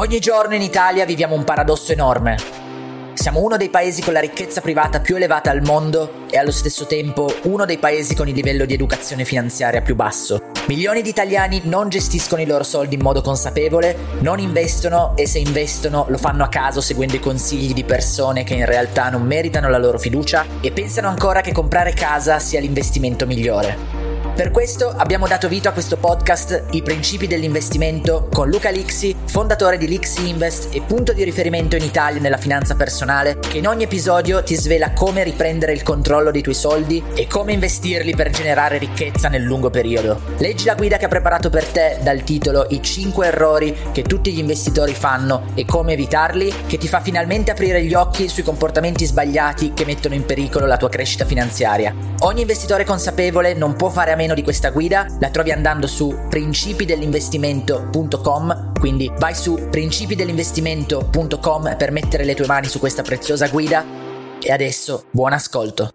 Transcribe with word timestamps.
Ogni 0.00 0.18
giorno 0.18 0.54
in 0.54 0.62
Italia 0.62 1.04
viviamo 1.04 1.34
un 1.34 1.44
paradosso 1.44 1.92
enorme. 1.92 2.38
Siamo 3.12 3.42
uno 3.42 3.58
dei 3.58 3.68
paesi 3.68 4.00
con 4.00 4.14
la 4.14 4.20
ricchezza 4.20 4.62
privata 4.62 5.00
più 5.00 5.16
elevata 5.16 5.50
al 5.50 5.60
mondo 5.60 6.24
e 6.30 6.38
allo 6.38 6.52
stesso 6.52 6.86
tempo 6.86 7.30
uno 7.42 7.66
dei 7.66 7.76
paesi 7.76 8.14
con 8.14 8.26
il 8.26 8.34
livello 8.34 8.64
di 8.64 8.72
educazione 8.72 9.26
finanziaria 9.26 9.82
più 9.82 9.94
basso. 9.94 10.52
Milioni 10.68 11.02
di 11.02 11.10
italiani 11.10 11.60
non 11.64 11.90
gestiscono 11.90 12.40
i 12.40 12.46
loro 12.46 12.64
soldi 12.64 12.94
in 12.94 13.02
modo 13.02 13.20
consapevole, 13.20 13.94
non 14.20 14.38
investono 14.38 15.12
e 15.18 15.26
se 15.26 15.38
investono 15.38 16.06
lo 16.08 16.16
fanno 16.16 16.44
a 16.44 16.48
caso 16.48 16.80
seguendo 16.80 17.16
i 17.16 17.20
consigli 17.20 17.74
di 17.74 17.84
persone 17.84 18.42
che 18.42 18.54
in 18.54 18.64
realtà 18.64 19.10
non 19.10 19.26
meritano 19.26 19.68
la 19.68 19.76
loro 19.76 19.98
fiducia 19.98 20.46
e 20.62 20.72
pensano 20.72 21.08
ancora 21.08 21.42
che 21.42 21.52
comprare 21.52 21.92
casa 21.92 22.38
sia 22.38 22.60
l'investimento 22.60 23.26
migliore. 23.26 23.99
Per 24.20 24.50
questo 24.50 24.88
abbiamo 24.88 25.26
dato 25.26 25.48
vita 25.48 25.70
a 25.70 25.72
questo 25.72 25.96
podcast 25.96 26.64
I 26.70 26.82
principi 26.82 27.26
dell'investimento 27.26 28.28
con 28.32 28.48
Luca 28.48 28.70
Lixi, 28.70 29.14
fondatore 29.26 29.78
di 29.78 29.86
Lixi 29.86 30.28
Invest 30.28 30.74
e 30.74 30.82
punto 30.82 31.12
di 31.12 31.24
riferimento 31.24 31.76
in 31.76 31.82
Italia 31.82 32.20
nella 32.20 32.36
finanza 32.36 32.74
personale, 32.74 33.38
che 33.38 33.58
in 33.58 33.66
ogni 33.66 33.84
episodio 33.84 34.42
ti 34.42 34.54
svela 34.54 34.92
come 34.92 35.24
riprendere 35.24 35.72
il 35.72 35.82
controllo 35.82 36.30
dei 36.30 36.42
tuoi 36.42 36.54
soldi 36.54 37.02
e 37.14 37.26
come 37.26 37.52
investirli 37.52 38.14
per 38.14 38.30
generare 38.30 38.78
ricchezza 38.78 39.28
nel 39.28 39.42
lungo 39.42 39.70
periodo. 39.70 40.20
Leggi 40.38 40.64
la 40.64 40.74
guida 40.74 40.96
che 40.96 41.06
ha 41.06 41.08
preparato 41.08 41.50
per 41.50 41.66
te 41.66 41.98
dal 42.02 42.22
titolo 42.22 42.66
I 42.70 42.82
5 42.82 43.26
errori 43.26 43.76
che 43.92 44.02
tutti 44.02 44.32
gli 44.32 44.38
investitori 44.38 44.94
fanno 44.94 45.48
e 45.54 45.64
come 45.64 45.92
evitarli, 45.92 46.52
che 46.66 46.78
ti 46.78 46.88
fa 46.88 47.00
finalmente 47.00 47.50
aprire 47.50 47.82
gli 47.82 47.94
occhi 47.94 48.28
sui 48.28 48.42
comportamenti 48.42 49.04
sbagliati 49.04 49.72
che 49.74 49.84
mettono 49.84 50.14
in 50.14 50.24
pericolo 50.26 50.66
la 50.66 50.76
tua 50.76 50.88
crescita 50.88 51.24
finanziaria. 51.24 51.94
Ogni 52.20 52.42
investitore 52.42 52.84
consapevole 52.84 53.54
non 53.54 53.74
può 53.74 53.88
fare 53.88 54.09
a 54.12 54.16
meno 54.16 54.34
di 54.34 54.42
questa 54.42 54.68
guida, 54.70 55.06
la 55.18 55.30
trovi 55.30 55.52
andando 55.52 55.86
su 55.86 56.14
principidellinvestimento.com, 56.28 58.72
quindi 58.78 59.10
vai 59.18 59.34
su 59.34 59.68
principidellinvestimento.com 59.70 61.76
per 61.76 61.90
mettere 61.90 62.24
le 62.24 62.34
tue 62.34 62.46
mani 62.46 62.66
su 62.66 62.78
questa 62.78 63.00
preziosa 63.02 63.48
guida 63.48 63.84
e 64.40 64.52
adesso 64.52 65.06
buon 65.10 65.32
ascolto. 65.32 65.94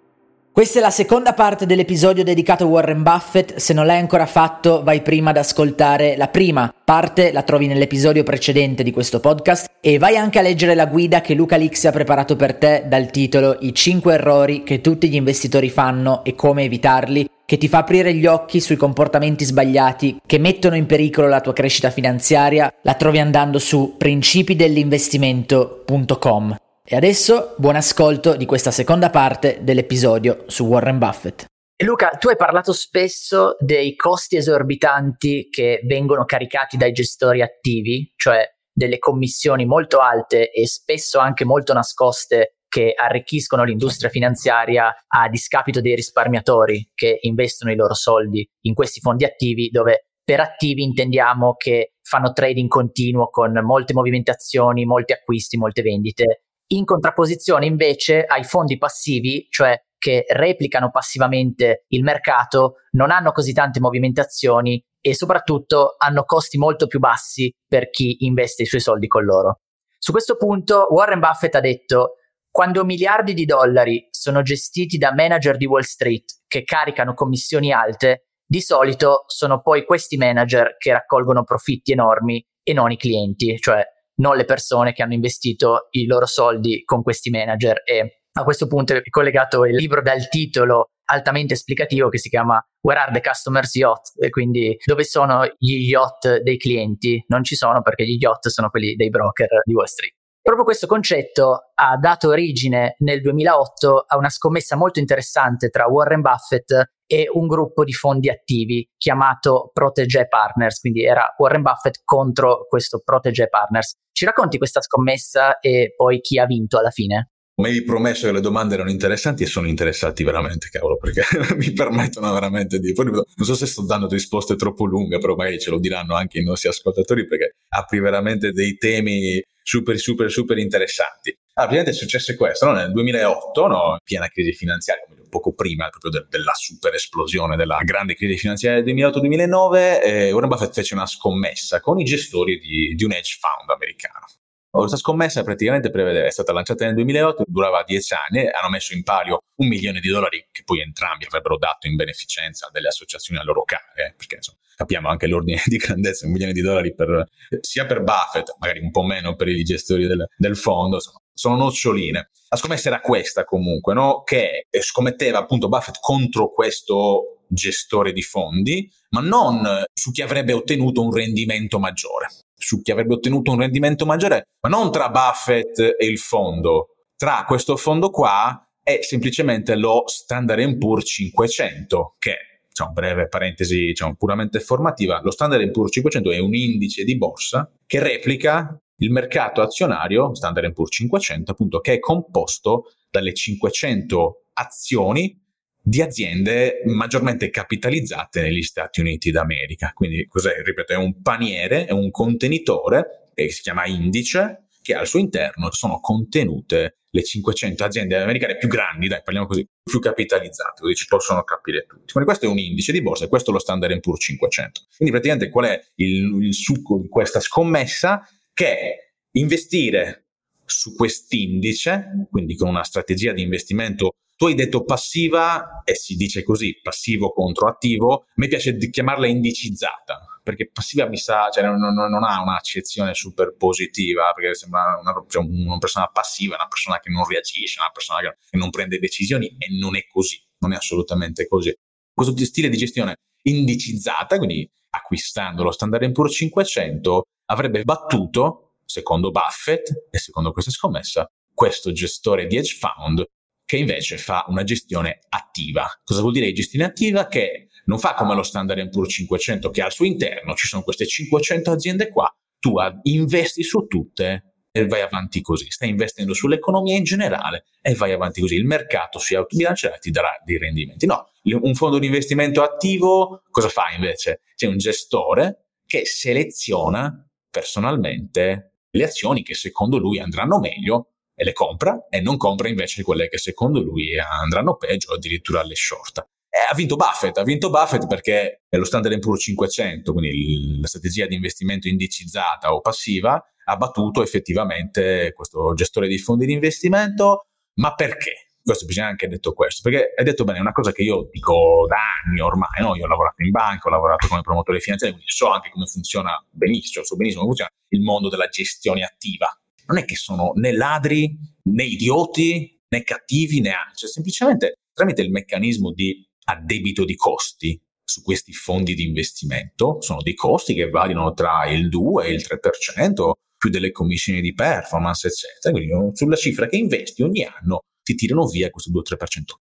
Questa 0.55 0.79
è 0.79 0.81
la 0.81 0.89
seconda 0.89 1.33
parte 1.33 1.65
dell'episodio 1.65 2.23
dedicato 2.23 2.63
a 2.63 2.67
Warren 2.67 3.03
Buffett. 3.03 3.57
Se 3.57 3.73
non 3.73 3.85
l'hai 3.85 3.99
ancora 3.99 4.25
fatto, 4.25 4.83
vai 4.83 5.01
prima 5.01 5.31
ad 5.31 5.37
ascoltare 5.37 6.15
la 6.15 6.29
prima 6.29 6.73
parte, 6.85 7.33
la 7.33 7.41
trovi 7.41 7.67
nell'episodio 7.67 8.23
precedente 8.23 8.81
di 8.81 8.91
questo 8.91 9.19
podcast, 9.19 9.69
e 9.81 9.97
vai 9.97 10.15
anche 10.15 10.39
a 10.39 10.41
leggere 10.41 10.73
la 10.73 10.85
guida 10.85 11.19
che 11.19 11.33
Luca 11.33 11.57
Lix 11.57 11.83
ha 11.83 11.91
preparato 11.91 12.37
per 12.37 12.53
te 12.53 12.85
dal 12.87 13.11
titolo 13.11 13.57
I 13.59 13.73
5 13.73 14.13
errori 14.13 14.63
che 14.63 14.79
tutti 14.79 15.09
gli 15.09 15.15
investitori 15.15 15.69
fanno 15.69 16.23
e 16.23 16.35
come 16.35 16.63
evitarli, 16.63 17.29
che 17.45 17.57
ti 17.57 17.67
fa 17.67 17.79
aprire 17.79 18.13
gli 18.13 18.25
occhi 18.25 18.59
sui 18.59 18.75
comportamenti 18.75 19.45
sbagliati 19.45 20.19
che 20.25 20.39
mettono 20.39 20.75
in 20.75 20.85
pericolo 20.85 21.27
la 21.27 21.41
tua 21.41 21.53
crescita 21.53 21.89
finanziaria. 21.89 22.73
La 22.81 22.93
trovi 22.95 23.19
andando 23.19 23.59
su 23.59 23.95
principidellinvestimento.com. 23.97 26.55
E 26.87 26.95
adesso 26.95 27.55
buon 27.57 27.75
ascolto 27.75 28.35
di 28.35 28.45
questa 28.45 28.69
seconda 28.71 29.09
parte 29.09 29.57
dell'episodio 29.61 30.43
su 30.47 30.65
Warren 30.65 30.99
Buffett. 30.99 31.45
Luca, 31.83 32.11
tu 32.11 32.29
hai 32.29 32.37
parlato 32.37 32.71
spesso 32.71 33.57
dei 33.59 33.95
costi 33.95 34.37
esorbitanti 34.37 35.49
che 35.49 35.81
vengono 35.83 36.23
caricati 36.23 36.77
dai 36.77 36.93
gestori 36.93 37.41
attivi, 37.41 38.13
cioè 38.15 38.47
delle 38.71 38.97
commissioni 38.97 39.65
molto 39.65 39.99
alte 39.99 40.51
e 40.51 40.67
spesso 40.67 41.19
anche 41.19 41.43
molto 41.43 41.73
nascoste 41.73 42.54
che 42.75 42.93
arricchiscono 42.93 43.63
l'industria 43.63 44.09
finanziaria 44.09 44.93
a 45.07 45.29
discapito 45.29 45.79
dei 45.79 45.95
risparmiatori 45.95 46.91
che 46.93 47.19
investono 47.21 47.71
i 47.71 47.75
loro 47.77 47.93
soldi 47.93 48.45
in 48.65 48.73
questi 48.73 48.99
fondi 48.99 49.23
attivi 49.23 49.69
dove 49.69 50.09
per 50.21 50.41
attivi 50.41 50.83
intendiamo 50.83 51.53
che 51.53 51.93
fanno 52.01 52.33
trading 52.33 52.67
continuo 52.67 53.29
con 53.29 53.53
molte 53.63 53.93
movimentazioni, 53.93 54.83
molti 54.83 55.13
acquisti, 55.13 55.55
molte 55.55 55.83
vendite 55.83 56.41
in 56.73 56.83
contrapposizione 56.83 57.65
invece 57.65 58.25
ai 58.25 58.43
fondi 58.43 58.77
passivi, 58.77 59.47
cioè 59.49 59.81
che 59.97 60.25
replicano 60.27 60.91
passivamente 60.91 61.85
il 61.89 62.03
mercato, 62.03 62.79
non 62.97 63.09
hanno 63.09 63.31
così 63.31 63.53
tante 63.53 63.79
movimentazioni 63.79 64.83
e 64.99 65.15
soprattutto 65.15 65.95
hanno 65.97 66.25
costi 66.25 66.57
molto 66.57 66.87
più 66.87 66.99
bassi 66.99 67.49
per 67.65 67.89
chi 67.89 68.25
investe 68.25 68.63
i 68.63 68.65
suoi 68.65 68.81
soldi 68.81 69.07
con 69.07 69.23
loro. 69.23 69.61
Su 69.97 70.11
questo 70.11 70.35
punto 70.35 70.87
Warren 70.89 71.19
Buffett 71.19 71.55
ha 71.55 71.61
detto 71.61 72.15
quando 72.55 72.85
miliardi 72.85 73.33
di 73.33 73.43
dollari 73.43 74.07
sono 74.11 74.41
gestiti 74.41 74.97
da 74.97 75.13
manager 75.13 75.57
di 75.57 75.65
Wall 75.65 75.81
Street 75.81 76.43
che 76.47 76.63
caricano 76.63 77.13
commissioni 77.13 77.73
alte, 77.73 78.27
di 78.45 78.61
solito 78.61 79.25
sono 79.27 79.59
poi 79.59 79.83
questi 79.83 80.15
manager 80.15 80.77
che 80.77 80.93
raccolgono 80.93 81.43
profitti 81.43 81.91
enormi 81.91 82.41
e 82.63 82.71
non 82.71 82.91
i 82.91 82.97
clienti, 82.97 83.57
cioè 83.57 83.85
non 84.21 84.37
le 84.37 84.45
persone 84.45 84.93
che 84.93 85.03
hanno 85.03 85.15
investito 85.15 85.87
i 85.89 86.05
loro 86.05 86.25
soldi 86.25 86.85
con 86.85 87.03
questi 87.03 87.29
manager 87.29 87.81
e 87.83 88.21
a 88.31 88.43
questo 88.45 88.67
punto 88.67 88.93
è 88.93 89.01
collegato 89.09 89.65
il 89.65 89.75
libro 89.75 90.01
dal 90.01 90.29
titolo 90.29 90.91
altamente 91.09 91.55
esplicativo 91.55 92.07
che 92.07 92.19
si 92.19 92.29
chiama 92.29 92.57
Where 92.79 93.01
are 93.01 93.11
the 93.11 93.19
customers 93.19 93.75
yacht? 93.75 94.13
E 94.17 94.29
quindi 94.29 94.77
dove 94.85 95.03
sono 95.03 95.43
gli 95.57 95.89
yacht 95.89 96.37
dei 96.37 96.55
clienti? 96.55 97.21
Non 97.27 97.43
ci 97.43 97.55
sono 97.57 97.81
perché 97.81 98.05
gli 98.05 98.15
yacht 98.17 98.47
sono 98.47 98.69
quelli 98.69 98.95
dei 98.95 99.09
broker 99.09 99.61
di 99.65 99.73
Wall 99.73 99.87
Street. 99.87 100.15
Proprio 100.45 100.65
questo 100.65 100.85
concetto 100.85 101.71
ha 101.73 101.97
dato 101.97 102.29
origine 102.29 102.93
nel 102.99 103.19
2008 103.19 104.05
a 104.07 104.15
una 104.15 104.29
scommessa 104.29 104.75
molto 104.75 104.99
interessante 104.99 105.69
tra 105.69 105.87
Warren 105.87 106.21
Buffett 106.21 106.91
e 107.07 107.27
un 107.33 107.47
gruppo 107.47 107.83
di 107.83 107.93
fondi 107.93 108.29
attivi 108.29 108.87
chiamato 108.95 109.71
Protege 109.73 110.27
Partners, 110.27 110.81
quindi 110.81 111.03
era 111.03 111.33
Warren 111.35 111.63
Buffett 111.63 112.01
contro 112.03 112.67
questo 112.69 113.01
Protege 113.03 113.47
Partners. 113.47 113.93
Ci 114.11 114.25
racconti 114.25 114.59
questa 114.59 114.83
scommessa 114.83 115.57
e 115.57 115.95
poi 115.95 116.21
chi 116.21 116.37
ha 116.37 116.45
vinto 116.45 116.77
alla 116.77 116.91
fine? 116.91 117.31
Mi 117.55 117.69
hai 117.69 117.83
promesso 117.83 118.27
che 118.27 118.33
le 118.33 118.39
domande 118.39 118.75
erano 118.75 118.91
interessanti 118.91 119.41
e 119.41 119.47
sono 119.47 119.65
interessati 119.65 120.23
veramente, 120.23 120.67
cavolo, 120.69 120.97
perché 120.97 121.23
mi 121.57 121.73
permettono 121.73 122.31
veramente 122.31 122.77
di... 122.77 122.93
Non 122.95 123.25
so 123.39 123.55
se 123.55 123.65
sto 123.65 123.83
dando 123.83 124.07
risposte 124.07 124.55
troppo 124.55 124.85
lunghe, 124.85 125.17
però 125.17 125.33
magari 125.33 125.57
ce 125.57 125.71
lo 125.71 125.79
diranno 125.79 126.13
anche 126.13 126.37
i 126.37 126.43
nostri 126.43 126.69
ascoltatori 126.69 127.25
perché 127.25 127.55
apri 127.69 127.99
veramente 127.99 128.51
dei 128.51 128.77
temi 128.77 129.41
super, 129.65 129.97
super, 129.97 130.29
super 130.29 130.57
interessanti. 130.59 131.35
Allora, 131.53 131.71
praticamente 131.71 131.91
è 131.91 131.93
successo 131.93 132.35
questo, 132.35 132.67
no? 132.67 132.73
nel 132.73 132.91
2008, 132.91 133.67
no? 133.67 133.97
piena 134.03 134.27
crisi 134.27 134.53
finanziaria, 134.53 135.05
poco 135.27 135.53
prima 135.53 135.89
proprio 135.89 136.11
de- 136.11 136.27
della 136.29 136.53
super 136.53 136.93
esplosione 136.93 137.55
della 137.55 137.79
grande 137.83 138.13
crisi 138.13 138.37
finanziaria 138.37 138.83
del 138.83 138.93
2008-2009, 138.93 140.03
eh, 140.03 140.31
Warren 140.31 140.49
Buffett 140.49 140.73
fece 140.73 140.93
una 140.93 141.07
scommessa 141.07 141.79
con 141.79 141.99
i 141.99 142.03
gestori 142.03 142.59
di, 142.59 142.93
di 142.93 143.03
un 143.03 143.11
hedge 143.11 143.37
fund 143.39 143.69
americano. 143.69 144.27
Questa 144.75 144.97
scommessa 144.97 145.41
praticamente 145.43 145.89
prevedeva, 145.89 146.27
è 146.27 146.31
stata 146.31 146.51
lanciata 146.51 146.83
nel 146.83 146.95
2008, 146.95 147.43
durava 147.47 147.81
10 147.83 148.13
anni, 148.13 148.39
hanno 148.39 148.69
messo 148.69 148.93
in 148.93 149.03
palio 149.03 149.39
un 149.55 149.67
milione 149.67 150.01
di 150.01 150.09
dollari 150.09 150.49
che 150.51 150.63
poi 150.65 150.81
entrambi 150.81 151.23
avrebbero 151.23 151.57
dato 151.57 151.87
in 151.87 151.95
beneficenza 151.95 152.69
delle 152.73 152.89
associazioni 152.89 153.39
a 153.39 153.43
loro 153.43 153.63
care, 153.63 154.09
eh, 154.09 154.13
perché 154.17 154.35
insomma, 154.35 154.57
capiamo 154.75 155.07
anche 155.07 155.27
l'ordine 155.27 155.61
di 155.65 155.77
grandezza, 155.77 156.25
un 156.25 156.33
milione 156.33 156.51
di 156.51 156.59
dollari 156.59 156.93
per, 156.93 157.23
sia 157.61 157.85
per 157.85 158.03
Buffett, 158.03 158.53
magari 158.59 158.79
un 158.79 158.91
po' 158.91 159.03
meno 159.03 159.35
per 159.35 159.47
i 159.47 159.63
gestori 159.63 160.07
del, 160.07 160.27
del 160.35 160.57
fondo, 160.57 160.95
insomma, 160.95 161.21
sono 161.33 161.55
noccioline. 161.55 162.31
La 162.49 162.57
scommessa 162.57 162.89
era 162.89 162.99
questa 162.99 163.45
comunque, 163.45 163.93
no? 163.93 164.23
che 164.23 164.67
scommetteva 164.71 165.39
appunto 165.39 165.69
Buffett 165.69 165.99
contro 166.01 166.49
questo 166.49 167.43
gestore 167.47 168.11
di 168.11 168.21
fondi, 168.21 168.91
ma 169.11 169.21
non 169.21 169.85
su 169.93 170.11
chi 170.11 170.21
avrebbe 170.21 170.51
ottenuto 170.51 171.01
un 171.01 171.13
rendimento 171.13 171.79
maggiore 171.79 172.27
su 172.65 172.81
chi 172.81 172.89
avrebbe 172.89 173.13
ottenuto 173.13 173.51
un 173.51 173.59
rendimento 173.59 174.07
maggiore, 174.07 174.47
ma 174.61 174.69
non 174.69 174.91
tra 174.91 175.09
Buffett 175.09 175.77
e 175.77 176.05
il 176.07 176.17
fondo, 176.17 176.95
tra 177.15 177.43
questo 177.45 177.77
fondo 177.77 178.09
qua 178.09 178.67
e 178.81 179.03
semplicemente 179.03 179.75
lo 179.75 180.03
Standard 180.07 180.75
Poor's 180.79 181.07
500, 181.07 182.15
che 182.17 182.35
diciamo, 182.67 182.91
breve 182.91 183.27
parentesi 183.27 183.85
diciamo, 183.85 184.15
puramente 184.15 184.59
formativa, 184.59 185.21
lo 185.21 185.29
Standard 185.29 185.69
Poor's 185.69 185.93
500 185.93 186.31
è 186.31 186.39
un 186.39 186.55
indice 186.55 187.03
di 187.03 187.15
borsa 187.15 187.71
che 187.85 187.99
replica 187.99 188.75
il 188.97 189.11
mercato 189.11 189.61
azionario 189.61 190.33
Standard 190.33 190.73
Poor's 190.73 190.91
500, 190.91 191.51
appunto, 191.51 191.79
che 191.81 191.93
è 191.93 191.99
composto 191.99 192.93
dalle 193.11 193.35
500 193.35 194.45
azioni 194.53 195.39
di 195.87 196.01
aziende 196.01 196.81
maggiormente 196.85 197.51
capitalizzate 197.51 198.41
negli 198.41 198.63
Stati 198.63 199.01
Uniti 199.01 199.29
d'America. 199.29 199.91
Quindi 199.93 200.25
cos'è? 200.25 200.63
Ripeto, 200.63 200.93
è 200.93 200.95
un 200.95 201.21
paniere, 201.21 201.85
è 201.85 201.91
un 201.91 202.09
contenitore 202.09 203.29
che 203.35 203.51
si 203.51 203.61
chiama 203.61 203.85
indice 203.85 204.65
che 204.81 204.95
al 204.95 205.05
suo 205.05 205.19
interno 205.19 205.71
sono 205.71 205.99
contenute 205.99 207.01
le 207.11 207.23
500 207.23 207.83
aziende 207.83 208.17
americane 208.17 208.57
più 208.57 208.67
grandi, 208.67 209.07
dai, 209.07 209.21
parliamo 209.23 209.47
così, 209.47 209.65
più 209.83 209.99
capitalizzate, 209.99 210.81
così 210.81 210.95
ci 210.95 211.05
possono 211.05 211.43
capire 211.43 211.85
tutti. 211.87 212.11
Quindi 212.11 212.29
questo 212.29 212.45
è 212.45 212.49
un 212.49 212.57
indice 212.57 212.91
di 212.91 213.01
borsa 213.03 213.25
e 213.25 213.27
questo 213.27 213.51
è 213.51 213.53
lo 213.53 213.59
Standard 213.59 213.99
Poor's 213.99 214.23
500. 214.23 214.81
Quindi 214.97 215.13
praticamente 215.13 215.51
qual 215.51 215.65
è 215.67 215.79
il, 215.95 216.43
il 216.43 216.53
succo 216.53 216.97
di 216.99 217.07
questa 217.07 217.39
scommessa? 217.39 218.27
Che 218.51 219.13
investire 219.33 220.25
su 220.65 220.95
quest'indice, 220.95 222.27
quindi 222.29 222.55
con 222.55 222.69
una 222.69 222.83
strategia 222.83 223.33
di 223.33 223.43
investimento 223.43 224.15
tu 224.35 224.47
hai 224.47 224.53
detto 224.53 224.83
passiva 224.83 225.81
e 225.83 225.95
si 225.95 226.15
dice 226.15 226.43
così, 226.43 226.79
passivo 226.81 227.31
contro 227.31 227.67
attivo. 227.67 228.25
A 228.27 228.33
me 228.35 228.47
piace 228.47 228.77
chiamarla 228.77 229.27
indicizzata, 229.27 230.25
perché 230.43 230.69
passiva 230.69 231.07
mi 231.07 231.17
sa, 231.17 231.49
cioè 231.49 231.63
non, 231.63 231.77
non, 231.79 232.09
non 232.09 232.23
ha 232.23 232.41
un'accezione 232.41 233.13
super 233.13 233.55
positiva, 233.57 234.31
perché 234.35 234.53
sembra 234.53 234.99
una, 234.99 235.13
cioè 235.27 235.43
una, 235.43 235.77
persona 235.77 236.07
passiva, 236.07 236.55
una 236.55 236.67
persona 236.67 236.99
che 236.99 237.09
non 237.09 237.25
reagisce, 237.27 237.79
una 237.79 237.91
persona 237.91 238.19
che, 238.19 238.57
non 238.57 238.69
prende 238.69 238.99
decisioni 238.99 239.47
e 239.47 239.77
non 239.79 239.95
è 239.95 240.05
così, 240.05 240.41
non 240.59 240.73
è 240.73 240.75
assolutamente 240.75 241.47
così. 241.47 241.73
Questo 242.13 242.35
stile 242.45 242.69
di 242.69 242.77
gestione 242.77 243.15
indicizzata, 243.43 244.37
quindi 244.37 244.69
acquistando 244.89 245.63
lo 245.63 245.71
Standard 245.71 246.11
Poor's 246.11 246.35
500, 246.35 247.23
avrebbe 247.45 247.83
battuto, 247.83 248.75
secondo 248.85 249.31
Buffett 249.31 250.07
e 250.11 250.17
secondo 250.17 250.51
questa 250.51 250.71
scommessa, 250.71 251.25
questo 251.53 251.91
gestore 251.91 252.47
di 252.47 252.57
hedge 252.57 252.77
fund 252.77 253.25
che 253.65 253.77
invece 253.77 254.17
fa 254.17 254.45
una 254.47 254.63
gestione 254.63 255.19
attiva. 255.29 255.89
Cosa 256.03 256.21
vuol 256.21 256.33
dire 256.33 256.51
gestione 256.53 256.85
attiva? 256.85 257.27
Che 257.27 257.67
non 257.85 257.99
fa 257.99 258.13
come 258.13 258.35
lo 258.35 258.43
Standard 258.43 258.89
Poor's 258.89 259.13
500 259.13 259.69
che 259.69 259.81
al 259.81 259.91
suo 259.91 260.05
interno 260.05 260.53
ci 260.55 260.67
sono 260.67 260.83
queste 260.83 261.05
500 261.05 261.71
aziende 261.71 262.09
qua, 262.09 262.33
tu 262.59 262.75
investi 263.03 263.63
su 263.63 263.85
tutte 263.87 264.55
e 264.71 264.87
vai 264.87 265.01
avanti 265.01 265.41
così. 265.41 265.69
Stai 265.69 265.89
investendo 265.89 266.33
sull'economia 266.33 266.95
in 266.95 267.03
generale 267.03 267.65
e 267.81 267.95
vai 267.95 268.11
avanti 268.11 268.41
così. 268.41 268.55
Il 268.55 268.65
mercato 268.65 269.19
si 269.19 269.33
autobilancerà 269.33 269.95
e 269.95 269.99
ti 269.99 270.11
darà 270.11 270.31
dei 270.43 270.57
rendimenti. 270.57 271.05
No, 271.05 271.29
un 271.43 271.75
fondo 271.75 271.97
di 271.97 272.07
investimento 272.07 272.61
attivo 272.61 273.43
cosa 273.49 273.69
fa 273.69 273.85
invece? 273.95 274.41
C'è 274.55 274.67
un 274.67 274.77
gestore 274.77 275.67
che 275.85 276.05
seleziona 276.05 277.25
personalmente 277.49 278.71
le 278.89 279.03
azioni 279.03 279.43
che 279.43 279.53
secondo 279.53 279.97
lui 279.97 280.19
andranno 280.19 280.59
meglio 280.59 281.11
e 281.35 281.43
le 281.43 281.53
compra 281.53 282.07
e 282.09 282.21
non 282.21 282.37
compra 282.37 282.69
invece 282.69 283.03
quelle 283.03 283.27
che 283.27 283.37
secondo 283.37 283.81
lui 283.81 284.17
andranno 284.17 284.75
peggio 284.77 285.13
addirittura 285.13 285.61
le 285.63 285.75
short. 285.75 286.25
E 286.49 286.71
ha 286.71 286.73
vinto 286.73 286.95
Buffett, 286.95 287.37
ha 287.37 287.43
vinto 287.43 287.69
Buffett 287.69 288.07
perché 288.07 288.61
lo 288.69 288.85
Standard 288.85 289.19
Poor's 289.19 289.43
500, 289.43 290.13
quindi 290.13 290.79
la 290.79 290.87
strategia 290.87 291.25
di 291.25 291.35
investimento 291.35 291.89
indicizzata 291.89 292.73
o 292.73 292.79
passiva, 292.79 293.43
ha 293.65 293.75
battuto 293.75 294.23
effettivamente 294.23 295.33
questo 295.33 295.73
gestore 295.73 296.07
di 296.07 296.17
fondi 296.17 296.45
di 296.45 296.53
investimento, 296.53 297.47
ma 297.81 297.93
perché? 297.93 298.51
Questo 298.63 298.85
bisogna 298.85 299.07
anche 299.07 299.27
detto 299.27 299.51
questo, 299.51 299.87
perché 299.87 300.13
hai 300.15 300.23
detto 300.23 300.45
bene, 300.45 300.59
è 300.59 300.61
una 300.61 300.71
cosa 300.71 300.91
che 300.93 301.03
io 301.03 301.27
dico 301.29 301.85
da 301.87 301.97
anni 302.23 302.39
ormai, 302.39 302.81
no? 302.81 302.95
io 302.95 303.03
ho 303.03 303.07
lavorato 303.07 303.43
in 303.43 303.51
banca, 303.51 303.89
ho 303.89 303.91
lavorato 303.91 304.27
come 304.27 304.41
promotore 304.41 304.79
finanziario, 304.79 305.17
quindi 305.17 305.33
so 305.35 305.51
anche 305.51 305.69
come 305.69 305.85
funziona 305.85 306.31
benissimo, 306.49 307.03
so 307.03 307.15
benissimo 307.15 307.43
come 307.43 307.53
funziona 307.55 307.71
il 307.89 308.01
mondo 308.01 308.29
della 308.29 308.47
gestione 308.47 309.03
attiva 309.03 309.55
non 309.87 309.97
è 309.97 310.05
che 310.05 310.15
sono 310.15 310.51
né 310.55 310.71
ladri, 310.71 311.37
né 311.63 311.83
idioti, 311.83 312.81
né 312.87 313.03
cattivi, 313.03 313.61
né 313.61 313.73
cioè 313.95 314.09
semplicemente 314.09 314.79
tramite 314.93 315.21
il 315.21 315.31
meccanismo 315.31 315.91
di 315.91 316.25
addebito 316.45 317.05
di 317.05 317.15
costi 317.15 317.79
su 318.03 318.21
questi 318.21 318.53
fondi 318.53 318.93
di 318.93 319.03
investimento, 319.03 319.99
sono 319.99 320.21
dei 320.21 320.35
costi 320.35 320.73
che 320.73 320.89
variano 320.89 321.33
tra 321.33 321.67
il 321.67 321.89
2 321.89 322.27
e 322.27 322.31
il 322.33 322.45
3%, 322.47 323.31
più 323.57 323.69
delle 323.69 323.91
commissioni 323.91 324.41
di 324.41 324.53
performance, 324.53 325.27
eccetera. 325.27 325.73
Quindi 325.73 326.15
sulla 326.15 326.35
cifra 326.35 326.67
che 326.67 326.77
investi 326.77 327.23
ogni 327.23 327.43
anno 327.43 327.79
ti 328.03 328.13
tirano 328.13 328.45
via 328.45 328.69
questo 328.69 328.91
2-3%. 328.91 329.17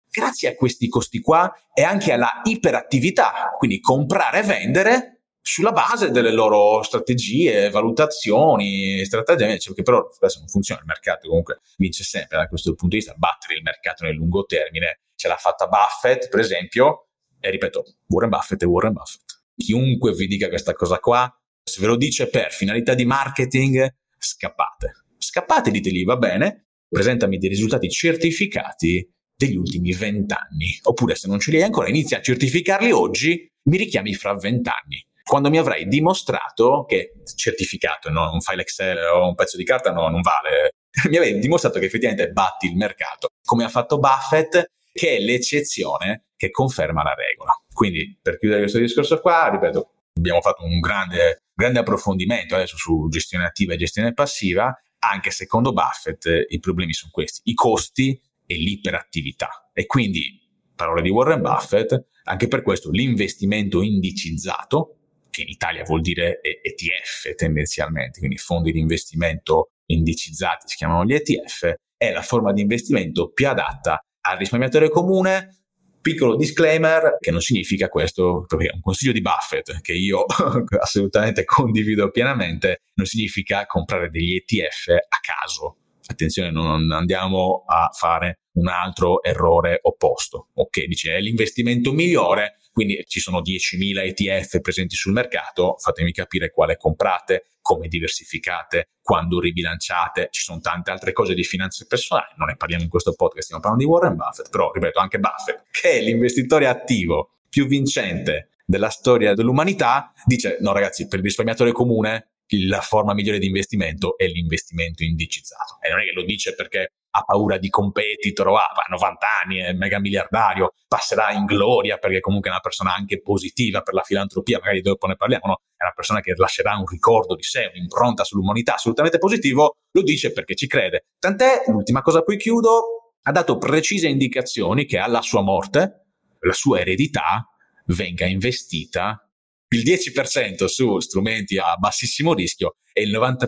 Grazie 0.10 0.50
a 0.50 0.56
questi 0.56 0.88
costi 0.88 1.20
qua 1.20 1.52
e 1.74 1.82
anche 1.82 2.12
alla 2.12 2.42
iperattività, 2.44 3.54
quindi 3.58 3.80
comprare 3.80 4.40
e 4.40 4.44
vendere, 4.44 5.17
sulla 5.48 5.72
base 5.72 6.12
delle 6.12 6.34
loro 6.34 6.84
strategie, 6.84 7.70
valutazioni, 7.70 9.06
strategie, 9.06 9.58
cioè, 9.58 9.74
perché 9.74 9.82
però 9.82 10.06
adesso 10.20 10.40
non 10.40 10.50
funziona, 10.50 10.82
il 10.82 10.88
mercato 10.88 11.30
comunque 11.30 11.62
vince 11.78 12.04
sempre 12.04 12.38
da 12.38 12.50
questo 12.50 12.72
punto 12.72 12.98
di 12.98 12.98
vista, 12.98 13.14
battere 13.16 13.56
il 13.56 13.62
mercato 13.64 14.04
nel 14.04 14.16
lungo 14.16 14.44
termine, 14.44 15.04
ce 15.16 15.30
l'ha 15.30 15.38
fatta 15.38 15.68
Buffett 15.68 16.28
per 16.28 16.42
esempio, 16.42 17.08
e 17.40 17.50
ripeto, 17.50 17.86
Warren 18.08 18.30
Buffett 18.30 18.62
è 18.62 18.66
Warren 18.66 18.92
Buffett. 18.92 19.42
Chiunque 19.56 20.12
vi 20.12 20.28
dica 20.28 20.50
questa 20.50 20.74
cosa 20.74 21.00
qua, 21.00 21.34
se 21.64 21.80
ve 21.80 21.88
lo 21.88 21.96
dice 21.96 22.28
per 22.28 22.52
finalità 22.52 22.94
di 22.94 23.06
marketing, 23.06 23.88
scappate. 24.18 25.06
Scappate, 25.18 25.72
ditegli 25.72 26.04
va 26.04 26.18
bene, 26.18 26.72
presentami 26.90 27.38
dei 27.38 27.48
risultati 27.48 27.90
certificati 27.90 29.10
degli 29.34 29.56
ultimi 29.56 29.94
vent'anni. 29.94 30.78
Oppure 30.84 31.16
se 31.16 31.30
non 31.30 31.40
ce 31.40 31.52
li 31.52 31.58
hai 31.58 31.64
ancora, 31.64 31.88
inizia 31.88 32.18
a 32.18 32.22
certificarli 32.22 32.92
oggi, 32.92 33.50
mi 33.70 33.78
richiami 33.78 34.14
fra 34.14 34.36
vent'anni 34.36 35.07
quando 35.28 35.50
mi 35.50 35.58
avrai 35.58 35.88
dimostrato 35.88 36.86
che 36.88 37.12
certificato, 37.36 38.10
no? 38.10 38.32
un 38.32 38.40
file 38.40 38.62
Excel 38.62 38.98
o 38.98 39.28
un 39.28 39.36
pezzo 39.36 39.58
di 39.58 39.66
carta 39.66 39.92
no, 39.92 40.08
non 40.08 40.22
vale, 40.22 40.72
mi 41.10 41.18
avrai 41.18 41.38
dimostrato 41.38 41.80
che 41.80 41.86
effettivamente 41.86 42.32
batti 42.32 42.68
il 42.68 42.78
mercato, 42.78 43.28
come 43.44 43.66
ha 43.66 43.70
fatto 43.70 44.00
Buffett, 44.00 44.72
che 44.94 45.18
è 45.18 45.20
l'eccezione 45.20 46.28
che 46.38 46.50
conferma 46.50 47.04
la 47.04 47.14
regola. 47.14 47.54
Quindi, 47.72 48.18
per 48.22 48.40
chiudere 48.40 48.62
questo 48.62 48.80
discorso 48.80 49.20
qua, 49.20 49.50
ripeto, 49.50 49.92
abbiamo 50.16 50.40
fatto 50.40 50.64
un 50.64 50.80
grande, 50.80 51.44
grande 51.54 51.80
approfondimento 51.80 52.56
adesso 52.56 52.78
su 52.78 53.08
gestione 53.10 53.46
attiva 53.46 53.74
e 53.74 53.78
gestione 53.78 54.14
passiva, 54.14 54.74
anche 55.00 55.30
secondo 55.30 55.74
Buffett 55.74 56.46
i 56.48 56.60
problemi 56.60 56.94
sono 56.94 57.12
questi, 57.12 57.42
i 57.50 57.54
costi 57.54 58.20
e 58.46 58.56
l'iperattività. 58.56 59.70
E 59.74 59.86
quindi, 59.86 60.42
parole 60.74 61.02
di 61.02 61.10
Warren 61.10 61.42
Buffett, 61.42 62.08
anche 62.24 62.48
per 62.48 62.62
questo 62.62 62.92
l'investimento 62.92 63.82
indicizzato, 63.82 64.97
che 65.38 65.44
in 65.44 65.50
Italia 65.50 65.84
vuol 65.84 66.02
dire 66.02 66.40
ETF 66.42 67.36
tendenzialmente, 67.36 68.20
quindi 68.20 68.38
fondi 68.38 68.72
di 68.72 68.80
investimento 68.80 69.72
indicizzati, 69.86 70.68
si 70.68 70.76
chiamano 70.76 71.06
gli 71.06 71.14
ETF, 71.14 71.74
è 71.96 72.12
la 72.12 72.22
forma 72.22 72.52
di 72.52 72.62
investimento 72.62 73.32
più 73.32 73.48
adatta 73.48 74.04
al 74.22 74.38
risparmiatore 74.38 74.90
comune. 74.90 75.54
Piccolo 76.02 76.38
disclaimer, 76.38 77.18
che 77.20 77.32
non 77.32 77.42
significa 77.42 77.90
questo, 77.90 78.46
perché 78.48 78.68
è 78.68 78.74
un 78.74 78.82
consiglio 78.82 79.12
di 79.12 79.22
Buffett 79.22 79.82
che 79.82 79.94
io 79.94 80.24
assolutamente 80.80 81.44
condivido 81.44 82.10
pienamente, 82.12 82.84
non 82.94 83.06
significa 83.06 83.66
comprare 83.66 84.10
degli 84.10 84.36
ETF 84.36 84.90
a 84.90 85.20
caso. 85.22 85.78
Attenzione, 86.06 86.50
non 86.50 86.90
andiamo 86.92 87.66
a 87.68 87.90
fare 87.92 88.40
un 88.54 88.70
altro 88.70 89.22
errore 89.22 89.80
opposto. 89.82 90.50
Ok, 90.54 90.86
dice 90.86 91.16
è 91.16 91.20
l'investimento 91.20 91.92
migliore, 91.92 92.57
quindi 92.78 93.04
ci 93.08 93.20
sono 93.20 93.42
10.000 93.42 94.06
ETF 94.06 94.62
presenti 94.62 94.96
sul 94.96 95.12
mercato, 95.12 95.78
fatemi 95.80 96.12
capire 96.12 96.52
quale 96.52 96.78
comprate, 96.78 97.48
come 97.60 97.88
diversificate, 97.88 98.90
quando 99.02 99.40
ribilanciate, 99.40 100.28
ci 100.30 100.44
sono 100.44 100.60
tante 100.60 100.92
altre 100.92 101.12
cose 101.12 101.34
di 101.34 101.44
finanze 101.44 101.88
personali, 101.88 102.28
non 102.36 102.50
ne 102.50 102.56
parliamo 102.56 102.84
in 102.84 102.90
questo 102.90 103.16
podcast, 103.16 103.46
stiamo 103.46 103.64
parlando 103.64 103.84
di 103.84 103.92
Warren 103.92 104.16
Buffett, 104.16 104.52
però 104.52 104.72
ripeto 104.72 105.00
anche 105.00 105.18
Buffett, 105.18 105.64
che 105.72 105.94
è 105.94 106.02
l'investitore 106.04 106.68
attivo 106.68 107.40
più 107.50 107.66
vincente 107.66 108.50
della 108.64 108.90
storia 108.90 109.34
dell'umanità, 109.34 110.14
dice 110.24 110.58
no 110.60 110.72
ragazzi, 110.72 111.08
per 111.08 111.18
il 111.18 111.26
risparmiatore 111.26 111.72
comune 111.72 112.34
la 112.68 112.82
forma 112.82 113.16
migliore 113.16 113.40
di 113.40 113.48
investimento 113.48 114.20
è 114.20 114.28
l'investimento 114.28 115.04
indicizzato. 115.04 115.80
E 115.82 115.90
non 115.90 116.00
è 116.00 116.04
che 116.04 116.14
lo 116.14 116.24
dice 116.24 116.54
perché 116.54 116.92
ha 117.18 117.24
paura 117.24 117.58
di 117.58 117.70
competitor, 117.70 118.48
ah, 118.50 118.72
ha 118.74 118.86
90 118.90 119.26
anni, 119.44 119.58
è 119.58 119.74
mega 119.74 120.00
miliardario, 120.00 120.74
passerà 120.88 121.32
in 121.32 121.46
gloria 121.46 121.98
perché 121.98 122.20
comunque 122.20 122.50
è 122.50 122.54
una 122.54 122.62
persona 122.62 122.94
anche 122.94 123.22
positiva 123.22 123.82
per 123.82 123.94
la 123.94 124.04
filantropia, 124.04 124.60
magari 124.60 124.82
dopo 124.82 125.08
ne 125.08 125.16
parliamo, 125.16 125.48
no? 125.48 125.62
È 125.76 125.84
una 125.84 125.94
persona 125.96 126.20
che 126.22 126.34
lascerà 126.36 126.76
un 126.78 126.86
ricordo 126.86 127.36
di 127.36 127.44
sé, 127.44 127.72
un'impronta 127.74 128.24
sull'umanità 128.24 128.76
assolutamente 128.76 129.18
positivo, 129.18 129.78
lo 129.92 130.02
dice 130.02 130.32
perché 130.32 130.56
ci 130.56 130.68
crede. 130.68 131.06
Tant'è, 131.20 131.64
l'ultima 131.68 132.02
cosa 132.02 132.22
poi 132.22 132.38
chiudo, 132.38 133.14
ha 133.24 133.32
dato 133.32 133.58
precise 133.58 134.08
indicazioni 134.08 134.86
che 134.86 134.98
alla 134.98 135.22
sua 135.22 135.42
morte 135.42 136.06
la 136.40 136.54
sua 136.54 136.80
eredità 136.80 137.48
venga 137.88 138.26
investita 138.26 139.27
il 139.70 139.84
10% 139.84 140.66
su 140.66 141.00
strumenti 141.00 141.58
a 141.58 141.76
bassissimo 141.78 142.34
rischio 142.34 142.78
e 142.94 143.04
il 143.04 143.12
90% 143.12 143.48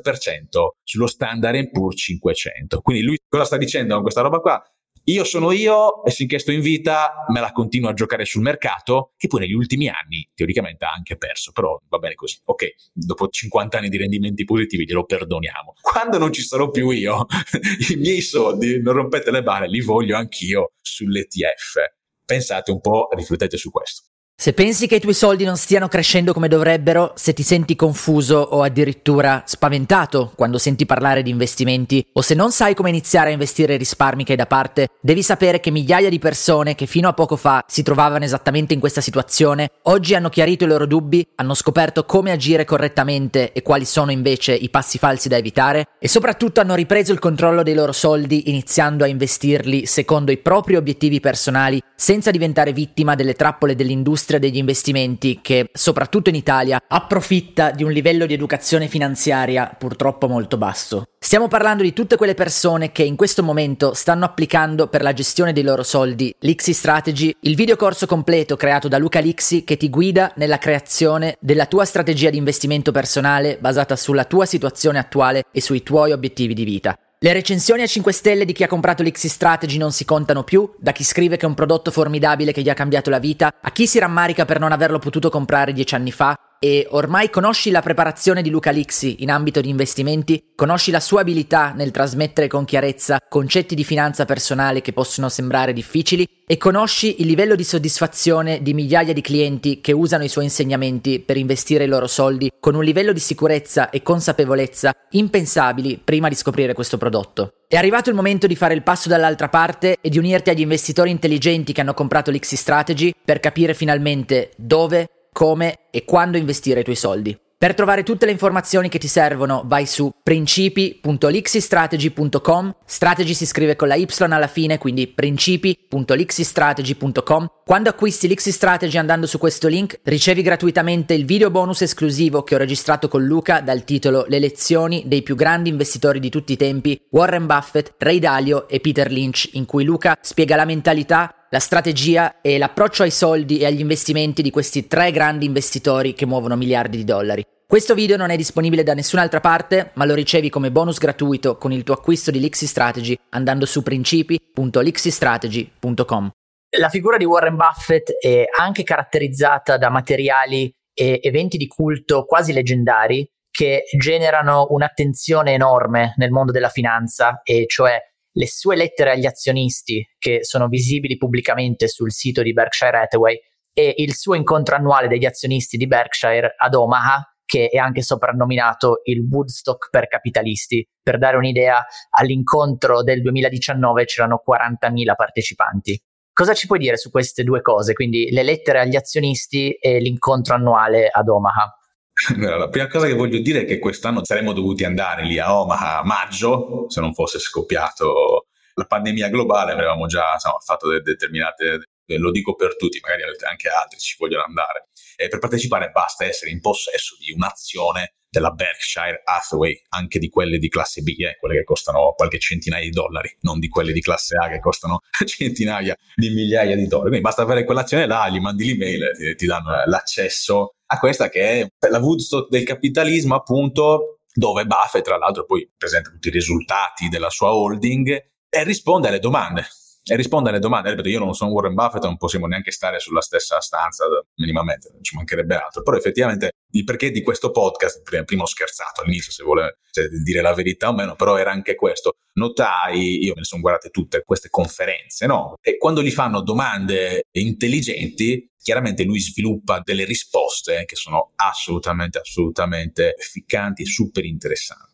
sullo 0.83 1.07
standard 1.07 1.69
Poor's 1.71 1.99
500. 2.01 2.81
Quindi 2.81 3.03
lui 3.03 3.17
cosa 3.27 3.45
sta 3.45 3.57
dicendo 3.57 3.93
con 3.93 4.03
questa 4.03 4.21
roba 4.21 4.39
qua? 4.39 4.63
Io 5.05 5.23
sono 5.23 5.51
io 5.51 6.03
e 6.03 6.11
finché 6.11 6.37
sto 6.37 6.51
in 6.51 6.59
vita 6.59 7.25
me 7.29 7.39
la 7.39 7.51
continuo 7.51 7.89
a 7.89 7.93
giocare 7.93 8.25
sul 8.25 8.43
mercato, 8.43 9.13
che 9.17 9.27
poi 9.27 9.39
negli 9.39 9.53
ultimi 9.53 9.87
anni 9.87 10.29
teoricamente 10.35 10.85
ha 10.85 10.91
anche 10.91 11.17
perso, 11.17 11.51
però 11.51 11.79
va 11.87 11.97
bene 11.97 12.13
così. 12.13 12.37
Ok, 12.43 12.75
dopo 12.93 13.27
50 13.27 13.77
anni 13.77 13.89
di 13.89 13.97
rendimenti 13.97 14.43
positivi 14.43 14.85
glielo 14.85 15.05
perdoniamo. 15.05 15.73
Quando 15.81 16.19
non 16.19 16.31
ci 16.31 16.43
sarò 16.43 16.69
più 16.69 16.91
io, 16.91 17.25
i 17.89 17.95
miei 17.95 18.21
soldi, 18.21 18.79
non 18.81 18.93
rompete 18.93 19.31
le 19.31 19.41
bare, 19.41 19.67
li 19.67 19.81
voglio 19.81 20.15
anch'io 20.15 20.73
sull'ETF. 20.79 21.77
Pensate 22.23 22.69
un 22.69 22.79
po', 22.79 23.07
riflettete 23.11 23.57
su 23.57 23.71
questo. 23.71 24.08
Se 24.41 24.53
pensi 24.53 24.87
che 24.87 24.95
i 24.95 24.99
tuoi 25.01 25.13
soldi 25.13 25.43
non 25.43 25.57
stiano 25.57 25.89
crescendo 25.89 26.31
come 26.31 26.47
dovrebbero, 26.47 27.11
se 27.17 27.33
ti 27.33 27.43
senti 27.43 27.75
confuso 27.75 28.37
o 28.37 28.61
addirittura 28.61 29.43
spaventato 29.45 30.31
quando 30.33 30.57
senti 30.57 30.85
parlare 30.85 31.23
di 31.23 31.29
investimenti, 31.29 32.05
o 32.13 32.21
se 32.21 32.35
non 32.35 32.53
sai 32.53 32.73
come 32.73 32.87
iniziare 32.87 33.31
a 33.31 33.33
investire 33.33 33.73
i 33.73 33.77
risparmi 33.77 34.23
che 34.23 34.31
hai 34.31 34.37
da 34.37 34.45
parte, 34.45 34.87
devi 35.01 35.23
sapere 35.23 35.59
che 35.59 35.71
migliaia 35.71 36.07
di 36.07 36.19
persone 36.19 36.73
che 36.73 36.85
fino 36.85 37.09
a 37.09 37.13
poco 37.13 37.35
fa 37.35 37.65
si 37.67 37.83
trovavano 37.83 38.23
esattamente 38.23 38.73
in 38.73 38.79
questa 38.79 39.01
situazione, 39.01 39.71
oggi 39.83 40.15
hanno 40.15 40.29
chiarito 40.29 40.63
i 40.63 40.67
loro 40.67 40.85
dubbi, 40.85 41.27
hanno 41.35 41.53
scoperto 41.53 42.05
come 42.05 42.31
agire 42.31 42.63
correttamente 42.63 43.51
e 43.51 43.61
quali 43.61 43.83
sono 43.83 44.09
invece 44.09 44.53
i 44.53 44.69
passi 44.69 44.97
falsi 44.97 45.27
da 45.27 45.35
evitare, 45.35 45.87
e 45.99 46.07
soprattutto 46.07 46.61
hanno 46.61 46.75
ripreso 46.75 47.11
il 47.11 47.19
controllo 47.19 47.61
dei 47.61 47.73
loro 47.73 47.91
soldi 47.91 48.49
iniziando 48.49 49.03
a 49.03 49.07
investirli 49.07 49.85
secondo 49.85 50.31
i 50.31 50.37
propri 50.37 50.77
obiettivi 50.77 51.19
personali, 51.19 51.83
senza 51.93 52.31
diventare 52.31 52.71
vittima 52.71 53.15
delle 53.15 53.33
trappole 53.33 53.75
dell'industria 53.75 54.27
dell'industria 54.29 54.39
degli 54.39 54.57
investimenti 54.57 55.39
che, 55.41 55.69
soprattutto 55.73 56.29
in 56.29 56.35
Italia, 56.35 56.79
approfitta 56.87 57.71
di 57.71 57.83
un 57.83 57.91
livello 57.91 58.25
di 58.25 58.33
educazione 58.33 58.87
finanziaria 58.87 59.73
purtroppo 59.77 60.27
molto 60.27 60.57
basso. 60.57 61.05
Stiamo 61.17 61.47
parlando 61.47 61.83
di 61.83 61.93
tutte 61.93 62.15
quelle 62.15 62.33
persone 62.33 62.91
che 62.91 63.03
in 63.03 63.15
questo 63.15 63.43
momento 63.43 63.93
stanno 63.93 64.25
applicando 64.25 64.87
per 64.87 65.01
la 65.01 65.13
gestione 65.13 65.51
dei 65.51 65.63
loro 65.63 65.83
soldi 65.83 66.33
l'Ixi 66.39 66.73
Strategy, 66.73 67.35
il 67.41 67.55
videocorso 67.55 68.05
completo 68.05 68.55
creato 68.55 68.87
da 68.87 68.97
Luca 68.97 69.19
Lixi 69.19 69.63
che 69.63 69.77
ti 69.77 69.89
guida 69.89 70.31
nella 70.35 70.57
creazione 70.57 71.35
della 71.39 71.65
tua 71.65 71.85
strategia 71.85 72.29
di 72.29 72.37
investimento 72.37 72.91
personale 72.91 73.57
basata 73.59 73.95
sulla 73.95 74.25
tua 74.25 74.45
situazione 74.45 74.99
attuale 74.99 75.43
e 75.51 75.61
sui 75.61 75.83
tuoi 75.83 76.11
obiettivi 76.11 76.53
di 76.53 76.63
vita. 76.63 76.97
Le 77.21 77.33
recensioni 77.33 77.81
a 77.81 77.85
5 77.85 78.13
stelle 78.13 78.45
di 78.45 78.53
chi 78.53 78.63
ha 78.63 78.67
comprato 78.67 79.03
l'Xi 79.03 79.27
Strategy 79.27 79.77
non 79.77 79.91
si 79.91 80.05
contano 80.05 80.45
più, 80.45 80.71
da 80.77 80.93
chi 80.93 81.03
scrive 81.03 81.35
che 81.35 81.45
è 81.45 81.49
un 81.49 81.53
prodotto 81.53 81.91
formidabile 81.91 82.53
che 82.53 82.61
gli 82.61 82.69
ha 82.69 82.73
cambiato 82.73 83.09
la 83.09 83.19
vita, 83.19 83.55
a 83.59 83.71
chi 83.71 83.87
si 83.87 83.99
rammarica 83.99 84.45
per 84.45 84.57
non 84.57 84.71
averlo 84.71 84.99
potuto 84.99 85.29
comprare 85.29 85.73
10 85.73 85.95
anni 85.95 86.13
fa, 86.13 86.33
e 86.59 86.85
ormai 86.91 87.29
conosci 87.29 87.71
la 87.71 87.81
preparazione 87.81 88.41
di 88.41 88.49
Luca 88.49 88.69
Lixi 88.69 89.23
in 89.23 89.31
ambito 89.31 89.61
di 89.61 89.69
investimenti, 89.69 90.51
conosci 90.55 90.91
la 90.91 90.99
sua 90.99 91.21
abilità 91.21 91.71
nel 91.73 91.91
trasmettere 91.91 92.47
con 92.47 92.65
chiarezza 92.65 93.19
concetti 93.29 93.75
di 93.75 93.85
finanza 93.85 94.25
personale 94.25 94.81
che 94.81 94.91
possono 94.91 95.29
sembrare 95.29 95.71
difficili 95.71 96.27
e 96.45 96.57
conosci 96.57 97.21
il 97.21 97.27
livello 97.27 97.55
di 97.55 97.63
soddisfazione 97.63 98.61
di 98.61 98.73
migliaia 98.73 99.13
di 99.13 99.21
clienti 99.21 99.79
che 99.79 99.93
usano 99.93 100.23
i 100.25 100.29
suoi 100.29 100.45
insegnamenti 100.45 101.19
per 101.19 101.37
investire 101.37 101.85
i 101.85 101.87
loro 101.87 102.07
soldi 102.07 102.51
con 102.59 102.75
un 102.75 102.83
livello 102.83 103.13
di 103.13 103.19
sicurezza 103.19 103.89
e 103.89 104.01
consapevolezza 104.03 104.91
impensabili 105.11 106.01
prima 106.03 106.27
di 106.27 106.35
scoprire 106.35 106.73
questo 106.73 106.97
prodotto. 106.97 107.53
È 107.67 107.75
arrivato 107.75 108.09
il 108.09 108.15
momento 108.15 108.47
di 108.47 108.55
fare 108.55 108.73
il 108.73 108.83
passo 108.83 109.09
dall'altra 109.09 109.47
parte 109.47 109.97
e 110.01 110.09
di 110.09 110.17
unirti 110.17 110.49
agli 110.49 110.61
investitori 110.61 111.11
intelligenti 111.11 111.71
che 111.71 111.81
hanno 111.81 111.93
comprato 111.93 112.31
l'Xi 112.31 112.55
Strategy 112.55 113.13
per 113.23 113.39
capire 113.39 113.75
finalmente 113.75 114.51
dove, 114.57 115.07
come 115.39 115.87
e 115.89 116.03
quando 116.03 116.35
investire 116.35 116.81
i 116.81 116.83
tuoi 116.83 116.97
soldi. 116.97 117.39
Per 117.57 117.73
trovare 117.73 118.03
tutte 118.03 118.25
le 118.25 118.33
informazioni 118.33 118.89
che 118.89 118.99
ti 118.99 119.07
servono 119.07 119.63
vai 119.65 119.85
su 119.85 120.11
principi.lixistrategy.com, 120.21 122.75
strategy 122.85 123.33
si 123.33 123.45
scrive 123.45 123.77
con 123.77 123.87
la 123.87 123.95
Y 123.95 124.05
alla 124.17 124.47
fine, 124.47 124.77
quindi 124.77 125.07
principi.lixistrategy.com. 125.07 127.47
Quando 127.65 127.89
acquisti 127.89 128.27
l'Ixi 128.27 128.51
Strategy 128.51 128.97
andando 128.97 129.27
su 129.27 129.37
questo 129.37 129.69
link 129.69 130.01
ricevi 130.03 130.41
gratuitamente 130.41 131.13
il 131.13 131.23
video 131.23 131.49
bonus 131.51 131.83
esclusivo 131.83 132.43
che 132.43 132.55
ho 132.55 132.57
registrato 132.57 133.07
con 133.07 133.23
Luca 133.23 133.61
dal 133.61 133.85
titolo 133.85 134.25
Le 134.27 134.39
lezioni 134.39 135.03
dei 135.05 135.21
più 135.21 135.35
grandi 135.35 135.69
investitori 135.69 136.19
di 136.19 136.29
tutti 136.29 136.51
i 136.51 136.57
tempi, 136.57 137.01
Warren 137.11 137.45
Buffett, 137.45 137.93
Ray 137.97 138.19
Dalio 138.19 138.67
e 138.67 138.81
Peter 138.81 139.09
Lynch, 139.09 139.51
in 139.53 139.63
cui 139.65 139.85
Luca 139.85 140.17
spiega 140.21 140.57
la 140.57 140.65
mentalità 140.65 141.33
la 141.49 141.59
strategia 141.59 142.41
e 142.41 142.57
l'approccio 142.57 143.03
ai 143.03 143.11
soldi 143.11 143.59
e 143.59 143.65
agli 143.65 143.79
investimenti 143.79 144.41
di 144.41 144.51
questi 144.51 144.87
tre 144.87 145.11
grandi 145.11 145.45
investitori 145.45 146.13
che 146.13 146.25
muovono 146.25 146.55
miliardi 146.55 146.97
di 146.97 147.03
dollari. 147.03 147.43
Questo 147.65 147.93
video 147.93 148.17
non 148.17 148.31
è 148.31 148.35
disponibile 148.35 148.81
da 148.81 148.95
nessun'altra 148.95 149.39
parte, 149.39 149.91
ma 149.93 150.05
lo 150.05 150.15
ricevi 150.15 150.49
come 150.49 150.71
bonus 150.71 150.97
gratuito 150.97 151.57
con 151.57 151.71
il 151.71 151.83
tuo 151.83 151.93
acquisto 151.93 152.31
di 152.31 152.39
Lixi 152.39 152.65
Strategy 152.65 153.15
andando 153.29 153.67
su 153.67 153.83
principi.lixistrategy.com. 153.83 156.31
La 156.77 156.89
figura 156.89 157.17
di 157.17 157.25
Warren 157.25 157.55
Buffett 157.55 158.11
è 158.19 158.45
anche 158.57 158.83
caratterizzata 158.83 159.77
da 159.77 159.89
materiali 159.89 160.71
e 160.93 161.19
eventi 161.21 161.57
di 161.57 161.67
culto 161.67 162.25
quasi 162.25 162.53
leggendari 162.53 163.27
che 163.51 163.83
generano 163.97 164.67
un'attenzione 164.69 165.53
enorme 165.53 166.13
nel 166.17 166.31
mondo 166.31 166.51
della 166.51 166.69
finanza, 166.69 167.41
e 167.43 167.65
cioè 167.67 167.99
le 168.31 168.47
sue 168.47 168.75
lettere 168.75 169.11
agli 169.11 169.25
azionisti, 169.25 170.05
che 170.17 170.43
sono 170.43 170.67
visibili 170.67 171.17
pubblicamente 171.17 171.87
sul 171.87 172.11
sito 172.11 172.41
di 172.41 172.53
Berkshire 172.53 172.97
Hathaway, 172.97 173.37
e 173.73 173.93
il 173.97 174.13
suo 174.13 174.35
incontro 174.35 174.75
annuale 174.75 175.07
degli 175.07 175.25
azionisti 175.25 175.77
di 175.77 175.87
Berkshire 175.87 176.53
ad 176.57 176.75
Omaha, 176.75 177.23
che 177.45 177.67
è 177.67 177.77
anche 177.77 178.03
soprannominato 178.03 179.01
il 179.05 179.27
Woodstock 179.27 179.89
per 179.89 180.07
capitalisti. 180.07 180.87
Per 181.01 181.17
dare 181.17 181.37
un'idea, 181.37 181.83
all'incontro 182.11 183.01
del 183.01 183.21
2019 183.21 184.05
c'erano 184.05 184.41
40.000 184.45 185.15
partecipanti. 185.15 185.99
Cosa 186.31 186.53
ci 186.53 186.67
puoi 186.67 186.79
dire 186.79 186.95
su 186.97 187.09
queste 187.09 187.43
due 187.43 187.61
cose, 187.61 187.93
quindi 187.93 188.29
le 188.31 188.43
lettere 188.43 188.79
agli 188.79 188.95
azionisti 188.95 189.71
e 189.73 189.99
l'incontro 189.99 190.55
annuale 190.55 191.09
ad 191.11 191.27
Omaha? 191.27 191.78
La 192.37 192.67
prima 192.67 192.87
cosa 192.87 193.07
che 193.07 193.13
voglio 193.13 193.39
dire 193.39 193.61
è 193.61 193.65
che 193.65 193.79
quest'anno 193.79 194.23
saremmo 194.23 194.51
dovuti 194.51 194.83
andare 194.83 195.23
lì 195.23 195.39
a 195.39 195.57
Omaha 195.57 195.99
a 195.99 196.03
maggio, 196.03 196.85
se 196.89 196.99
non 196.99 197.13
fosse 197.13 197.39
scoppiato 197.39 198.47
la 198.73 198.85
pandemia 198.85 199.29
globale, 199.29 199.71
avevamo 199.71 200.05
già 200.05 200.33
insomma, 200.33 200.57
fatto 200.59 200.89
de- 200.89 201.01
determinate, 201.01 201.88
lo 202.17 202.31
dico 202.31 202.55
per 202.55 202.75
tutti, 202.75 202.99
magari 203.01 203.23
anche 203.47 203.69
altri 203.69 203.99
ci 203.99 204.15
vogliono 204.17 204.43
andare. 204.43 204.89
E 205.15 205.27
per 205.27 205.39
partecipare 205.39 205.89
basta 205.91 206.25
essere 206.25 206.51
in 206.51 206.61
possesso 206.61 207.15
di 207.19 207.31
un'azione 207.31 208.15
della 208.29 208.51
Berkshire 208.51 209.21
Hathaway, 209.23 209.81
anche 209.89 210.19
di 210.19 210.29
quelle 210.29 210.59
di 210.59 210.69
classe 210.69 211.01
B, 211.01 211.15
eh, 211.17 211.37
quelle 211.39 211.55
che 211.55 211.63
costano 211.63 212.13
qualche 212.15 212.39
centinaia 212.39 212.83
di 212.83 212.91
dollari, 212.91 213.35
non 213.41 213.59
di 213.59 213.67
quelle 213.67 213.91
di 213.91 214.01
classe 214.01 214.37
A 214.37 214.47
che 214.49 214.59
costano 214.59 214.99
centinaia 215.25 215.95
di 216.15 216.29
migliaia 216.29 216.75
di 216.75 216.85
dollari. 216.87 217.09
Quindi 217.09 217.25
basta 217.25 217.41
avere 217.41 217.63
quell'azione 217.63 218.05
là, 218.05 218.29
gli 218.29 218.39
mandi 218.39 218.65
l'email, 218.65 219.11
ti, 219.17 219.35
ti 219.35 219.45
danno 219.45 219.83
l'accesso 219.85 220.75
a 220.91 220.99
questa 220.99 221.29
che 221.29 221.61
è 221.61 221.89
la 221.89 221.99
Woodstock 221.99 222.49
del 222.49 222.63
capitalismo, 222.63 223.35
appunto, 223.35 224.21
dove 224.31 224.65
Buffett, 224.65 225.03
tra 225.03 225.17
l'altro, 225.17 225.45
poi 225.45 225.69
presenta 225.75 226.09
tutti 226.09 226.29
i 226.29 226.31
risultati 226.31 227.09
della 227.09 227.29
sua 227.29 227.53
holding 227.53 228.09
e 228.49 228.63
risponde 228.63 229.07
alle 229.07 229.19
domande 229.19 229.67
e 230.03 230.15
risponde 230.15 230.49
alle 230.49 230.59
domande. 230.59 230.89
Ripeto, 230.91 231.09
io 231.09 231.19
non 231.19 231.33
sono 231.33 231.51
Warren 231.51 231.73
Buffett, 231.73 232.03
non 232.03 232.17
possiamo 232.17 232.47
neanche 232.47 232.71
stare 232.71 232.99
sulla 232.99 233.21
stessa 233.21 233.59
stanza 233.59 234.05
minimamente, 234.35 234.89
non 234.91 235.03
ci 235.03 235.15
mancherebbe 235.15 235.55
altro. 235.55 235.83
Però 235.83 235.97
effettivamente 235.97 236.51
il 236.71 236.83
perché 236.83 237.11
di 237.11 237.21
questo 237.21 237.51
podcast, 237.51 238.01
prima, 238.23 238.43
ho 238.43 238.47
scherzato 238.47 239.01
all'inizio 239.01 239.31
se 239.31 239.43
vuole 239.43 239.79
se 239.91 240.07
dire 240.23 240.41
la 240.41 240.53
verità 240.53 240.89
o 240.89 240.93
meno, 240.93 241.15
però 241.15 241.37
era 241.37 241.51
anche 241.51 241.75
questo. 241.75 242.13
Notai, 242.33 243.23
io 243.23 243.33
me 243.33 243.39
ne 243.39 243.45
sono 243.45 243.61
guardate 243.61 243.89
tutte 243.89 244.23
queste 244.23 244.49
conferenze, 244.49 245.25
no? 245.25 245.55
E 245.61 245.77
quando 245.77 246.01
gli 246.01 246.11
fanno 246.11 246.41
domande 246.41 247.23
intelligenti, 247.31 248.51
chiaramente 248.61 249.03
lui 249.03 249.19
sviluppa 249.19 249.81
delle 249.83 250.05
risposte 250.05 250.85
che 250.85 250.95
sono 250.95 251.31
assolutamente, 251.35 252.19
assolutamente 252.19 253.15
efficanti 253.17 253.81
e 253.81 253.85
super 253.85 254.25
interessanti 254.25 254.88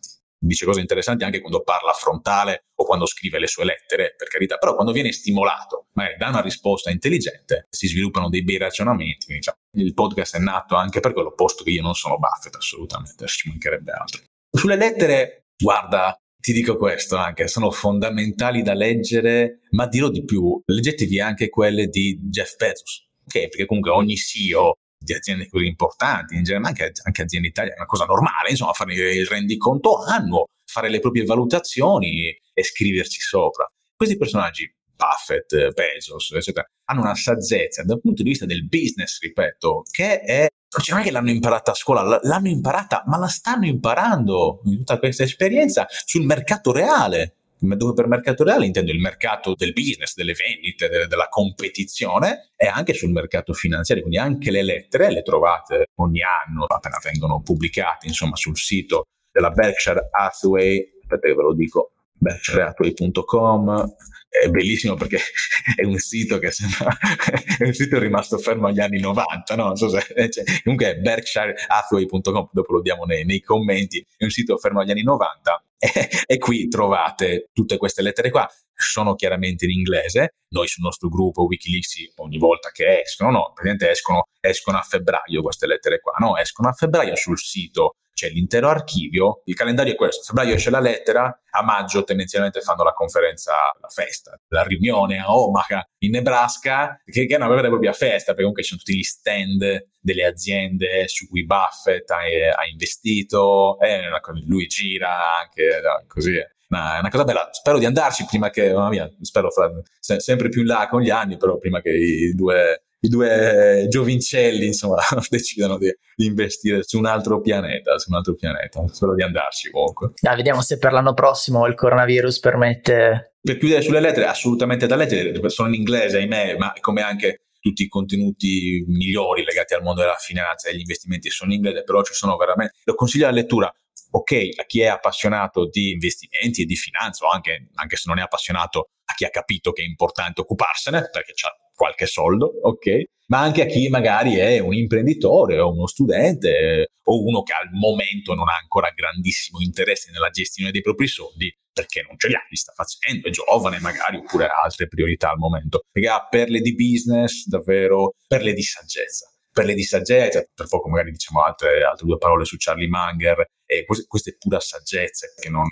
dice 0.48 0.66
cose 0.66 0.80
interessanti 0.80 1.24
anche 1.24 1.40
quando 1.40 1.62
parla 1.62 1.92
frontale 1.94 2.66
o 2.76 2.86
quando 2.86 3.06
scrive 3.06 3.40
le 3.40 3.48
sue 3.48 3.66
lettere, 3.66 4.14
per 4.18 4.28
carità, 4.28 4.58
però 4.58 4.74
quando 4.74 4.92
viene 4.92 5.12
stimolato, 5.12 5.88
magari 5.94 6.18
da 6.18 6.30
una 6.30 6.42
risposta 6.42 6.90
intelligente, 6.90 7.68
si 7.70 7.88
sviluppano 7.88 8.30
dei 8.30 8.44
bei 8.44 8.58
ragionamenti. 8.58 9.26
Quindi, 9.26 9.44
diciamo, 9.44 9.58
il 9.78 9.94
podcast 9.94 10.36
è 10.36 10.40
nato 10.40 10.76
anche 10.76 11.00
per 11.00 11.14
quello, 11.14 11.34
posto 11.34 11.64
che 11.64 11.72
io 11.72 11.82
non 11.82 11.96
sono 11.96 12.18
Buffett 12.18 12.56
assolutamente, 12.56 13.26
ci 13.28 13.50
mancherebbe 13.50 13.92
altro. 13.92 14.22
Sulle 14.50 14.76
lettere, 14.76 15.46
guarda, 15.58 16.18
ti 16.40 16.54
dico 16.54 16.78
questo 16.78 17.16
anche, 17.16 17.48
sono 17.48 17.72
fondamentali 17.72 18.62
da 18.62 18.74
leggere, 18.74 19.62
ma 19.72 19.88
dirò 19.88 20.10
di 20.10 20.24
più, 20.24 20.62
leggetevi 20.66 21.20
anche 21.20 21.50
quelle 21.50 21.88
di 21.88 22.20
Jeff 22.22 22.56
Bezos, 22.56 23.08
okay? 23.26 23.50
perché 23.50 23.66
comunque 23.66 23.92
ogni 23.92 24.16
CEO 24.16 24.76
di 25.06 25.14
aziende 25.14 25.48
così 25.48 25.68
importanti, 25.68 26.36
in 26.36 26.44
genere 26.44 26.66
anche, 26.66 26.92
anche 27.04 27.22
aziende 27.22 27.48
italiane, 27.48 27.76
è 27.76 27.80
una 27.80 27.88
cosa 27.88 28.06
normale, 28.06 28.50
insomma, 28.50 28.74
fare 28.74 28.94
il 28.94 29.26
rendiconto 29.28 30.04
annuo, 30.04 30.48
fare 30.66 30.90
le 30.90 31.00
proprie 31.00 31.24
valutazioni 31.24 32.36
e 32.54 32.64
scriverci 32.64 33.22
sopra. 33.22 33.66
Questi 33.96 34.18
personaggi, 34.18 34.70
Buffett, 34.96 35.74
Bezos, 35.74 36.32
eccetera, 36.32 36.66
hanno 36.86 37.02
una 37.02 37.16
saggezza 37.16 37.84
dal 37.84 38.02
punto 38.02 38.24
di 38.24 38.30
vista 38.30 38.46
del 38.46 38.68
business, 38.68 39.20
ripeto, 39.20 39.84
che 39.90 40.20
è 40.20 40.48
cioè 40.78 40.96
non 40.96 41.00
è 41.00 41.06
che 41.06 41.12
l'hanno 41.12 41.30
imparata 41.30 41.72
a 41.72 41.76
scuola, 41.76 42.20
l'hanno 42.22 42.50
imparata, 42.50 43.04
ma 43.06 43.18
la 43.18 43.28
stanno 43.28 43.66
imparando 43.66 44.62
in 44.66 44.80
tutta 44.80 45.00
questa 45.00 45.24
esperienza 45.24 45.88
sul 46.04 46.26
mercato 46.26 46.74
reale 46.74 47.36
dove 47.76 47.94
per 47.94 48.08
mercato 48.08 48.44
reale 48.44 48.66
intendo 48.66 48.92
il 48.92 49.00
mercato 49.00 49.54
del 49.56 49.74
business, 49.74 50.16
delle 50.16 50.34
vendite, 50.34 50.88
de- 50.88 51.08
della 51.08 51.28
competizione 51.28 52.52
e 52.56 52.68
anche 52.68 52.94
sul 52.94 53.12
mercato 53.12 53.54
finanziario, 53.54 54.04
quindi 54.04 54.22
anche 54.22 54.52
le 54.52 54.64
lettere 54.64 55.12
le 55.12 55.24
trovate 55.24 55.88
ogni 55.96 56.22
anno 56.22 56.66
appena 56.66 57.00
vengono 57.04 57.42
pubblicate, 57.42 58.08
insomma, 58.08 58.36
sul 58.36 58.58
sito 58.58 59.06
della 59.32 59.50
Berkshire 59.50 60.10
Hathaway, 60.12 61.00
aspetta 61.02 61.28
che 61.28 61.34
ve 61.34 61.42
lo 61.42 61.54
dico, 61.54 61.92
berkshirehathaway.com 62.18 63.96
è 64.30 64.50
bellissimo 64.50 64.96
perché 64.96 65.18
è 65.76 65.84
un 65.86 65.98
sito 65.98 66.40
che 66.40 66.52
sembra 66.52 66.98
è 67.58 67.66
un 67.66 67.74
sito 67.74 68.00
rimasto 68.00 68.38
fermo 68.38 68.68
agli 68.68 68.80
anni 68.80 69.00
90 69.00 69.56
no? 69.56 69.66
non 69.66 69.76
so 69.76 69.90
se 69.90 70.02
cioè, 70.30 70.44
comunque 70.64 70.92
è 70.92 70.96
berkshirehathaway.com 70.98 72.50
dopo 72.52 72.74
lo 72.74 72.82
diamo 72.82 73.06
nei, 73.06 73.26
nei, 73.26 73.42
commenti 73.42 74.06
è 74.18 74.24
un 74.24 74.30
sito 74.30 74.58
fermo 74.58 74.82
agli 74.82 74.92
anni 74.92 75.04
90 75.04 75.64
e, 76.26 76.38
qui 76.38 76.68
trovate 76.68 77.50
tutte 77.54 77.78
queste 77.78 78.02
lettere 78.02 78.32
qua 78.32 78.50
sono 78.74 79.16
chiaramente 79.16 79.66
in 79.66 79.72
inglese. 79.72 80.36
Noi 80.50 80.68
sul 80.68 80.84
nostro 80.84 81.10
gruppo 81.10 81.44
Wikileaks 81.44 82.14
ogni 82.16 82.38
volta 82.38 82.70
che 82.72 83.02
escono 83.02 83.32
no 83.32 83.52
praticamente 83.54 83.90
escono, 83.90 84.24
escono 84.40 84.78
a 84.78 84.82
febbraio 84.82 85.42
queste 85.42 85.68
lettere 85.68 86.00
qua 86.00 86.14
no 86.20 86.38
escono 86.38 86.70
a 86.70 86.74
febbraio 86.74 87.16
sul 87.16 87.38
sito 87.38 87.96
c'è 88.16 88.30
l'intero 88.30 88.70
archivio, 88.70 89.42
il 89.44 89.56
calendario 89.56 89.92
è 89.92 89.96
questo, 89.96 90.22
a 90.22 90.26
febbraio 90.28 90.56
esce 90.56 90.70
la 90.70 90.80
lettera, 90.80 91.42
a 91.52 91.64
maggio 91.64 92.06
tendenzialmente 92.06 92.62
fanno 92.62 92.84
la 92.84 92.94
conferenza, 92.94 93.52
la 93.80 93.90
festa, 93.90 94.40
la 94.48 94.64
riunione 94.64 95.20
a 95.20 95.36
Omaha 95.36 95.86
in 96.00 96.12
Nebraska, 96.12 97.02
che, 97.04 97.26
che 97.26 97.34
è 97.34 97.38
una 97.38 97.50
vera 97.50 97.68
e 97.68 97.70
propria 97.70 97.92
festa, 97.92 98.28
perché 98.28 98.42
comunque 98.42 98.64
ci 98.64 98.70
sono 98.70 98.82
tutti 98.84 98.98
gli 98.98 99.04
stand 99.04 99.90
delle 100.00 100.26
aziende 100.26 101.08
su 101.10 101.28
cui 101.28 101.46
Buffett 101.46 102.10
ha, 102.12 102.20
ha 102.20 102.66
investito, 102.72 103.78
eh, 103.82 104.04
lui 104.46 104.66
gira 104.68 105.42
anche 105.42 105.82
così. 106.08 106.38
È 106.38 106.48
una 106.68 107.10
cosa 107.10 107.24
bella, 107.26 107.50
spero 107.52 107.78
di 107.78 107.86
andarci 107.86 108.26
prima 108.26 108.50
che, 108.50 108.74
mamma 108.74 108.90
mia, 108.90 109.10
spero 109.22 109.52
fra, 109.52 109.70
se, 110.00 110.20
sempre 110.20 110.50
più 110.50 110.62
in 110.62 110.68
là 110.68 110.88
con 110.90 111.02
gli 111.02 111.10
anni, 111.10 111.38
però 111.38 111.58
prima 111.58 111.82
che 111.82 111.90
i 111.90 112.34
due 112.34 112.85
i 113.06 113.08
due 113.08 113.86
giovincelli 113.88 114.66
insomma 114.66 115.02
decidano 115.30 115.78
di, 115.78 115.94
di, 116.16 116.26
investire 116.26 116.84
su 116.84 116.98
un 116.98 117.06
altro 117.06 117.40
pianeta 117.40 117.98
su 117.98 118.10
un 118.10 118.18
altro 118.18 118.36
pianeta 118.36 118.84
spero 118.88 119.14
di 119.14 119.24
andarci 119.24 119.70
comunque. 119.70 120.12
Dai, 120.20 120.36
vediamo 120.36 120.62
se 120.62 120.78
per 120.78 120.92
l'anno 120.92 121.14
prossimo 121.14 121.66
il 121.68 121.76
coronavirus 121.76 122.40
permette 122.40 123.36
per 123.42 123.58
chiudere 123.58 123.82
sulle 123.82 124.00
lettere 124.00 124.26
assolutamente 124.26 124.88
da 124.88 124.96
leggere 124.96 125.50
sono 125.50 125.70
in 125.70 125.76
inglese 125.76 126.18
ahimè 126.18 126.58
ma 126.58 126.74
come 126.80 127.02
anche 127.02 127.42
tutti 127.60 127.84
i 127.84 127.88
contenuti 127.88 128.84
migliori 128.88 129.44
legati 129.44 129.74
al 129.74 129.82
mondo 129.82 130.02
della 130.02 130.18
finanza 130.20 130.68
e 130.68 130.72
degli 130.72 130.82
investimenti 130.82 131.30
sono 131.30 131.52
in 131.52 131.58
inglese 131.58 131.84
però 131.84 132.04
ci 132.04 132.14
sono 132.14 132.36
veramente 132.36 132.76
lo 132.84 132.96
consiglio 132.96 133.26
la 133.26 133.32
lettura 133.32 133.74
ok 134.12 134.32
a 134.58 134.64
chi 134.66 134.82
è 134.82 134.88
appassionato 134.88 135.68
di 135.68 135.92
investimenti 135.92 136.62
e 136.62 136.66
di 136.66 136.76
finanza 136.76 137.26
o 137.26 137.30
anche, 137.30 137.70
anche 137.76 137.96
se 137.96 138.04
non 138.08 138.20
è 138.20 138.22
appassionato 138.22 138.90
a 139.06 139.14
chi 139.14 139.26
ha 139.26 139.30
capito 139.30 139.72
che 139.72 139.82
è 139.84 139.86
importante 139.86 140.42
occuparsene 140.42 141.10
perché 141.12 141.34
c'ha 141.36 141.54
qualche 141.76 142.08
soldo, 142.08 142.52
ok? 142.64 143.04
Ma 143.28 143.42
anche 143.42 143.64
a 143.64 143.66
chi 143.66 143.88
magari 143.90 144.36
è 144.36 144.60
un 144.60 144.74
imprenditore 144.74 145.60
o 145.60 145.72
uno 145.72 145.88
studente 145.88 146.58
eh, 146.58 146.90
o 147.04 147.24
uno 147.24 147.42
che 147.42 147.54
al 147.54 147.70
momento 147.72 148.34
non 148.34 148.48
ha 148.48 148.58
ancora 148.62 148.92
grandissimo 148.94 149.60
interesse 149.60 150.12
nella 150.12 150.30
gestione 150.30 150.72
dei 150.72 150.82
propri 150.82 151.08
soldi 151.08 151.52
perché 151.74 152.04
non 152.08 152.18
ce 152.18 152.30
li 152.30 152.36
ha, 152.36 152.46
li 152.50 152.56
sta 152.56 152.72
facendo, 152.74 153.28
è 153.28 153.32
giovane 153.32 153.80
magari 153.80 154.18
oppure 154.18 154.46
ha 154.46 154.62
altre 154.64 154.88
priorità 154.88 155.32
al 155.32 155.38
momento, 155.38 155.82
perché 155.92 156.08
ha 156.08 156.26
perle 156.26 156.62
di 156.62 156.74
business, 156.74 157.46
davvero 157.48 158.14
perle 158.28 158.54
di 158.54 158.64
saggezza 158.64 159.30
perle 159.56 159.74
di 159.74 159.84
saggezza, 159.84 160.46
per 160.54 160.68
poco 160.68 160.90
magari 160.90 161.12
diciamo 161.12 161.42
altre, 161.42 161.82
altre 161.82 162.06
due 162.06 162.18
parole 162.18 162.44
su 162.44 162.58
Charlie 162.60 162.90
Munger, 162.90 163.52
e 163.66 163.86
questa 163.86 164.30
è 164.30 164.36
pura 164.38 164.60
saggezza 164.60 165.28
che 165.34 165.50
non, 165.50 165.64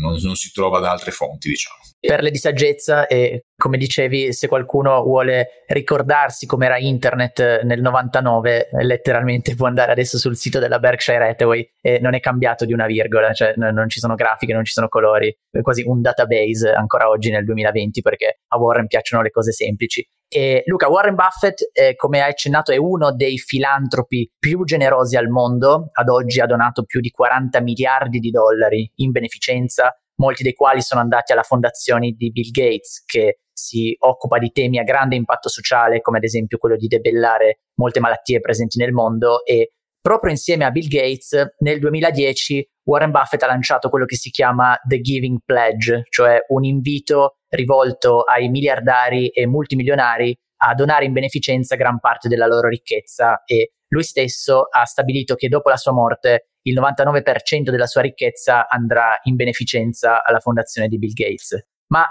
non, 0.00 0.18
non, 0.20 0.34
si 0.34 0.50
trova 0.52 0.80
da 0.80 0.90
altre 0.90 1.12
fonti, 1.12 1.48
diciamo. 1.48 1.76
Perle 2.00 2.32
di 2.32 2.36
saggezza 2.36 3.06
e 3.06 3.44
come 3.56 3.78
dicevi, 3.78 4.32
se 4.32 4.48
qualcuno 4.48 5.02
vuole 5.04 5.64
ricordarsi 5.68 6.46
com'era 6.46 6.78
internet 6.78 7.62
nel 7.62 7.80
99, 7.80 8.70
letteralmente 8.82 9.54
può 9.54 9.68
andare 9.68 9.92
adesso 9.92 10.18
sul 10.18 10.36
sito 10.36 10.58
della 10.58 10.80
Berkshire 10.80 11.28
Hathaway 11.28 11.70
e 11.80 12.00
non 12.00 12.14
è 12.14 12.20
cambiato 12.20 12.64
di 12.64 12.72
una 12.72 12.86
virgola, 12.86 13.32
cioè 13.32 13.54
non 13.56 13.88
ci 13.88 14.00
sono 14.00 14.16
grafiche, 14.16 14.52
non 14.52 14.64
ci 14.64 14.72
sono 14.72 14.88
colori, 14.88 15.34
è 15.48 15.60
quasi 15.60 15.82
un 15.86 16.02
database 16.02 16.72
ancora 16.72 17.08
oggi 17.08 17.30
nel 17.30 17.44
2020 17.44 18.00
perché 18.02 18.40
a 18.48 18.58
Warren 18.58 18.88
piacciono 18.88 19.22
le 19.22 19.30
cose 19.30 19.52
semplici. 19.52 20.04
E 20.28 20.62
Luca, 20.66 20.88
Warren 20.88 21.14
Buffett, 21.14 21.70
eh, 21.72 21.96
come 21.96 22.20
hai 22.22 22.30
accennato, 22.30 22.70
è 22.70 22.76
uno 22.76 23.14
dei 23.14 23.38
filantropi 23.38 24.30
più 24.38 24.64
generosi 24.64 25.16
al 25.16 25.28
mondo. 25.28 25.88
Ad 25.92 26.08
oggi 26.08 26.40
ha 26.40 26.46
donato 26.46 26.84
più 26.84 27.00
di 27.00 27.10
40 27.10 27.60
miliardi 27.62 28.18
di 28.18 28.30
dollari 28.30 28.90
in 28.96 29.10
beneficenza, 29.10 29.90
molti 30.16 30.42
dei 30.42 30.52
quali 30.52 30.82
sono 30.82 31.00
andati 31.00 31.32
alla 31.32 31.42
fondazione 31.42 32.10
di 32.10 32.30
Bill 32.30 32.50
Gates, 32.50 33.02
che 33.06 33.40
si 33.52 33.96
occupa 34.00 34.38
di 34.38 34.52
temi 34.52 34.78
a 34.78 34.84
grande 34.84 35.16
impatto 35.16 35.48
sociale, 35.48 36.00
come 36.02 36.18
ad 36.18 36.24
esempio 36.24 36.58
quello 36.58 36.76
di 36.76 36.86
debellare 36.86 37.60
molte 37.76 37.98
malattie 37.98 38.40
presenti 38.40 38.78
nel 38.78 38.92
mondo. 38.92 39.44
E 39.46 39.72
proprio 40.00 40.30
insieme 40.30 40.64
a 40.66 40.70
Bill 40.70 40.88
Gates, 40.88 41.54
nel 41.60 41.78
2010 41.78 42.68
Warren 42.84 43.10
Buffett 43.10 43.42
ha 43.42 43.46
lanciato 43.46 43.88
quello 43.88 44.04
che 44.04 44.16
si 44.16 44.30
chiama 44.30 44.78
The 44.86 45.00
Giving 45.00 45.38
Pledge, 45.44 46.04
cioè 46.08 46.38
un 46.48 46.64
invito 46.64 47.37
rivolto 47.48 48.22
ai 48.22 48.48
miliardari 48.48 49.28
e 49.28 49.46
multimilionari 49.46 50.36
a 50.60 50.74
donare 50.74 51.04
in 51.04 51.12
beneficenza 51.12 51.76
gran 51.76 52.00
parte 52.00 52.28
della 52.28 52.46
loro 52.46 52.68
ricchezza 52.68 53.42
e 53.44 53.72
lui 53.88 54.02
stesso 54.02 54.66
ha 54.70 54.84
stabilito 54.84 55.34
che 55.34 55.48
dopo 55.48 55.70
la 55.70 55.76
sua 55.76 55.92
morte 55.92 56.48
il 56.62 56.78
99% 56.78 57.70
della 57.70 57.86
sua 57.86 58.02
ricchezza 58.02 58.68
andrà 58.68 59.18
in 59.22 59.36
beneficenza 59.36 60.22
alla 60.22 60.40
fondazione 60.40 60.88
di 60.88 60.98
Bill 60.98 61.12
Gates. 61.12 61.68
Ma 61.88 62.06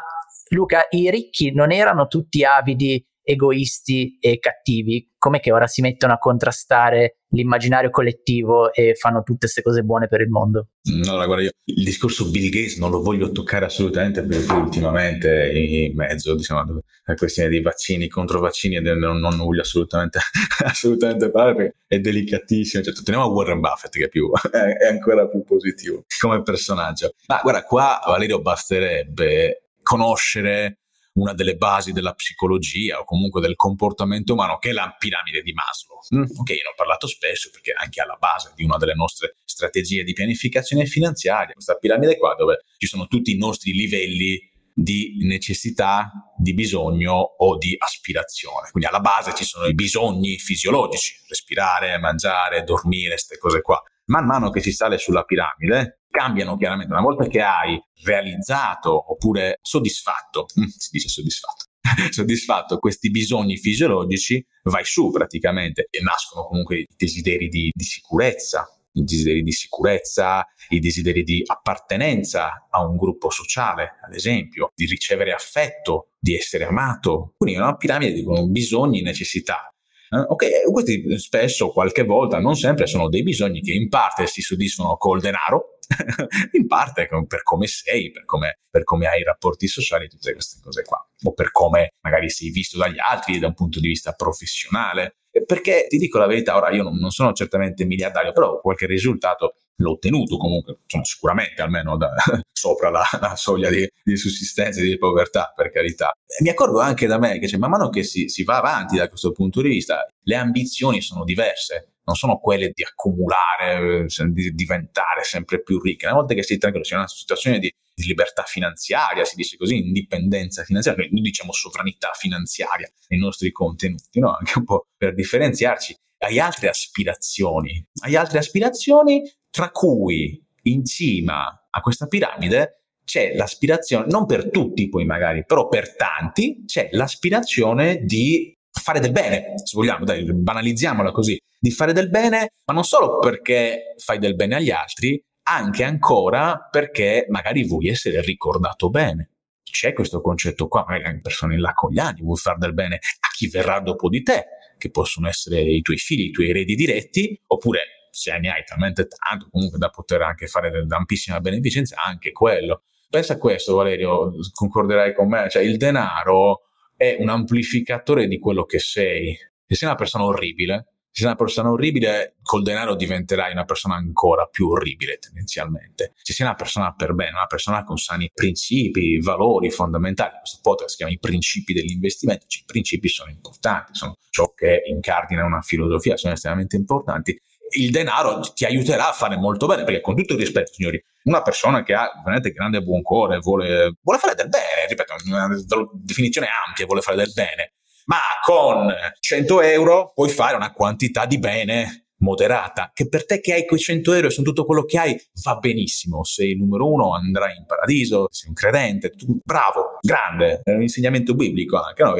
Luca, 0.50 0.88
i 0.90 1.12
ricchi 1.12 1.54
non 1.54 1.72
erano 1.72 2.08
tutti 2.08 2.44
avidi 2.44 3.06
egoisti 3.28 4.18
e 4.22 4.40
cattivi, 4.40 5.12
come 5.18 5.42
che 5.42 5.52
ora 5.52 5.68
si 5.68 5.82
mettono 5.82 6.14
a 6.14 6.18
contrastare 6.18 7.18
l'immaginario 7.32 7.90
collettivo 7.90 8.72
e 8.72 8.96
fanno 8.96 9.22
tutte 9.22 9.40
queste 9.40 9.62
cose 9.62 9.82
buone 9.82 10.08
per 10.08 10.22
il 10.22 10.30
mondo? 10.30 10.70
Allora, 11.04 11.26
guarda, 11.26 11.44
io 11.44 11.52
il 11.66 11.84
discorso 11.84 12.30
Bill 12.30 12.50
Gates 12.50 12.78
non 12.78 12.90
lo 12.90 13.02
voglio 13.02 13.34
toccare 13.34 13.66
assolutamente 13.66 14.24
perché 14.24 14.54
ultimamente 14.54 15.52
in 15.54 15.94
mezzo, 15.94 16.36
diciamo, 16.36 16.80
la 17.04 17.14
questione 17.16 17.50
dei 17.50 17.62
vaccini, 17.62 18.08
contro 18.08 18.40
vaccini, 18.40 18.80
non, 18.80 19.20
non 19.20 19.36
voglio 19.36 19.62
assolutamente, 19.62 20.20
assolutamente 20.64 21.30
parlare 21.30 21.56
perché 21.56 21.76
è 21.86 22.00
delicatissimo. 22.00 22.82
Cioè, 22.82 22.94
teniamo 22.94 23.28
a 23.28 23.30
Warren 23.30 23.60
Buffett 23.60 23.92
che 23.92 24.06
è, 24.06 24.08
più, 24.08 24.32
è 24.52 24.88
ancora 24.88 25.28
più 25.28 25.44
positivo 25.44 26.06
come 26.22 26.42
personaggio. 26.44 27.14
Ma 27.28 27.42
guarda, 27.44 27.64
qua 27.64 28.00
Valerio 28.06 28.42
basterebbe 28.42 29.64
conoscere 29.84 30.80
una 31.18 31.34
delle 31.34 31.56
basi 31.56 31.92
della 31.92 32.14
psicologia 32.14 33.00
o 33.00 33.04
comunque 33.04 33.42
del 33.42 33.56
comportamento 33.56 34.34
umano, 34.34 34.58
che 34.58 34.70
è 34.70 34.74
la 34.74 34.96
piramide 34.98 35.42
di 35.42 35.54
Maslow. 35.54 36.00
Mm. 36.16 36.40
Ok, 36.40 36.50
ne 36.50 36.70
ho 36.72 36.76
parlato 36.76 37.08
spesso 37.08 37.50
perché 37.52 37.72
è 37.72 37.84
anche 37.84 38.02
alla 38.02 38.18
base 38.20 38.52
di 38.56 38.64
una 38.64 38.78
delle 38.78 38.94
nostre 38.94 39.36
strategie 39.46 40.04
di 40.04 40.14
pianificazione 40.14 40.86
finanziaria, 40.86 41.54
questa 41.54 41.76
piramide 41.76 42.18
qua 42.18 42.36
dove 42.36 42.60
ci 42.78 42.88
sono 42.88 43.08
tutti 43.08 43.32
i 43.32 43.38
nostri 43.38 43.72
livelli 43.72 44.56
di 44.74 45.18
necessità, 45.22 46.12
di 46.38 46.54
bisogno 46.54 47.16
o 47.16 47.58
di 47.58 47.76
aspirazione. 47.80 48.70
Quindi 48.70 48.88
alla 48.88 49.00
base 49.00 49.34
ci 49.34 49.44
sono 49.44 49.66
i 49.66 49.74
bisogni 49.74 50.38
fisiologici, 50.38 51.16
respirare, 51.28 51.98
mangiare, 51.98 52.64
dormire, 52.64 53.10
queste 53.10 53.40
cose 53.40 53.62
qua. 53.62 53.82
Man 54.08 54.26
mano 54.26 54.50
che 54.50 54.62
si 54.62 54.72
sale 54.72 54.98
sulla 54.98 55.24
piramide, 55.24 56.02
cambiano 56.10 56.58
chiaramente. 56.58 56.92
Una 56.92 57.02
volta 57.02 57.28
che 57.28 57.42
hai 57.42 57.80
realizzato 58.04 59.12
oppure 59.12 59.60
soddisfatto, 59.62 60.46
si 60.78 60.90
dice 60.92 61.10
soddisfatto, 61.10 61.66
soddisfatto 62.12 62.80
questi 62.80 63.10
bisogni 63.12 63.58
fisiologici, 63.58 64.44
vai 64.64 64.86
su 64.86 65.12
praticamente 65.12 65.88
e 65.90 66.02
nascono 66.02 66.48
comunque 66.48 66.80
i 66.80 66.88
desideri 66.96 67.50
di, 67.50 67.72
di 67.74 67.84
sicurezza, 67.84 68.68
i 68.94 69.04
desideri 69.04 69.44
di 69.44 69.52
sicurezza, 69.52 70.46
i 70.70 70.80
desideri 70.80 71.24
di 71.24 71.44
appartenenza 71.46 72.68
a 72.70 72.84
un 72.86 72.98
gruppo 72.98 73.30
sociale, 73.30 73.98
ad 74.04 74.14
esempio, 74.14 74.72
di 74.74 74.86
ricevere 74.86 75.34
affetto, 75.34 76.14
di 76.20 76.36
essere 76.36 76.66
amato. 76.66 77.34
Quindi 77.38 77.60
è 77.60 77.62
una 77.62 77.76
piramide 77.76 78.14
di 78.14 78.26
bisogni 78.50 79.02
necessità. 79.02 79.72
Eh, 80.10 80.18
ok, 80.18 80.72
questi 80.72 81.18
spesso, 81.20 81.72
qualche 81.72 82.04
volta, 82.04 82.40
non 82.40 82.56
sempre, 82.56 82.88
sono 82.88 83.10
dei 83.10 83.24
bisogni 83.24 83.62
che 83.62 83.74
in 83.74 83.90
parte 83.90 84.28
si 84.28 84.42
soddisfano 84.42 84.96
col 84.98 85.20
denaro, 85.20 85.80
in 86.54 86.68
parte 86.68 87.08
per 87.28 87.44
come 87.44 87.68
sei, 87.68 88.12
per 88.12 88.26
come, 88.26 88.60
per 88.70 88.84
come 88.84 89.08
hai 89.08 89.20
i 89.20 89.24
rapporti 89.24 89.68
sociali, 89.68 90.08
tutte 90.08 90.34
queste 90.34 90.60
cose 90.62 90.84
qua, 90.84 90.98
o 91.24 91.34
per 91.34 91.52
come 91.52 91.94
magari 92.02 92.30
sei 92.30 92.50
visto 92.50 92.78
dagli 92.78 93.00
altri 93.00 93.40
da 93.40 93.48
un 93.48 93.54
punto 93.54 93.80
di 93.80 93.88
vista 93.88 94.14
professionale. 94.14 95.18
Perché 95.46 95.86
ti 95.88 95.98
dico 95.98 96.18
la 96.18 96.26
verità, 96.26 96.56
ora 96.56 96.72
io 96.72 96.84
non, 96.84 96.98
non 96.98 97.12
sono 97.12 97.32
certamente 97.34 97.86
miliardario, 97.86 98.32
però 98.32 98.60
qualche 98.60 98.88
risultato 98.88 99.58
l'ho 99.78 99.92
ottenuto 99.92 100.38
comunque, 100.38 100.80
sono 100.86 101.04
sicuramente 101.04 101.62
almeno 101.62 101.98
da, 101.98 102.14
sopra 102.52 102.90
la, 102.90 103.04
la 103.20 103.36
soglia 103.36 103.70
di, 103.70 103.88
di, 104.04 104.18
sussistenza 104.18 104.82
e 104.82 104.86
di 104.86 104.98
povertà, 104.98 105.52
per 105.56 105.72
carità. 105.72 106.12
Mi 106.42 106.50
accorgo 106.50 106.80
anche 106.80 107.08
da 107.08 107.20
me 107.20 107.40
che 107.40 107.48
cioè, 107.48 107.60
man 107.60 107.72
mano 107.72 107.90
che 107.90 108.04
si, 108.04 108.30
si 108.30 108.44
va 108.44 108.58
avanti 108.58 108.98
da 108.98 109.08
questo 109.08 109.32
punto 109.32 109.62
di 109.62 109.70
vista, 109.70 110.06
le 110.24 110.36
ambizioni 110.36 111.02
sono 111.02 111.24
diverse 111.24 111.92
non 112.08 112.16
sono 112.16 112.40
quelle 112.40 112.72
di 112.74 112.84
accumulare, 112.84 114.06
di 114.30 114.56
diventare 114.56 115.24
sempre 115.24 115.62
più 115.62 115.80
ricche. 115.80 116.06
Una 116.06 116.16
volta 116.16 116.34
che 116.34 116.42
sei 116.42 116.58
tranquillo, 116.58 116.86
sei 116.86 116.96
in 116.96 117.04
una 117.04 117.12
situazione 117.12 117.60
di, 117.60 117.70
di, 117.94 118.06
libertà 118.06 118.44
finanziaria, 118.44 119.26
si 119.26 119.36
dice 119.36 119.58
così, 119.58 119.78
indipendenza 119.78 120.64
finanziaria, 120.64 121.06
noi 121.12 121.22
diciamo 121.22 121.52
sovranità 121.52 122.12
finanziaria 122.14 122.90
nei 123.10 123.20
nostri 123.20 123.52
contenuti, 123.52 124.20
no? 124.20 124.34
anche 124.34 124.58
un 124.58 124.64
po' 124.64 124.88
per 124.96 125.14
differenziarci. 125.14 125.96
Hai 126.20 126.40
altre 126.40 126.70
aspirazioni, 126.70 127.86
hai 128.04 128.16
altre 128.16 128.40
aspirazioni 128.40 129.22
tra 129.58 129.72
cui 129.72 130.40
in 130.66 130.86
cima 130.86 131.68
a 131.68 131.82
questa 131.82 132.06
piramide 132.06 132.84
c'è 133.04 133.34
l'aspirazione, 133.34 134.06
non 134.08 134.28
per 134.28 134.52
tutti 134.52 134.88
poi 134.88 135.04
magari, 135.04 135.46
però 135.48 135.68
per 135.68 135.96
tanti, 135.96 136.62
c'è 136.68 136.90
l'aspirazione 136.92 138.04
di 138.04 138.54
fare 138.70 139.00
del 139.00 139.12
bene, 139.12 139.54
se 139.56 139.76
vogliamo, 139.76 140.06
dai, 140.06 140.32
banalizziamola 140.32 141.10
così, 141.10 141.40
di 141.60 141.72
fare 141.72 141.92
del 141.92 142.12
bene, 142.12 142.52
ma 142.68 142.74
non 142.76 142.84
solo 142.84 143.18
perché 143.18 143.96
fai 143.98 144.20
del 144.20 144.36
bene 144.36 144.58
agli 144.58 144.70
altri, 144.70 145.20
anche 145.48 145.84
ancora 145.84 146.68
perché 146.70 147.26
magari 147.30 147.66
vuoi 147.66 147.88
essere 147.88 148.22
ricordato 148.22 148.92
bene. 148.92 149.32
C'è 149.64 149.92
questo 149.92 150.22
concetto 150.22 150.68
qua, 150.68 150.86
magari 150.88 151.06
anche 151.06 151.22
persone 151.22 151.58
là 151.58 151.74
con 151.74 151.92
gli 151.92 151.98
anni, 151.98 152.22
vuoi 152.22 152.38
fare 152.38 152.60
del 152.60 152.76
bene 152.76 152.98
a 152.98 153.28
chi 153.36 153.48
verrà 153.50 153.80
dopo 153.80 154.08
di 154.08 154.22
te, 154.22 154.46
che 154.78 154.92
possono 154.92 155.28
essere 155.28 155.62
i 155.62 155.82
tuoi 155.82 155.98
figli, 155.98 156.28
i 156.28 156.32
tuoi 156.32 156.52
eredi 156.52 156.76
diretti, 156.76 157.36
oppure 157.48 157.97
se 158.18 158.38
ne 158.40 158.52
hai 158.52 158.64
talmente 158.64 159.08
tanto 159.08 159.48
comunque 159.52 159.78
da 159.78 159.90
poter 159.90 160.24
anche 160.24 160.48
fare 160.48 160.86
ampissima 160.90 161.40
beneficenza, 161.40 162.02
anche 162.04 162.32
quello. 162.32 162.82
Pensa 163.10 163.34
a 163.34 163.38
questo, 163.38 163.76
Valerio, 163.76 164.34
concorderai 164.54 165.14
con 165.14 165.30
me, 165.30 165.48
cioè 165.50 165.62
il 165.62 165.78
denaro 165.78 166.64
è 166.96 167.16
un 167.20 167.30
amplificatore 167.30 168.28
di 168.28 168.40
quello 168.40 168.66
che 168.66 168.80
sei. 168.80 169.38
Se 169.68 169.76
sei 169.76 169.88
una 169.88 169.98
persona 169.98 170.26
orribile, 170.26 170.88
se 171.18 171.24
sei 171.24 171.28
una 171.28 171.36
persona 171.36 171.72
orribile, 171.72 172.36
col 172.42 172.64
denaro 172.64 172.96
diventerai 172.96 173.52
una 173.52 173.66
persona 173.66 173.96
ancora 173.96 174.46
più 174.46 174.70
orribile 174.70 175.18
tendenzialmente. 175.18 176.14
Se 176.22 176.34
sei 176.34 176.46
una 176.46 176.56
persona 176.56 176.94
per 176.94 177.14
bene, 177.14 177.32
una 177.32 177.48
persona 177.48 177.84
con 177.84 177.98
sani 177.98 178.30
principi, 178.34 179.20
valori 179.20 179.70
fondamentali, 179.72 180.38
questo 180.40 180.60
podcast 180.62 180.90
si 180.92 180.98
chiama 180.98 181.12
i 181.12 181.20
principi 181.20 181.74
dell'investimento, 181.74 182.46
cioè, 182.48 182.64
i 182.64 182.66
principi 182.66 183.08
sono 183.08 183.32
importanti, 183.32 183.96
sono 183.96 184.16
ciò 184.30 184.54
che 184.54 184.84
incardina 184.86 185.44
una 185.44 185.62
filosofia, 185.62 186.18
sono 186.18 186.34
estremamente 186.34 186.76
importanti. 186.76 187.36
Il 187.72 187.92
denaro 187.92 188.40
ti 188.54 188.66
aiuterà 188.66 189.10
a 189.10 189.14
fare 189.14 189.38
molto 189.38 189.66
bene, 189.66 189.84
perché 189.84 190.02
con 190.02 190.16
tutto 190.16 190.34
il 190.34 190.40
rispetto, 190.40 190.74
signori, 190.74 191.04
una 191.24 191.42
persona 191.42 191.84
che 191.84 191.94
ha 191.94 192.10
veramente 192.24 192.52
grande 192.52 192.82
buon 192.82 193.02
cuore, 193.02 193.40
vuole, 193.40 193.98
vuole 194.02 194.20
fare 194.20 194.36
del 194.36 194.50
bene, 194.50 194.88
ripeto, 194.88 195.14
una 195.26 195.50
definizione 195.94 196.48
ampia, 196.68 196.86
vuole 196.86 197.02
fare 197.02 197.18
del 197.18 197.32
bene, 197.34 197.74
ma 198.06 198.20
con 198.44 198.94
100 199.20 199.62
euro 199.62 200.12
puoi 200.14 200.30
fare 200.30 200.56
una 200.56 200.72
quantità 200.72 201.26
di 201.26 201.40
bene 201.40 202.07
moderata, 202.20 202.92
che 202.94 203.08
per 203.08 203.26
te 203.26 203.40
che 203.40 203.54
hai 203.54 203.66
quei 203.66 203.80
100 203.80 204.14
euro 204.14 204.28
e 204.28 204.30
sono 204.30 204.48
tutto 204.48 204.66
quello 204.66 204.84
che 204.84 204.98
hai, 204.98 205.22
va 205.44 205.56
benissimo. 205.58 206.24
Sei 206.24 206.52
il 206.52 206.58
numero 206.58 206.92
uno, 206.92 207.14
andrai 207.14 207.58
in 207.58 207.66
paradiso, 207.66 208.28
sei 208.30 208.50
un 208.50 208.56
credente, 208.56 209.10
tu, 209.10 209.40
bravo, 209.44 209.98
grande, 210.02 210.62
è 210.64 210.72
un 210.72 210.82
insegnamento 210.82 211.34
biblico 211.34 211.78
anche, 211.78 212.04
no? 212.04 212.14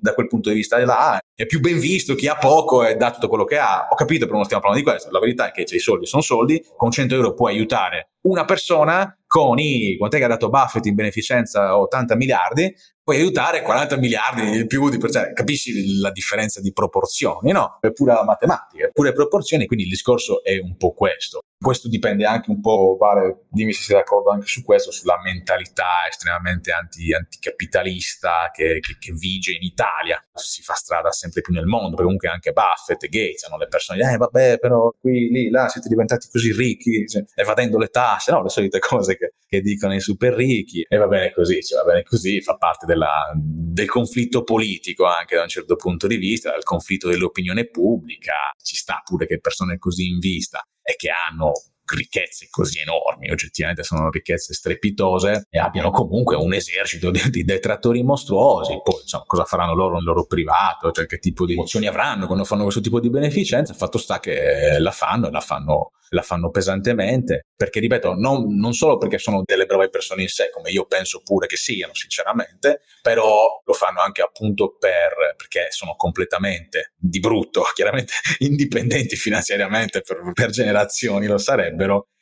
da 0.00 0.14
quel 0.14 0.26
punto 0.26 0.48
di 0.50 0.56
vista 0.56 0.82
là 0.84 1.18
è 1.34 1.44
più 1.44 1.60
ben 1.60 1.78
visto 1.78 2.14
chi 2.14 2.28
ha 2.28 2.36
poco 2.36 2.82
e 2.82 2.96
dà 2.96 3.10
tutto 3.10 3.28
quello 3.28 3.44
che 3.44 3.58
ha. 3.58 3.88
Ho 3.90 3.94
capito, 3.94 4.24
però 4.24 4.36
non 4.36 4.44
stiamo 4.44 4.62
parlando 4.62 4.84
di 4.84 4.90
questo. 4.90 5.10
La 5.12 5.20
verità 5.20 5.48
è 5.48 5.52
che 5.52 5.66
cioè, 5.66 5.76
i 5.76 5.80
soldi 5.80 6.06
sono 6.06 6.22
soldi, 6.22 6.64
con 6.76 6.90
100 6.90 7.14
euro 7.14 7.34
puoi 7.34 7.52
aiutare 7.52 8.12
una 8.22 8.44
persona 8.44 9.16
con 9.26 9.58
i, 9.58 9.96
quant'è 9.98 10.18
che 10.18 10.24
ha 10.24 10.28
dato 10.28 10.48
Buffett 10.48 10.86
in 10.86 10.94
beneficenza 10.94 11.78
80 11.78 12.16
miliardi, 12.16 12.74
puoi 13.06 13.18
aiutare 13.18 13.62
40 13.62 13.98
miliardi 13.98 14.58
in 14.58 14.66
più 14.66 14.90
di 14.90 14.98
cioè, 15.12 15.32
capisci 15.32 16.00
la 16.00 16.10
differenza 16.10 16.60
di 16.60 16.72
proporzioni, 16.72 17.52
no? 17.52 17.78
È 17.80 17.92
pura 17.92 18.24
matematica, 18.24 18.86
è 18.86 18.90
pure 18.90 19.12
proporzioni, 19.12 19.66
quindi 19.66 19.84
il 19.84 19.90
discorso 19.90 20.42
è 20.42 20.58
un 20.58 20.76
po' 20.76 20.92
questo. 20.92 21.42
Questo 21.56 21.88
dipende 21.88 22.26
anche 22.26 22.50
un 22.50 22.60
po', 22.60 22.96
Vale, 22.98 23.46
dimmi 23.48 23.72
se 23.72 23.82
sei 23.82 23.96
d'accordo 23.96 24.30
anche 24.30 24.46
su 24.46 24.62
questo, 24.62 24.90
sulla 24.90 25.20
mentalità 25.22 26.06
estremamente 26.08 26.72
anti, 26.72 27.14
anticapitalista 27.14 28.50
che, 28.52 28.80
che, 28.80 28.96
che, 28.98 29.12
vige 29.12 29.52
in 29.52 29.62
Italia. 29.62 30.22
Si 30.34 30.62
fa 30.62 30.74
strada 30.74 31.12
sempre 31.12 31.42
più 31.42 31.54
nel 31.54 31.64
mondo, 31.64 31.90
perché 31.90 32.02
comunque 32.02 32.28
anche 32.28 32.52
Buffett 32.52 33.04
e 33.04 33.08
Gates 33.08 33.44
hanno 33.44 33.56
le 33.56 33.68
persone, 33.68 34.12
eh 34.12 34.16
vabbè, 34.16 34.58
però 34.58 34.92
qui, 35.00 35.28
lì, 35.30 35.48
là 35.48 35.68
siete 35.68 35.88
diventati 35.88 36.26
così 36.30 36.52
ricchi, 36.52 37.06
cioè, 37.08 37.24
evadendo 37.34 37.78
le 37.78 37.88
tasse, 37.88 38.32
no? 38.32 38.42
Le 38.42 38.48
solite 38.48 38.80
cose 38.80 39.16
che, 39.16 39.34
che 39.46 39.60
dicono 39.60 39.94
i 39.94 40.00
super 40.00 40.34
ricchi. 40.34 40.84
E 40.86 40.96
va 40.96 41.06
bene 41.06 41.32
così, 41.32 41.62
cioè, 41.62 41.78
va 41.78 41.92
bene 41.92 42.02
così, 42.02 42.42
fa 42.42 42.56
parte 42.56 42.84
della, 42.96 43.32
del 43.36 43.88
conflitto 43.88 44.42
politico 44.42 45.04
anche 45.04 45.36
da 45.36 45.42
un 45.42 45.48
certo 45.48 45.76
punto 45.76 46.06
di 46.06 46.16
vista, 46.16 46.50
del 46.50 46.62
conflitto 46.62 47.08
dell'opinione 47.08 47.68
pubblica. 47.68 48.34
Ci 48.60 48.74
sta 48.74 49.02
pure 49.04 49.26
che 49.26 49.38
persone 49.38 49.78
così 49.78 50.08
in 50.08 50.18
vista 50.18 50.66
e 50.82 50.94
che 50.96 51.10
hanno 51.10 51.52
ricchezze 51.94 52.48
così 52.50 52.80
enormi, 52.80 53.30
oggettivamente 53.30 53.82
sono 53.82 54.10
ricchezze 54.10 54.52
strepitose 54.54 55.46
e 55.50 55.58
abbiano 55.58 55.90
comunque 55.90 56.36
un 56.36 56.52
esercito 56.52 57.10
di, 57.10 57.20
di 57.30 57.44
detrattori 57.44 58.02
mostruosi. 58.02 58.80
Poi, 58.82 59.00
insomma, 59.02 59.24
cosa 59.26 59.44
faranno 59.44 59.74
loro 59.74 59.94
nel 59.94 60.04
loro 60.04 60.26
privato, 60.26 60.90
cioè 60.90 61.06
che 61.06 61.18
tipo 61.18 61.46
di 61.46 61.52
emozioni 61.52 61.86
avranno 61.86 62.26
quando 62.26 62.44
fanno 62.44 62.62
questo 62.62 62.80
tipo 62.80 63.00
di 63.00 63.10
beneficenza. 63.10 63.72
Il 63.72 63.78
fatto 63.78 63.98
sta 63.98 64.18
che 64.20 64.78
la 64.78 64.90
fanno 64.90 65.28
e 65.28 65.30
la 65.30 65.40
fanno 65.40 65.92
la 66.10 66.22
fanno 66.22 66.50
pesantemente, 66.50 67.46
perché 67.56 67.80
ripeto, 67.80 68.14
non, 68.14 68.56
non, 68.56 68.72
solo 68.72 68.98
perché 68.98 69.18
sono 69.18 69.42
delle 69.44 69.66
brave 69.66 69.88
persone 69.88 70.22
in 70.22 70.28
sé, 70.28 70.50
come 70.50 70.70
io 70.70 70.86
penso 70.86 71.22
pure 71.22 71.46
che 71.46 71.56
siano, 71.56 71.94
sinceramente, 71.94 72.82
però 73.02 73.62
lo 73.64 73.72
fanno 73.72 74.00
anche 74.00 74.22
appunto 74.22 74.76
per, 74.78 75.34
perché 75.36 75.68
sono 75.70 75.94
completamente 75.96 76.92
di 76.96 77.18
brutto, 77.18 77.62
chiaramente 77.74 78.12
indipendenti 78.38 79.16
finanziariamente 79.16 80.02
per, 80.02 80.30
per 80.32 80.50
generazioni 80.50 81.26
lo 81.26 81.38
sarebbero, 81.38 81.75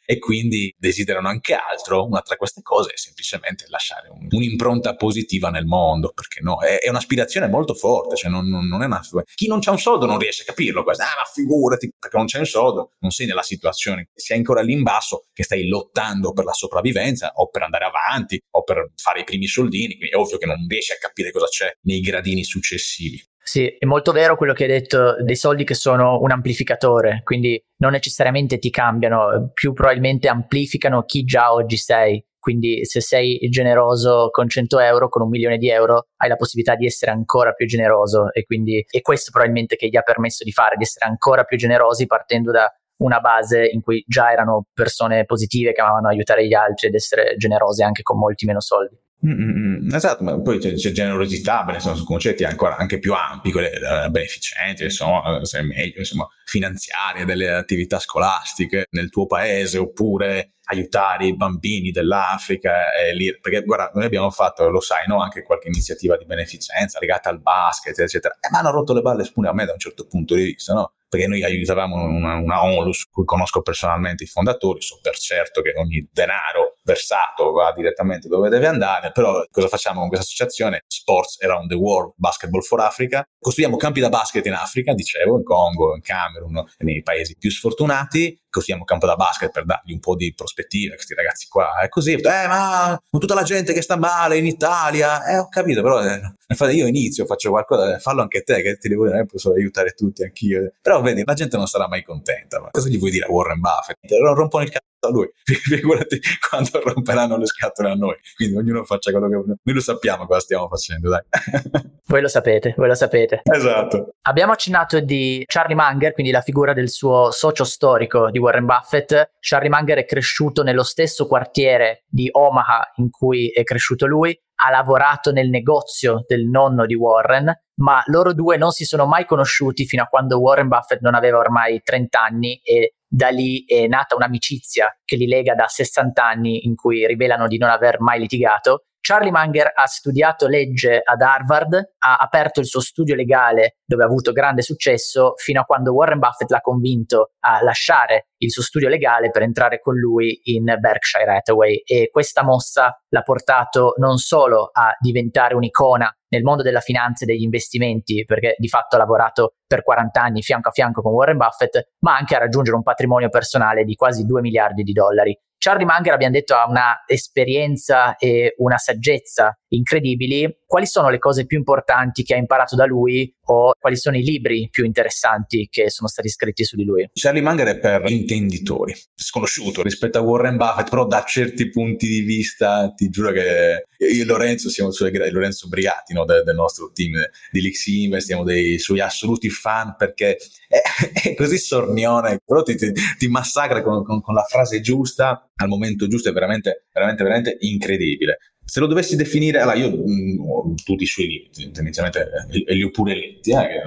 e 0.05 0.19
quindi 0.19 0.75
desiderano 0.77 1.29
anche 1.29 1.55
altro, 1.55 2.05
una 2.05 2.21
tra 2.21 2.37
queste 2.37 2.63
cose 2.63 2.91
è 2.91 2.97
semplicemente 2.97 3.65
lasciare 3.69 4.09
un, 4.11 4.27
un'impronta 4.31 4.95
positiva 4.97 5.51
nel 5.51 5.65
mondo, 5.65 6.13
perché 6.15 6.41
no, 6.41 6.61
è, 6.61 6.79
è 6.79 6.89
un'aspirazione 6.89 7.49
molto 7.49 7.75
forte, 7.75 8.17
cioè 8.17 8.31
non, 8.31 8.49
non, 8.49 8.83
è 8.83 8.87
una... 8.87 9.01
Chi 9.35 9.47
non 9.47 9.61
c'ha 9.61 9.71
un 9.71 9.79
soldo 9.79 10.07
non 10.07 10.19
riesce 10.19 10.43
a 10.43 10.47
capirlo, 10.47 10.83
questo, 10.83 11.03
ah 11.03 11.17
ma 11.17 11.31
figurati, 11.33 11.91
perché 11.99 12.17
non 12.17 12.27
c'è 12.27 12.39
un 12.39 12.47
soldo, 12.47 12.93
non 13.01 13.11
sei 13.11 13.27
nella 13.27 13.43
situazione, 13.43 14.09
sei 14.15 14.37
ancora 14.37 14.61
lì 14.61 14.73
in 14.73 14.83
basso, 14.83 15.25
che 15.33 15.43
stai 15.43 15.67
lottando 15.67 16.33
per 16.33 16.45
la 16.45 16.53
sopravvivenza 16.53 17.33
o 17.37 17.49
per 17.49 17.63
andare 17.63 17.85
avanti 17.85 18.41
o 18.51 18.63
per 18.63 18.93
fare 18.97 19.21
i 19.21 19.25
primi 19.25 19.47
soldini, 19.47 19.97
quindi 19.97 20.15
è 20.15 20.17
ovvio 20.17 20.39
che 20.39 20.47
non 20.47 20.67
riesci 20.69 20.93
a 20.93 20.99
capire 20.99 21.31
cosa 21.31 21.47
c'è 21.47 21.73
nei 21.83 22.01
gradini 22.01 22.45
successivi. 22.45 23.23
Sì, 23.47 23.67
è 23.79 23.85
molto 23.85 24.13
vero 24.13 24.37
quello 24.37 24.55
che 24.55 24.63
hai 24.65 24.71
detto 24.71 25.23
dei 25.23 25.37
soldi 25.37 25.65
che 25.65 25.75
sono 25.75 26.19
un 26.23 26.31
amplificatore, 26.31 27.21
quindi 27.25 27.63
non 27.83 27.93
necessariamente 27.93 28.59
ti 28.59 28.71
cambiano, 28.71 29.51
più 29.53 29.75
probabilmente 29.75 30.29
amplificano 30.29 31.05
chi 31.05 31.25
già 31.25 31.53
oggi 31.53 31.77
sei. 31.77 32.25
Quindi 32.39 32.87
se 32.87 33.03
sei 33.03 33.39
generoso 33.51 34.29
con 34.31 34.49
100 34.49 34.79
euro, 34.79 35.11
con 35.11 35.23
un 35.23 35.29
milione 35.29 35.59
di 35.59 35.69
euro, 35.69 36.07
hai 36.17 36.29
la 36.31 36.37
possibilità 36.37 36.75
di 36.75 36.87
essere 36.87 37.11
ancora 37.11 37.53
più 37.53 37.67
generoso 37.67 38.33
e 38.33 38.45
quindi 38.45 38.83
è 38.89 39.01
questo 39.03 39.31
probabilmente 39.31 39.77
che 39.77 39.89
gli 39.89 39.97
ha 39.97 40.03
permesso 40.03 40.43
di 40.43 40.53
fare, 40.53 40.77
di 40.77 40.85
essere 40.85 41.07
ancora 41.07 41.45
più 41.45 41.59
generosi 41.59 42.07
partendo 42.07 42.51
da 42.51 42.67
una 43.03 43.21
base 43.21 43.67
in 43.67 43.83
cui 43.83 44.03
già 44.07 44.33
erano 44.33 44.67
persone 44.73 45.27
positive 45.27 45.73
che 45.73 45.81
amavano 45.83 46.09
aiutare 46.09 46.47
gli 46.47 46.55
altri 46.55 46.89
ed 46.89 46.95
essere 46.95 47.35
generose 47.37 47.83
anche 47.85 48.03
con 48.03 48.19
molti 48.19 48.47
meno 48.47 48.61
soldi. 48.61 49.04
Mm-hmm. 49.27 49.95
Esatto, 49.95 50.23
ma 50.23 50.41
poi 50.41 50.59
c'è, 50.59 50.75
c'è 50.75 50.91
generosità, 50.93 51.63
beh, 51.65 51.81
sono 51.81 52.03
concetti 52.05 52.45
ancora 52.45 52.77
anche 52.77 52.99
più 52.99 53.15
ampi, 53.15 53.51
quelle 53.51 53.71
uh, 53.71 54.11
beneficenti, 54.11 54.85
insomma, 54.85 55.43
se 55.45 55.63
meglio, 55.63 55.99
insomma, 55.99 56.29
finanziarie 56.45 57.25
delle 57.25 57.51
attività 57.51 57.99
scolastiche 57.99 58.87
nel 58.91 59.09
tuo 59.09 59.27
paese, 59.27 59.79
oppure 59.79 60.54
aiutare 60.65 61.27
i 61.27 61.37
bambini 61.37 61.91
dell'Africa, 61.91 62.73
lì, 63.15 63.37
perché 63.41 63.63
guarda, 63.63 63.91
noi 63.95 64.05
abbiamo 64.05 64.31
fatto, 64.31 64.69
lo 64.69 64.81
sai, 64.81 65.07
no? 65.07 65.21
anche 65.21 65.43
qualche 65.43 65.69
iniziativa 65.69 66.17
di 66.17 66.25
beneficenza 66.25 66.99
legata 67.01 67.29
al 67.29 67.41
basket, 67.41 67.99
eccetera, 67.99 68.35
e 68.41 68.49
mi 68.51 68.59
hanno 68.59 68.71
rotto 68.71 68.93
le 68.93 69.03
balle 69.03 69.29
pure 69.33 69.49
a 69.49 69.53
me 69.53 69.65
da 69.65 69.73
un 69.73 69.79
certo 69.79 70.07
punto 70.07 70.35
di 70.35 70.45
vista, 70.45 70.73
no? 70.73 70.93
perché 71.15 71.29
noi 71.29 71.45
aiutavamo 71.45 71.95
una, 71.95 72.35
una 72.35 72.65
ONLUS, 72.65 73.09
cui 73.11 73.25
conosco 73.25 73.63
personalmente 73.63 74.25
i 74.25 74.27
fondatori, 74.27 74.81
so 74.83 74.99
per 75.01 75.17
certo 75.17 75.63
che 75.63 75.73
ogni 75.77 76.09
denaro 76.13 76.79
versato 76.83 77.53
va 77.53 77.73
direttamente 77.73 78.27
dove 78.27 78.49
deve 78.49 78.67
andare, 78.67 79.13
però 79.13 79.45
cosa 79.51 79.69
facciamo 79.69 80.01
con 80.01 80.09
questa 80.09 80.27
associazione? 80.27 80.83
Sports 80.89 81.41
Around 81.41 81.69
the 81.69 81.77
World, 81.77 82.15
Basketball 82.17 82.63
for 82.63 82.81
Africa. 82.81 83.25
Costruiamo 83.39 83.77
campi 83.77 84.01
da 84.01 84.09
basket 84.09 84.45
in 84.47 84.55
Africa, 84.55 84.93
dicevo, 84.93 85.37
in 85.37 85.45
Congo, 85.45 85.95
in 85.95 86.03
Camerun, 86.03 86.65
nei 86.79 87.03
paesi 87.03 87.37
più 87.39 87.51
sfortunati, 87.51 88.37
costruiamo 88.55 88.83
un 88.83 88.87
campo 88.87 89.07
da 89.07 89.17
basket 89.17 89.51
per 89.51 89.65
dargli 89.65 89.93
un 89.93 89.99
po' 89.99 90.15
di 90.15 90.33
prospettiva 90.33 90.93
a 90.93 90.95
questi 90.95 91.15
ragazzi 91.15 91.49
qua. 91.49 91.81
E 91.83 91.89
così, 91.89 92.13
eh, 92.13 92.47
ma 92.47 93.01
con 93.11 93.21
tutta 93.21 93.35
la 93.35 93.43
gente 93.43 93.73
che 93.73 93.83
sta 93.83 93.97
male 93.97 94.39
in 94.39 94.47
Italia, 94.47 95.25
eh, 95.27 95.39
ho 95.39 95.49
capito, 95.49 95.83
però 95.83 96.01
eh, 96.03 96.73
io 96.73 96.87
inizio, 96.87 97.27
faccio 97.27 97.51
qualcosa, 97.51 97.99
fallo 97.99 98.23
anche 98.23 98.43
te, 98.43 98.63
che 98.63 98.77
ti 98.77 98.89
devo 98.89 99.07
dire, 99.07 99.21
eh, 99.21 99.27
posso 99.27 99.53
aiutare 99.53 99.91
tutti 99.91 100.23
anch'io. 100.23 100.73
Però 100.81 101.01
vedi, 101.03 101.23
la 101.25 101.35
gente 101.35 101.57
non 101.57 101.67
sarà 101.67 101.89
mai 101.89 102.05
contenta. 102.05 102.61
Ma 102.61 102.71
cosa 102.71 102.89
gli 102.89 102.99
vuoi 102.99 103.11
dire 103.11 103.27
a 103.27 103.31
Warren 103.31 103.61
Buffett? 103.61 103.99
Rompono 104.35 104.63
il 104.63 104.71
cazzo 104.71 104.94
a 105.07 105.11
lui, 105.11 105.29
figurati 105.45 106.21
quando 106.49 106.81
romperanno 106.81 107.37
le 107.37 107.47
scatole 107.47 107.91
a 107.91 107.95
noi. 107.95 108.17
Quindi 108.35 108.57
ognuno 108.57 108.85
faccia 108.85 109.11
quello 109.11 109.29
che 109.29 109.35
vuole. 109.35 109.57
Noi 109.63 109.75
lo 109.75 109.81
sappiamo 109.81 110.27
cosa 110.27 110.41
stiamo 110.41 110.69
facendo, 110.69 111.11
dai. 111.11 111.23
voi 112.07 112.21
lo 112.21 112.29
sapete, 112.29 112.75
voi 112.77 112.89
lo 112.89 112.95
sapete. 112.95 113.43
Esatto. 113.45 114.15
Abbiamo 114.23 114.53
accennato 114.53 115.01
di 115.01 115.45
Charlie 115.47 115.77
Munger, 115.77 116.13
quindi 116.13 116.33
la 116.33 116.41
figura 116.41 116.73
del 116.73 116.89
suo 116.89 117.31
socio 117.31 117.65
storico 117.65 118.31
di 118.31 118.39
Warren 118.39 118.67
Buffett. 118.67 119.33
Charlie 119.41 119.71
Munger 119.71 119.99
è 119.99 120.05
cresciuto 120.05 120.63
nello 120.63 120.83
stesso 120.83 121.27
quartiere 121.27 122.05
di 122.07 122.29
Omaha 122.31 122.93
in 122.97 123.11
cui 123.11 123.51
è 123.51 123.63
cresciuto 123.63 124.07
lui, 124.07 124.39
ha 124.57 124.71
lavorato 124.71 125.33
nel 125.33 125.49
negozio 125.49 126.25
del 126.27 126.47
nonno 126.47 126.87
di 126.87 126.95
Warren, 126.95 127.53
ma 127.81 128.03
loro 128.07 128.33
due 128.33 128.57
non 128.57 128.71
si 128.71 128.85
sono 128.85 129.07
mai 129.07 129.25
conosciuti 129.25 129.85
fino 129.85 130.03
a 130.03 130.07
quando 130.07 130.39
Warren 130.39 130.69
Buffett 130.69 131.01
non 131.01 131.15
aveva 131.15 131.39
ormai 131.39 131.81
30 131.83 132.23
anni 132.23 132.61
e 132.63 132.95
da 133.15 133.29
lì 133.29 133.65
è 133.65 133.87
nata 133.87 134.17
un'amicizia 134.17 134.99
che 135.05 135.15
li 135.15 135.29
lega 135.29 135.55
da 135.55 135.69
60 135.69 136.25
anni 136.25 136.67
in 136.67 136.75
cui 136.75 137.07
rivelano 137.07 137.47
di 137.47 137.59
non 137.59 137.71
aver 137.71 138.01
mai 138.01 138.19
litigato. 138.19 138.87
Charlie 139.07 139.31
Munger 139.31 139.71
ha 139.75 139.85
studiato 139.85 140.47
legge 140.47 140.99
ad 141.05 141.21
Harvard, 141.21 141.75
ha 141.99 142.17
aperto 142.17 142.61
il 142.61 142.65
suo 142.65 142.81
studio 142.81 143.15
legale 143.15 143.77
dove 143.85 144.03
ha 144.03 144.07
avuto 144.07 144.33
grande 144.33 144.63
successo 144.63 145.35
fino 145.37 145.61
a 145.61 145.65
quando 145.65 145.93
Warren 145.93 146.19
Buffett 146.19 146.49
l'ha 146.49 146.63
convinto 146.63 147.33
a 147.41 147.63
lasciare 147.63 148.29
il 148.39 148.51
suo 148.51 148.63
studio 148.63 148.89
legale 148.89 149.29
per 149.29 149.43
entrare 149.43 149.79
con 149.79 149.95
lui 149.95 150.41
in 150.45 150.75
Berkshire 150.81 151.37
Hathaway 151.37 151.83
e 151.85 152.09
questa 152.11 152.43
mossa 152.43 152.99
l'ha 153.11 153.21
portato 153.21 153.93
non 153.99 154.17
solo 154.17 154.71
a 154.73 154.97
diventare 154.99 155.55
un'icona 155.55 156.11
nel 156.29 156.43
mondo 156.43 156.63
della 156.63 156.81
finanza 156.81 157.25
e 157.25 157.27
degli 157.27 157.43
investimenti, 157.43 158.25
perché 158.25 158.55
di 158.57 158.69
fatto 158.69 158.97
ha 158.97 158.99
lavorato 158.99 159.57
per 159.67 159.83
40 159.83 160.21
anni 160.21 160.41
fianco 160.41 160.71
a 160.71 160.73
fianco 160.73 161.03
con 161.03 161.13
Warren 161.13 161.37
Buffett, 161.37 161.91
ma 162.01 162.17
anche 162.17 162.35
a 162.35 162.39
raggiungere 162.39 162.75
un 162.75 162.83
patrimonio 162.83 163.29
personale 163.29 163.85
di 163.85 163.95
quasi 163.95 164.25
2 164.25 164.41
miliardi 164.41 164.83
di 164.83 164.93
dollari. 164.93 165.39
Charlie 165.65 165.87
Munger, 165.87 166.13
abbiamo 166.13 166.35
detto, 166.35 166.55
ha 166.55 166.69
una 166.69 167.05
esperienza 167.07 168.17
e 168.17 168.55
una 168.59 168.77
saggezza 168.77 169.59
incredibili. 169.75 170.59
Quali 170.67 170.87
sono 170.87 171.11
le 171.11 171.19
cose 171.19 171.47
più 171.47 171.59
importanti 171.59 172.23
che 172.23 172.35
ha 172.35 172.39
imparato 172.39 172.75
da 172.77 172.85
lui 172.85 173.33
o 173.47 173.75
quali 173.79 173.97
sono 173.97 174.17
i 174.17 174.23
libri 174.23 174.69
più 174.71 174.85
interessanti 174.85 175.69
che 175.71 175.91
sono 175.91 176.09
stati 176.09 176.29
scritti 176.29 176.65
su 176.65 176.77
di 176.77 176.85
lui? 176.85 177.09
Charlie 177.13 177.43
Munger 177.43 177.69
è 177.69 177.79
per 177.79 178.11
intenditori, 178.11 178.95
sconosciuto 179.15 179.83
rispetto 179.83 180.19
a 180.19 180.23
Warren 180.23 180.57
Buffett, 180.57 180.89
però 180.89 181.07
da 181.07 181.25
certi 181.25 181.69
punti 181.71 182.07
di 182.07 182.21
vista 182.21 182.93
ti 182.95 183.09
giuro 183.09 183.33
che 183.33 183.87
io 183.99 184.23
e 184.23 184.27
Lorenzo 184.27 184.69
siamo 184.69 184.91
suoi, 184.91 185.13
Lorenzo 185.31 185.69
Brigati 185.69 186.13
no, 186.13 186.25
del, 186.25 186.43
del, 186.43 186.55
nostro 186.55 186.91
team 186.93 187.13
di 187.51 187.61
Lix 187.61 187.87
Invest, 187.87 188.27
siamo 188.27 188.45
dei 188.45 188.79
suoi 188.79 189.01
assoluti 189.01 189.49
fan 189.51 189.95
perché 189.97 190.37
è, 190.69 190.81
è 191.29 191.35
così 191.35 191.59
sornione, 191.59 192.41
però 192.45 192.63
ti, 192.63 192.77
ti, 192.77 192.93
ti 192.93 193.29
massacra 193.29 193.83
con, 193.83 194.05
con, 194.05 194.21
con, 194.21 194.35
la 194.35 194.43
frase 194.43 194.81
giusta 194.81 195.51
al 195.57 195.69
momento 195.69 196.07
giusto, 196.07 196.29
è 196.29 196.33
veramente, 196.33 196.87
veramente, 196.93 197.23
veramente 197.23 197.57
incredibile. 197.61 198.39
Se 198.65 198.81
lo 198.81 198.87
dovessi 198.87 199.15
definire, 199.17 199.61
allora 199.61 199.77
io 199.77 199.91
mh, 199.91 200.71
mm, 200.71 200.75
tutti 200.85 201.03
i 201.03 201.07
suoi 201.07 201.27
libri, 201.27 201.71
tendenzialmente 201.71 202.31
eh, 202.67 202.75
li 202.75 202.83
ho 202.83 202.91
pure 202.91 203.15
letti, 203.15 203.51
eh, 203.51 203.83